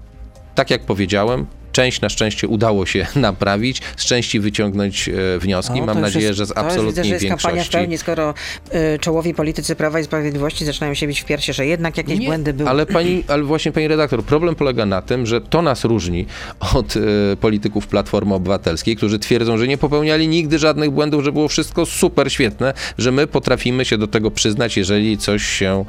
Tak 0.56 0.72
jak 0.72 0.82
powiedziałem, 0.86 1.46
część 1.78 2.02
na 2.02 2.10
szczęście 2.10 2.48
udało 2.48 2.86
się 2.86 3.08
naprawić, 3.16 3.82
z 3.98 4.06
części 4.06 4.40
wyciągnąć 4.40 5.10
e, 5.10 5.40
wnioski. 5.40 5.82
O, 5.82 5.86
Mam 5.86 5.96
to 5.96 6.02
nadzieję, 6.02 6.26
jest- 6.26 6.38
że 6.38 6.46
z 6.46 6.50
to 6.50 6.58
absolutnej 6.58 6.88
widzę, 6.88 7.04
że 7.04 7.10
jest 7.14 7.28
kampania 7.28 7.52
w 7.52 7.56
większości. 7.56 7.78
pełni, 7.78 7.98
skoro 7.98 8.34
y, 8.96 9.00
czołowi 9.00 9.34
politycy 9.34 9.76
Prawa 9.76 10.00
i 10.00 10.04
Sprawiedliwości 10.04 10.66
zaczynają 10.66 10.94
się 10.94 11.08
bić 11.08 11.22
w 11.22 11.26
piersi, 11.26 11.54
że 11.54 11.66
jednak 11.66 11.98
jakieś 11.98 12.20
Nie, 12.20 12.28
błędy 12.28 12.54
były. 12.54 12.70
Ale, 12.70 12.86
pani, 12.86 13.24
ale 13.28 13.44
właśnie 13.44 13.72
pani 13.72 13.88
redaktor, 13.88 14.24
problem 14.24 14.56
polega 14.56 14.86
na 14.86 15.02
tym, 15.02 15.26
że 15.26 15.42
to 15.42 15.62
nas 15.62 15.84
różni 15.84 16.26
od 16.76 16.94
e, 16.98 17.00
polityków 17.36 17.88
Platformy 17.88 18.34
Obywatelskiej, 18.34 18.96
którzy 18.96 19.20
twierdzą, 19.20 19.58
że 19.58 19.68
nie 19.68 19.78
popełniali 19.78 20.28
nigdy 20.28 20.60
żadnych 20.60 20.92
błędów, 20.92 21.24
że 21.24 21.32
było 21.32 21.48
wszystko 21.48 21.86
super 21.86 22.32
świetne, 22.32 22.74
że 22.98 23.12
my 23.12 23.28
potrafimy 23.28 23.86
się 23.86 23.98
do 23.98 24.08
tego 24.08 24.32
przyznać, 24.32 24.78
jeżeli 24.78 25.18
coś 25.18 25.44
się 25.44 25.86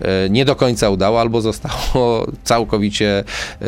e, 0.00 0.30
nie 0.30 0.44
do 0.44 0.56
końca 0.56 0.90
udało 0.90 1.20
albo 1.20 1.40
zostało 1.40 2.26
całkowicie 2.44 3.24
e, 3.62 3.64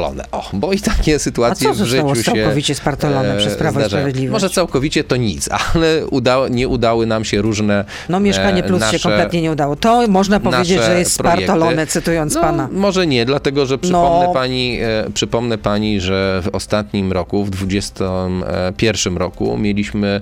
spartolone. 0.00 0.24
O, 0.32 0.50
bo 0.52 0.72
i 0.72 0.80
takie 0.80 1.18
sytuacje 1.18 1.68
A 1.68 1.74
co 1.74 1.84
w 1.84 1.86
życiu 1.86 2.14
się 2.14 2.22
całkowicie 2.22 2.74
spartolone 2.74 3.34
e, 3.34 3.38
przez 3.38 3.54
Prawo 3.54 3.80
i 3.80 3.82
zdarzają. 3.82 4.02
Sprawiedliwość? 4.02 4.42
Może 4.42 4.54
całkowicie 4.54 5.04
to 5.04 5.16
nic, 5.16 5.48
ale 5.74 6.06
udało, 6.06 6.48
nie 6.48 6.68
udały 6.68 7.06
nam 7.06 7.24
się 7.24 7.42
różne 7.42 7.84
No 8.08 8.20
Mieszkanie 8.20 8.64
e, 8.64 8.66
Plus 8.66 8.80
nasze, 8.80 8.98
się 8.98 9.02
kompletnie 9.08 9.42
nie 9.42 9.52
udało. 9.52 9.76
To 9.76 10.08
można 10.08 10.40
powiedzieć, 10.40 10.82
że 10.82 10.98
jest 10.98 11.18
projekty. 11.18 11.44
spartolone, 11.44 11.86
cytując 11.86 12.34
no, 12.34 12.40
pana. 12.40 12.68
Może 12.72 13.06
nie, 13.06 13.24
dlatego 13.24 13.66
że 13.66 13.78
przypomnę, 13.78 14.26
No. 14.26 14.32
pani, 14.34 14.78
e, 14.80 15.10
przypomnę 15.14 15.58
pani, 15.58 16.00
że 16.00 16.42
w 16.44 16.48
ostatnim 16.54 17.12
roku, 17.12 17.44
w 17.44 17.50
2021 17.50 19.16
roku, 19.16 19.58
mieliśmy 19.58 20.20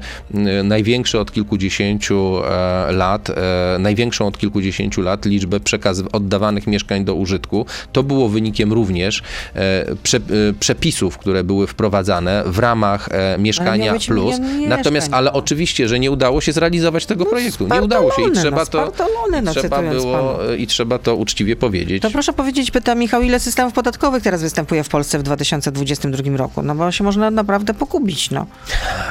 największy 0.64 1.18
od 1.18 1.32
kilkudziesięciu 1.32 2.38
e, 2.44 2.92
lat, 2.92 3.30
e, 3.30 3.76
największą 3.78 4.26
od 4.26 4.38
kilkudziesięciu 4.38 5.02
lat 5.02 5.24
liczbę 5.24 5.60
przekaz 5.60 6.02
oddawanych 6.12 6.66
mieszkań 6.66 7.04
do 7.04 7.14
użytku. 7.14 7.66
To 7.92 8.02
było 8.02 8.28
wynikiem 8.28 8.72
również 8.72 9.22
e, 9.54 9.67
prze, 10.02 10.16
e, 10.16 10.20
przepisów, 10.60 11.18
które 11.18 11.44
były 11.44 11.66
wprowadzane 11.66 12.42
w 12.46 12.58
ramach 12.58 13.08
e, 13.12 13.38
mieszkania 13.38 13.92
być 13.92 14.06
plus. 14.06 14.36
Natomiast, 14.68 15.08
ale 15.12 15.30
no. 15.30 15.38
oczywiście, 15.38 15.88
że 15.88 15.98
nie 15.98 16.10
udało 16.10 16.40
się 16.40 16.52
zrealizować 16.52 17.06
tego 17.06 17.26
projektu. 17.26 17.68
Nie 17.68 17.82
udało 17.82 18.12
się 18.12 18.22
i 18.22 18.26
no, 18.26 18.40
trzeba 18.40 18.56
to, 18.58 18.64
spartolony, 18.64 19.42
no, 19.42 19.54
trzeba 19.54 19.82
było 19.82 20.34
pana. 20.34 20.54
i 20.54 20.66
trzeba 20.66 20.98
to 20.98 21.16
uczciwie 21.16 21.56
powiedzieć. 21.56 22.02
To 22.02 22.10
proszę 22.10 22.32
powiedzieć, 22.32 22.70
pyta 22.70 22.94
Michał, 22.94 23.22
ile 23.22 23.40
systemów 23.40 23.72
podatkowych 23.72 24.22
teraz 24.22 24.42
występuje 24.42 24.84
w 24.84 24.88
Polsce 24.88 25.18
w 25.18 25.22
2022 25.22 26.36
roku? 26.36 26.62
No 26.62 26.74
bo 26.74 26.92
się 26.92 27.04
można 27.04 27.30
naprawdę 27.30 27.74
pogubić, 27.74 28.30
no. 28.30 28.46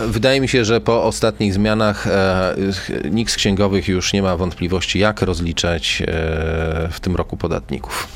Wydaje 0.01 0.41
mi 0.41 0.47
się, 0.47 0.65
że 0.65 0.81
po 0.81 1.03
ostatnich 1.03 1.53
zmianach 1.53 2.07
e, 2.07 2.55
nikt 3.11 3.31
z 3.31 3.35
księgowych 3.35 3.87
już 3.87 4.13
nie 4.13 4.21
ma 4.21 4.37
wątpliwości, 4.37 4.99
jak 4.99 5.21
rozliczać 5.21 6.01
e, 6.01 6.05
w 6.91 6.99
tym 6.99 7.15
roku 7.15 7.37
podatników. 7.37 8.07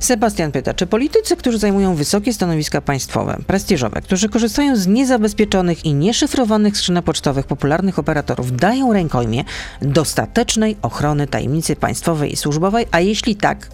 Sebastian 0.00 0.52
pyta, 0.52 0.74
czy 0.74 0.86
politycy, 0.86 1.36
którzy 1.36 1.58
zajmują 1.58 1.94
wysokie 1.94 2.32
stanowiska 2.32 2.80
państwowe, 2.80 3.38
prestiżowe, 3.46 4.02
którzy 4.02 4.28
korzystają 4.28 4.76
z 4.76 4.86
niezabezpieczonych 4.86 5.84
i 5.84 5.94
nieszyfrowanych 5.94 6.76
skrzynek 6.76 7.04
pocztowych 7.04 7.46
popularnych 7.46 7.98
operatorów, 7.98 8.56
dają 8.56 8.92
rękojmie 8.92 9.44
dostatecznej 9.82 10.76
ochrony 10.82 11.26
tajemnicy 11.26 11.76
państwowej 11.76 12.32
i 12.32 12.36
służbowej, 12.36 12.86
a 12.90 13.00
jeśli 13.00 13.36
tak, 13.36 13.68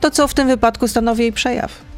to 0.00 0.10
co 0.10 0.28
w 0.28 0.34
tym 0.34 0.48
wypadku 0.48 0.88
stanowi 0.88 1.22
jej 1.22 1.32
przejaw? 1.32 1.89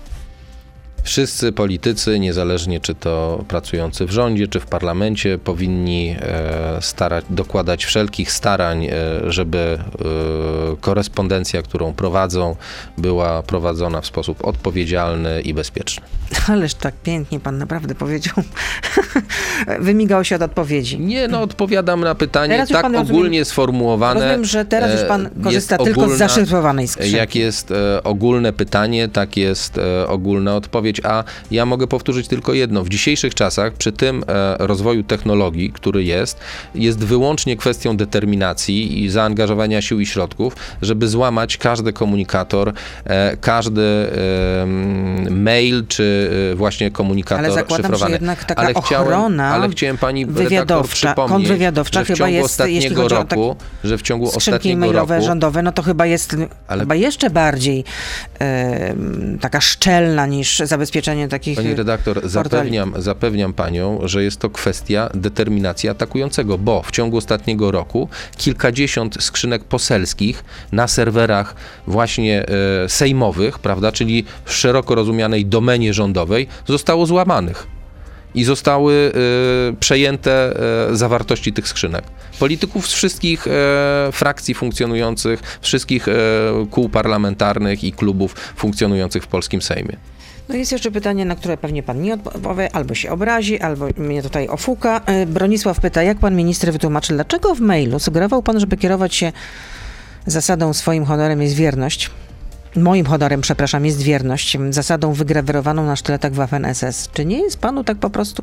Wszyscy 1.03 1.53
politycy, 1.53 2.19
niezależnie 2.19 2.81
czy 2.81 2.95
to 2.95 3.45
pracujący 3.49 4.07
w 4.07 4.11
rządzie, 4.11 4.49
czy 4.49 4.61
w 4.61 4.67
parlamencie, 4.67 5.39
powinni 5.39 6.17
e, 6.21 6.79
starać, 6.81 7.25
dokładać 7.31 7.85
wszelkich 7.85 8.33
starań, 8.33 8.87
e, 8.87 8.91
żeby 9.27 9.59
e, 9.79 10.77
korespondencja, 10.81 11.63
którą 11.63 11.93
prowadzą, 11.93 12.57
była 12.99 13.43
prowadzona 13.43 14.01
w 14.01 14.07
sposób 14.07 14.45
odpowiedzialny 14.45 15.41
i 15.41 15.55
bezpieczny. 15.55 16.07
Ależ 16.49 16.75
tak 16.75 16.95
pięknie 16.95 17.41
pan 17.41 17.59
naprawdę 17.59 17.95
powiedział. 17.95 18.35
Wymigał 19.81 20.25
się 20.25 20.37
od 20.37 20.43
odpowiedzi. 20.43 21.01
Nie, 21.01 21.29
no 21.29 21.43
odpowiadam 21.43 22.01
na 22.01 22.15
pytanie 22.15 22.55
Teraz 22.55 22.69
tak 22.69 22.95
ogólnie 22.97 23.45
sformułowane. 23.45 24.21
Rozumiem, 24.21 24.45
że 24.45 24.65
teraz 24.65 24.93
już 25.01 25.09
pan 25.09 25.31
korzysta 25.45 25.79
tylko 25.79 26.01
z 26.01 26.05
ogólna- 26.05 26.17
zaszyfrowanej 26.17 26.89
skrzynki. 26.89 27.17
Jak 27.17 27.35
jest 27.35 27.73
ogólne 28.05 28.53
pytanie, 28.53 29.09
tak 29.09 29.37
jest 29.37 29.81
ogólna 30.09 30.57
odpowiedź. 30.57 30.92
A 31.05 31.25
ja 31.51 31.67
mogę 31.67 31.87
powtórzyć 31.87 32.29
tylko 32.29 32.55
jedno. 32.55 32.85
W 32.85 32.89
dzisiejszych 32.89 33.35
czasach, 33.35 33.73
przy 33.73 33.93
tym 33.93 34.25
e, 34.29 34.57
rozwoju 34.59 35.03
technologii, 35.05 35.73
który 35.73 36.05
jest, 36.05 36.41
jest 36.75 37.05
wyłącznie 37.05 37.57
kwestią 37.57 37.97
determinacji 37.97 39.05
i 39.05 39.11
zaangażowania 39.11 39.83
sił 39.83 40.01
i 40.01 40.07
środków, 40.07 40.57
żeby 40.83 41.09
złamać 41.09 41.57
każdy 41.57 41.93
komunikator, 41.93 42.73
e, 43.05 43.37
każdy 43.37 43.83
mail, 45.31 45.87
czy 45.89 46.31
e, 46.53 46.55
właśnie 46.55 46.91
komunikator 46.91 47.45
Ale 47.45 47.55
zakładam, 47.55 47.83
że 47.83 47.89
szyfrowany. 47.89 48.13
jednak 48.13 48.45
taka 48.45 48.63
ale 48.63 48.75
chciałem, 48.75 49.07
ochrona 49.07 49.49
ale 49.49 49.69
chciałem 49.69 49.99
pani 49.99 50.27
wywiadowcza, 50.27 51.15
kontrwywiadowcza 51.15 52.01
że 52.01 52.05
w 52.05 52.09
chyba 52.09 52.19
ciągu 52.19 52.33
jest, 52.35 52.45
ostatniego 52.45 52.81
jeśli 52.81 52.97
chodzi 52.97 53.15
o 53.15 53.19
roku, 53.19 53.57
że 53.85 53.99
w 53.99 54.03
ciągu 54.03 54.37
ostatniego 54.37 54.81
mailowe 54.81 55.15
roku 55.15 55.27
rządowe, 55.27 55.63
no 55.63 55.73
to 55.73 55.83
chyba 55.83 56.07
jest 56.07 56.37
Ale- 56.69 56.81
chyba 56.81 56.95
jeszcze 56.95 57.31
bardziej 57.31 57.85
taka 59.41 59.61
szczelna 59.61 60.27
niż 60.27 60.63
zabezpieczenie 60.83 61.29
takich 61.29 61.57
Pani 61.57 61.71
e, 61.71 61.75
redaktor, 61.75 62.15
portali. 62.15 62.33
zapewniam, 62.33 62.95
zapewniam 62.97 63.53
panią, 63.53 64.01
że 64.05 64.25
jest 64.25 64.39
to 64.39 64.51
kwestia 64.51 65.11
determinacji 65.15 65.89
atakującego, 65.89 66.59
bo 66.59 66.83
w 66.83 66.91
ciągu 66.91 67.17
ostatniego 67.17 67.71
roku 67.71 68.09
kilkadziesiąt 68.37 69.23
skrzynek 69.23 69.65
poselskich 69.65 70.45
na 70.73 70.89
serwerach 70.89 71.55
właśnie 71.87 72.47
e, 72.85 72.89
sejmowych, 72.89 73.59
prawda, 73.59 73.93
czyli 73.93 74.25
w 74.45 74.53
szeroko 74.53 74.95
rozumianej 74.95 75.47
domenie 75.47 75.95
rządowej, 75.95 76.49
zostało 76.67 77.07
złamanych. 77.07 77.67
I 78.35 78.45
zostały 78.45 79.13
e, 79.73 79.77
przejęte 79.81 80.57
e, 80.91 80.97
zawartości 80.97 81.53
tych 81.53 81.69
skrzynek. 81.69 82.05
Polityków 82.39 82.89
z 82.89 82.93
wszystkich 82.93 83.47
e, 83.47 83.51
frakcji 84.13 84.55
funkcjonujących, 84.55 85.59
wszystkich 85.61 86.07
kół 86.71 86.89
parlamentarnych 86.89 87.85
i 87.85 87.93
klubów 87.93 88.35
funkcjonujących 88.57 89.23
w 89.23 89.27
polskim 89.27 89.63
Sejmie. 89.63 89.97
No 90.49 90.55
jest 90.55 90.73
jeszcze 90.73 90.91
pytanie, 90.91 91.25
na 91.25 91.37
które 91.37 91.57
pewnie 91.57 91.83
pan 91.83 92.03
nie 92.03 92.15
odpowie, 92.15 92.77
albo 92.77 92.95
się 92.95 93.11
obrazi, 93.11 93.61
albo 93.61 93.87
mnie 93.97 94.23
tutaj 94.23 94.49
ofuka. 94.49 95.01
E, 95.07 95.27
Bronisław 95.27 95.81
pyta, 95.81 96.03
jak 96.03 96.19
pan 96.19 96.37
minister 96.37 96.73
wytłumaczy, 96.73 97.15
dlaczego 97.15 97.55
w 97.55 97.61
mailu 97.61 97.99
sugerował 97.99 98.43
pan, 98.43 98.61
żeby 98.61 98.77
kierować 98.77 99.15
się 99.15 99.33
zasadą 100.27 100.73
swoim 100.73 101.05
honorem 101.05 101.43
jest 101.43 101.55
wierność, 101.55 102.11
moim 102.77 103.07
honorem, 103.07 103.41
przepraszam, 103.41 103.87
jest 103.87 104.03
wierność, 104.03 104.59
zasadą 104.71 105.13
wygrawerowaną 105.13 105.87
na 105.87 105.97
sztyletach 105.97 106.33
Waffen 106.33 106.75
SS. 106.75 107.09
Czy 107.13 107.25
nie 107.25 107.43
jest 107.43 107.59
panu 107.59 107.85
tak 107.85 107.99
po 107.99 108.11
prostu 108.11 108.43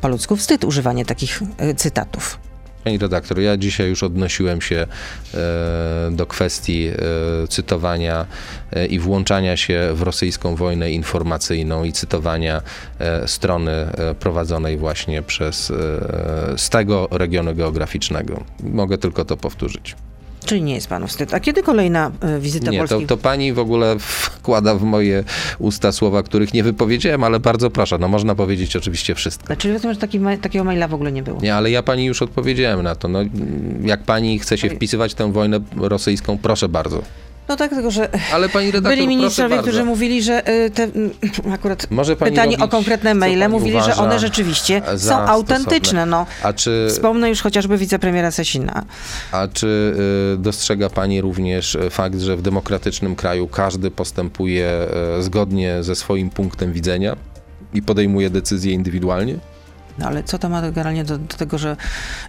po 0.00 0.08
ludzku 0.08 0.36
wstyd 0.36 0.64
używanie 0.64 1.04
takich 1.04 1.42
e, 1.58 1.74
cytatów? 1.74 2.38
Pani 2.84 2.98
redaktor, 2.98 3.40
ja 3.40 3.56
dzisiaj 3.56 3.88
już 3.88 4.02
odnosiłem 4.02 4.60
się 4.60 4.86
e, 5.34 6.10
do 6.12 6.26
kwestii 6.26 6.86
e, 6.88 7.48
cytowania 7.48 8.26
e, 8.72 8.86
i 8.86 8.98
włączania 8.98 9.56
się 9.56 9.90
w 9.94 10.02
rosyjską 10.02 10.56
wojnę 10.56 10.90
informacyjną 10.90 11.84
i 11.84 11.92
cytowania 11.92 12.62
strony 13.26 13.86
prowadzonej 14.20 14.76
właśnie 14.76 15.22
przez 15.22 15.72
z 16.56 16.70
tego 16.70 17.08
regionu 17.10 17.54
geograficznego. 17.54 18.44
Mogę 18.62 18.98
tylko 18.98 19.24
to 19.24 19.36
powtórzyć. 19.36 19.96
Czyli 20.44 20.62
nie 20.62 20.74
jest 20.74 20.86
panu 20.88 21.06
wstyd? 21.06 21.34
A 21.34 21.40
kiedy 21.40 21.62
kolejna 21.62 22.10
e, 22.20 22.40
wizyta 22.40 22.70
Nie, 22.70 22.78
to, 22.78 22.88
Polski? 22.88 23.06
to 23.06 23.16
pani 23.16 23.52
w 23.52 23.58
ogóle 23.58 23.96
wkłada 23.98 24.74
w 24.74 24.82
moje 24.82 25.24
usta 25.58 25.92
słowa, 25.92 26.22
których 26.22 26.54
nie 26.54 26.62
wypowiedziałem, 26.62 27.24
ale 27.24 27.40
bardzo 27.40 27.70
proszę, 27.70 27.98
no 27.98 28.08
można 28.08 28.34
powiedzieć 28.34 28.76
oczywiście 28.76 29.14
wszystko. 29.14 29.46
Znaczy 29.46 29.72
rozumiem, 29.72 29.94
że 29.94 30.00
taki, 30.00 30.20
ma- 30.20 30.36
takiego 30.36 30.64
maila 30.64 30.88
w 30.88 30.94
ogóle 30.94 31.12
nie 31.12 31.22
było. 31.22 31.40
Nie, 31.40 31.54
ale 31.54 31.70
ja 31.70 31.82
pani 31.82 32.04
już 32.04 32.22
odpowiedziałem 32.22 32.82
na 32.82 32.94
to. 32.94 33.08
No, 33.08 33.18
jak 33.84 34.02
pani 34.02 34.38
chce 34.38 34.58
się 34.58 34.70
wpisywać 34.70 35.12
w 35.12 35.14
tę 35.14 35.32
wojnę 35.32 35.60
rosyjską, 35.76 36.38
proszę 36.38 36.68
bardzo. 36.68 37.02
No 37.48 37.56
tak, 37.56 37.70
tylko 37.70 37.90
że 37.90 38.08
Ale 38.32 38.48
pani 38.48 38.66
redaktor, 38.66 38.92
byli 38.92 39.08
ministrowie, 39.08 39.56
bardzo. 39.56 39.62
którzy 39.70 39.84
mówili, 39.84 40.22
że 40.22 40.48
y, 40.48 40.70
te 40.70 40.88
akurat 41.52 41.90
Może 41.90 42.16
pani 42.16 42.30
pytanie 42.30 42.56
o 42.56 42.60
robić, 42.60 42.70
konkretne 42.70 43.10
co 43.12 43.16
maile 43.16 43.48
mówili, 43.48 43.82
że 43.82 43.96
one 43.96 44.18
rzeczywiście 44.18 44.82
są 44.96 45.14
autentyczne. 45.14 46.06
No. 46.06 46.26
A 46.42 46.52
czy, 46.52 46.86
Wspomnę 46.90 47.28
już 47.28 47.42
chociażby 47.42 47.78
wicepremiera 47.78 48.30
Sasina. 48.30 48.84
a 49.32 49.48
czy 49.48 49.94
y, 50.34 50.38
dostrzega 50.38 50.90
pani 50.90 51.20
również 51.20 51.74
y, 51.74 51.90
fakt, 51.90 52.20
że 52.20 52.36
w 52.36 52.42
demokratycznym 52.42 53.16
kraju 53.16 53.48
każdy 53.48 53.90
postępuje 53.90 54.70
zgodnie 55.20 55.82
ze 55.82 55.94
swoim 55.94 56.30
punktem 56.30 56.72
widzenia 56.72 57.16
i 57.74 57.82
podejmuje 57.82 58.30
decyzje 58.30 58.72
indywidualnie? 58.72 59.38
No 59.98 60.06
ale 60.06 60.22
co 60.22 60.38
to 60.38 60.48
ma 60.48 60.62
generalnie 60.62 61.04
do, 61.04 61.18
do 61.18 61.36
tego, 61.36 61.58
że 61.58 61.76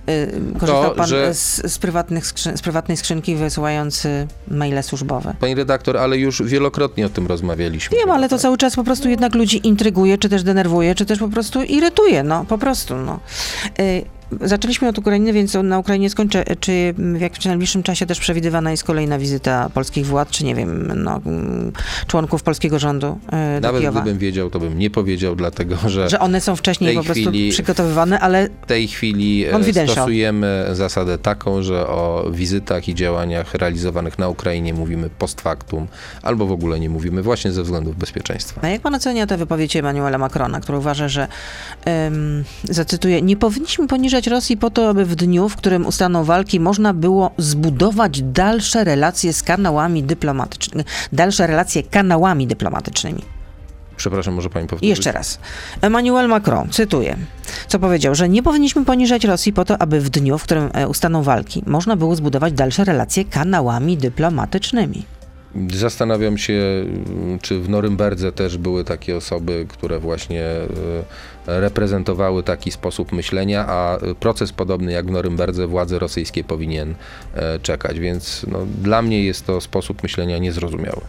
y, 0.09 0.31
korzystał 0.59 0.95
pan 0.95 1.07
że- 1.07 1.33
z, 1.33 1.71
z, 1.73 1.79
prywatnych 1.79 2.27
skrzyn, 2.27 2.57
z 2.57 2.61
prywatnej 2.61 2.97
skrzynki 2.97 3.35
wysyłając 3.35 4.07
maile 4.47 4.83
służbowe? 4.83 5.33
Pani 5.39 5.55
redaktor, 5.55 5.97
ale 5.97 6.17
już 6.17 6.43
wielokrotnie 6.43 7.05
o 7.05 7.09
tym 7.09 7.27
rozmawialiśmy. 7.27 7.97
Wiem, 7.97 8.11
ale 8.11 8.29
to 8.29 8.39
cały 8.39 8.57
czas 8.57 8.75
po 8.75 8.83
prostu 8.83 9.09
jednak 9.09 9.35
ludzi 9.35 9.67
intryguje, 9.67 10.17
czy 10.17 10.29
też 10.29 10.43
denerwuje, 10.43 10.95
czy 10.95 11.05
też 11.05 11.19
po 11.19 11.27
prostu 11.27 11.63
irytuje, 11.63 12.23
no 12.23 12.45
po 12.45 12.57
prostu, 12.57 12.95
no. 12.95 13.19
Y, 13.79 14.05
Zaczęliśmy 14.41 14.87
od 14.87 14.97
Ukrainy, 14.97 15.33
więc 15.33 15.53
na 15.63 15.79
Ukrainie 15.79 16.09
skończę. 16.09 16.43
Czy 16.59 16.93
w 16.97 17.21
jakimś 17.21 17.45
najbliższym 17.45 17.83
czasie 17.83 18.05
też 18.05 18.19
przewidywana 18.19 18.71
jest 18.71 18.83
kolejna 18.83 19.19
wizyta 19.19 19.69
polskich 19.73 20.05
władz, 20.05 20.29
czy 20.29 20.45
nie 20.45 20.55
wiem, 20.55 20.91
no, 21.03 21.21
członków 22.07 22.43
polskiego 22.43 22.79
rządu 22.79 23.19
y, 23.57 23.61
do 23.61 23.67
Nawet 23.67 23.81
Kijowa? 23.81 24.01
gdybym 24.01 24.17
wiedział, 24.19 24.49
to 24.49 24.59
bym 24.59 24.79
nie 24.79 24.89
powiedział, 24.89 25.35
dlatego 25.35 25.75
że 25.87 26.09
Że 26.09 26.19
one 26.19 26.41
są 26.41 26.55
wcześniej 26.55 26.95
po 26.95 27.03
prostu 27.03 27.23
chwili- 27.29 27.51
przygotowywane, 27.51 28.19
ale 28.19 28.49
w 28.61 28.65
tej 28.65 28.87
chwili 28.87 29.45
e, 29.45 29.85
stosujemy 29.87 30.65
zasadę 30.73 31.17
taką, 31.17 31.63
że 31.63 31.87
o 31.87 32.25
wizytach 32.31 32.87
i 32.87 32.95
działaniach 32.95 33.53
realizowanych 33.53 34.19
na 34.19 34.29
Ukrainie 34.29 34.73
mówimy 34.73 35.09
post 35.09 35.41
factum, 35.41 35.87
albo 36.21 36.45
w 36.45 36.51
ogóle 36.51 36.79
nie 36.79 36.89
mówimy 36.89 37.21
właśnie 37.21 37.51
ze 37.51 37.63
względów 37.63 37.97
bezpieczeństwa. 37.97 38.61
A 38.63 38.67
jak 38.67 38.81
pan 38.81 38.95
ocenia 38.95 39.27
tę 39.27 39.37
wypowiedź 39.37 39.75
Emmanuela 39.75 40.17
Macrona, 40.17 40.59
który 40.59 40.77
uważa, 40.77 41.07
że, 41.07 41.27
um, 41.85 42.43
zacytuję, 42.63 43.21
nie 43.21 43.37
powinniśmy 43.37 43.87
poniżać 43.87 44.24
Rosji 44.27 44.57
po 44.57 44.69
to, 44.69 44.89
aby 44.89 45.05
w 45.05 45.15
dniu, 45.15 45.49
w 45.49 45.55
którym 45.55 45.85
ustaną 45.85 46.23
walki, 46.23 46.59
można 46.59 46.93
było 46.93 47.31
zbudować 47.37 48.21
dalsze 48.21 48.83
relacje 48.83 49.33
z 49.33 49.43
kanałami 49.43 50.03
dyplomatycznymi, 50.03 50.85
dalsze 51.13 51.47
relacje 51.47 51.83
kanałami 51.83 52.47
dyplomatycznymi. 52.47 53.21
Przepraszam, 53.97 54.33
może 54.33 54.49
pani 54.49 54.67
powtórzyć? 54.67 54.89
jeszcze 54.89 55.11
raz. 55.11 55.39
Emmanuel 55.81 56.27
Macron, 56.27 56.69
cytuję, 56.69 57.17
co 57.67 57.79
powiedział, 57.79 58.15
że 58.15 58.29
nie 58.29 58.43
powinniśmy 58.43 58.85
poniżać 58.85 59.23
Rosji 59.23 59.53
po 59.53 59.65
to, 59.65 59.81
aby 59.81 60.01
w 60.01 60.09
dniu, 60.09 60.37
w 60.37 60.43
którym 60.43 60.69
e, 60.73 60.87
ustaną 60.87 61.23
walki, 61.23 61.63
można 61.65 61.95
było 61.95 62.15
zbudować 62.15 62.53
dalsze 62.53 62.83
relacje 62.83 63.25
kanałami 63.25 63.97
dyplomatycznymi. 63.97 65.05
Zastanawiam 65.73 66.37
się, 66.37 66.85
czy 67.41 67.59
w 67.59 67.69
Norymberdze 67.69 68.31
też 68.31 68.57
były 68.57 68.83
takie 68.83 69.17
osoby, 69.17 69.65
które 69.69 69.99
właśnie 69.99 70.43
e, 70.43 70.67
reprezentowały 71.47 72.43
taki 72.43 72.71
sposób 72.71 73.11
myślenia, 73.11 73.65
a 73.67 73.97
proces 74.19 74.51
podobny 74.53 74.91
jak 74.91 75.05
w 75.05 75.11
Norymberdze 75.11 75.67
władze 75.67 75.99
rosyjskie 75.99 76.43
powinien 76.43 76.95
e, 77.33 77.59
czekać, 77.59 77.99
więc 77.99 78.45
no, 78.51 78.59
dla 78.81 79.01
mnie 79.01 79.23
jest 79.23 79.45
to 79.45 79.61
sposób 79.61 80.03
myślenia 80.03 80.37
niezrozumiały. 80.37 81.01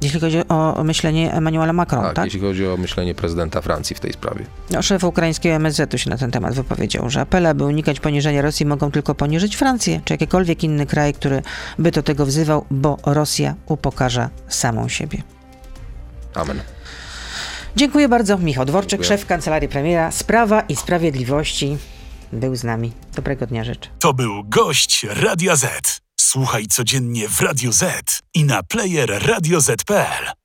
Jeśli 0.00 0.20
chodzi 0.20 0.48
o 0.48 0.84
myślenie 0.84 1.32
Emmanuela 1.32 1.72
Macron, 1.72 2.04
Tak, 2.04 2.14
tak? 2.14 2.24
jeśli 2.24 2.40
chodzi 2.40 2.66
o 2.66 2.76
myślenie 2.76 3.14
prezydenta 3.14 3.60
Francji 3.60 3.96
w 3.96 4.00
tej 4.00 4.12
sprawie. 4.12 4.44
No, 4.70 4.82
szef 4.82 5.04
ukraińskiego 5.04 5.54
MSZ-u 5.54 5.98
się 5.98 6.10
na 6.10 6.16
ten 6.16 6.30
temat 6.30 6.54
wypowiedział, 6.54 7.10
że 7.10 7.20
apele, 7.20 7.54
by 7.54 7.64
unikać 7.64 8.00
poniżenia 8.00 8.42
Rosji, 8.42 8.66
mogą 8.66 8.90
tylko 8.90 9.14
poniżyć 9.14 9.56
Francję, 9.56 10.00
czy 10.04 10.14
jakikolwiek 10.14 10.64
inny 10.64 10.86
kraj, 10.86 11.14
który 11.14 11.42
by 11.78 11.90
do 11.90 12.02
tego 12.02 12.26
wzywał, 12.26 12.64
bo 12.70 12.96
Rosja 13.06 13.54
upokarza 13.66 14.30
samą 14.48 14.88
siebie. 14.88 15.22
Amen. 16.34 16.60
Dziękuję 17.78 18.08
bardzo. 18.08 18.38
Michał 18.38 18.64
Dworczyk, 18.64 18.90
Dziękuję. 18.90 19.08
szef 19.08 19.26
Kancelarii 19.26 19.68
Premiera 19.68 20.10
Sprawa 20.10 20.60
i 20.60 20.76
Sprawiedliwości 20.76 21.76
był 22.32 22.56
z 22.56 22.64
nami. 22.64 22.92
Dobrego 23.14 23.46
dnia 23.46 23.64
życzę. 23.64 23.90
To 23.98 24.14
był 24.14 24.44
gość 24.44 25.06
Radia 25.10 25.56
Z. 25.56 26.00
Słuchaj 26.20 26.66
codziennie 26.66 27.28
w 27.28 27.40
Radio 27.40 27.72
Z 27.72 28.18
i 28.34 28.44
na 28.44 28.62
player 28.62 29.26
radioz.pl. 29.26 30.38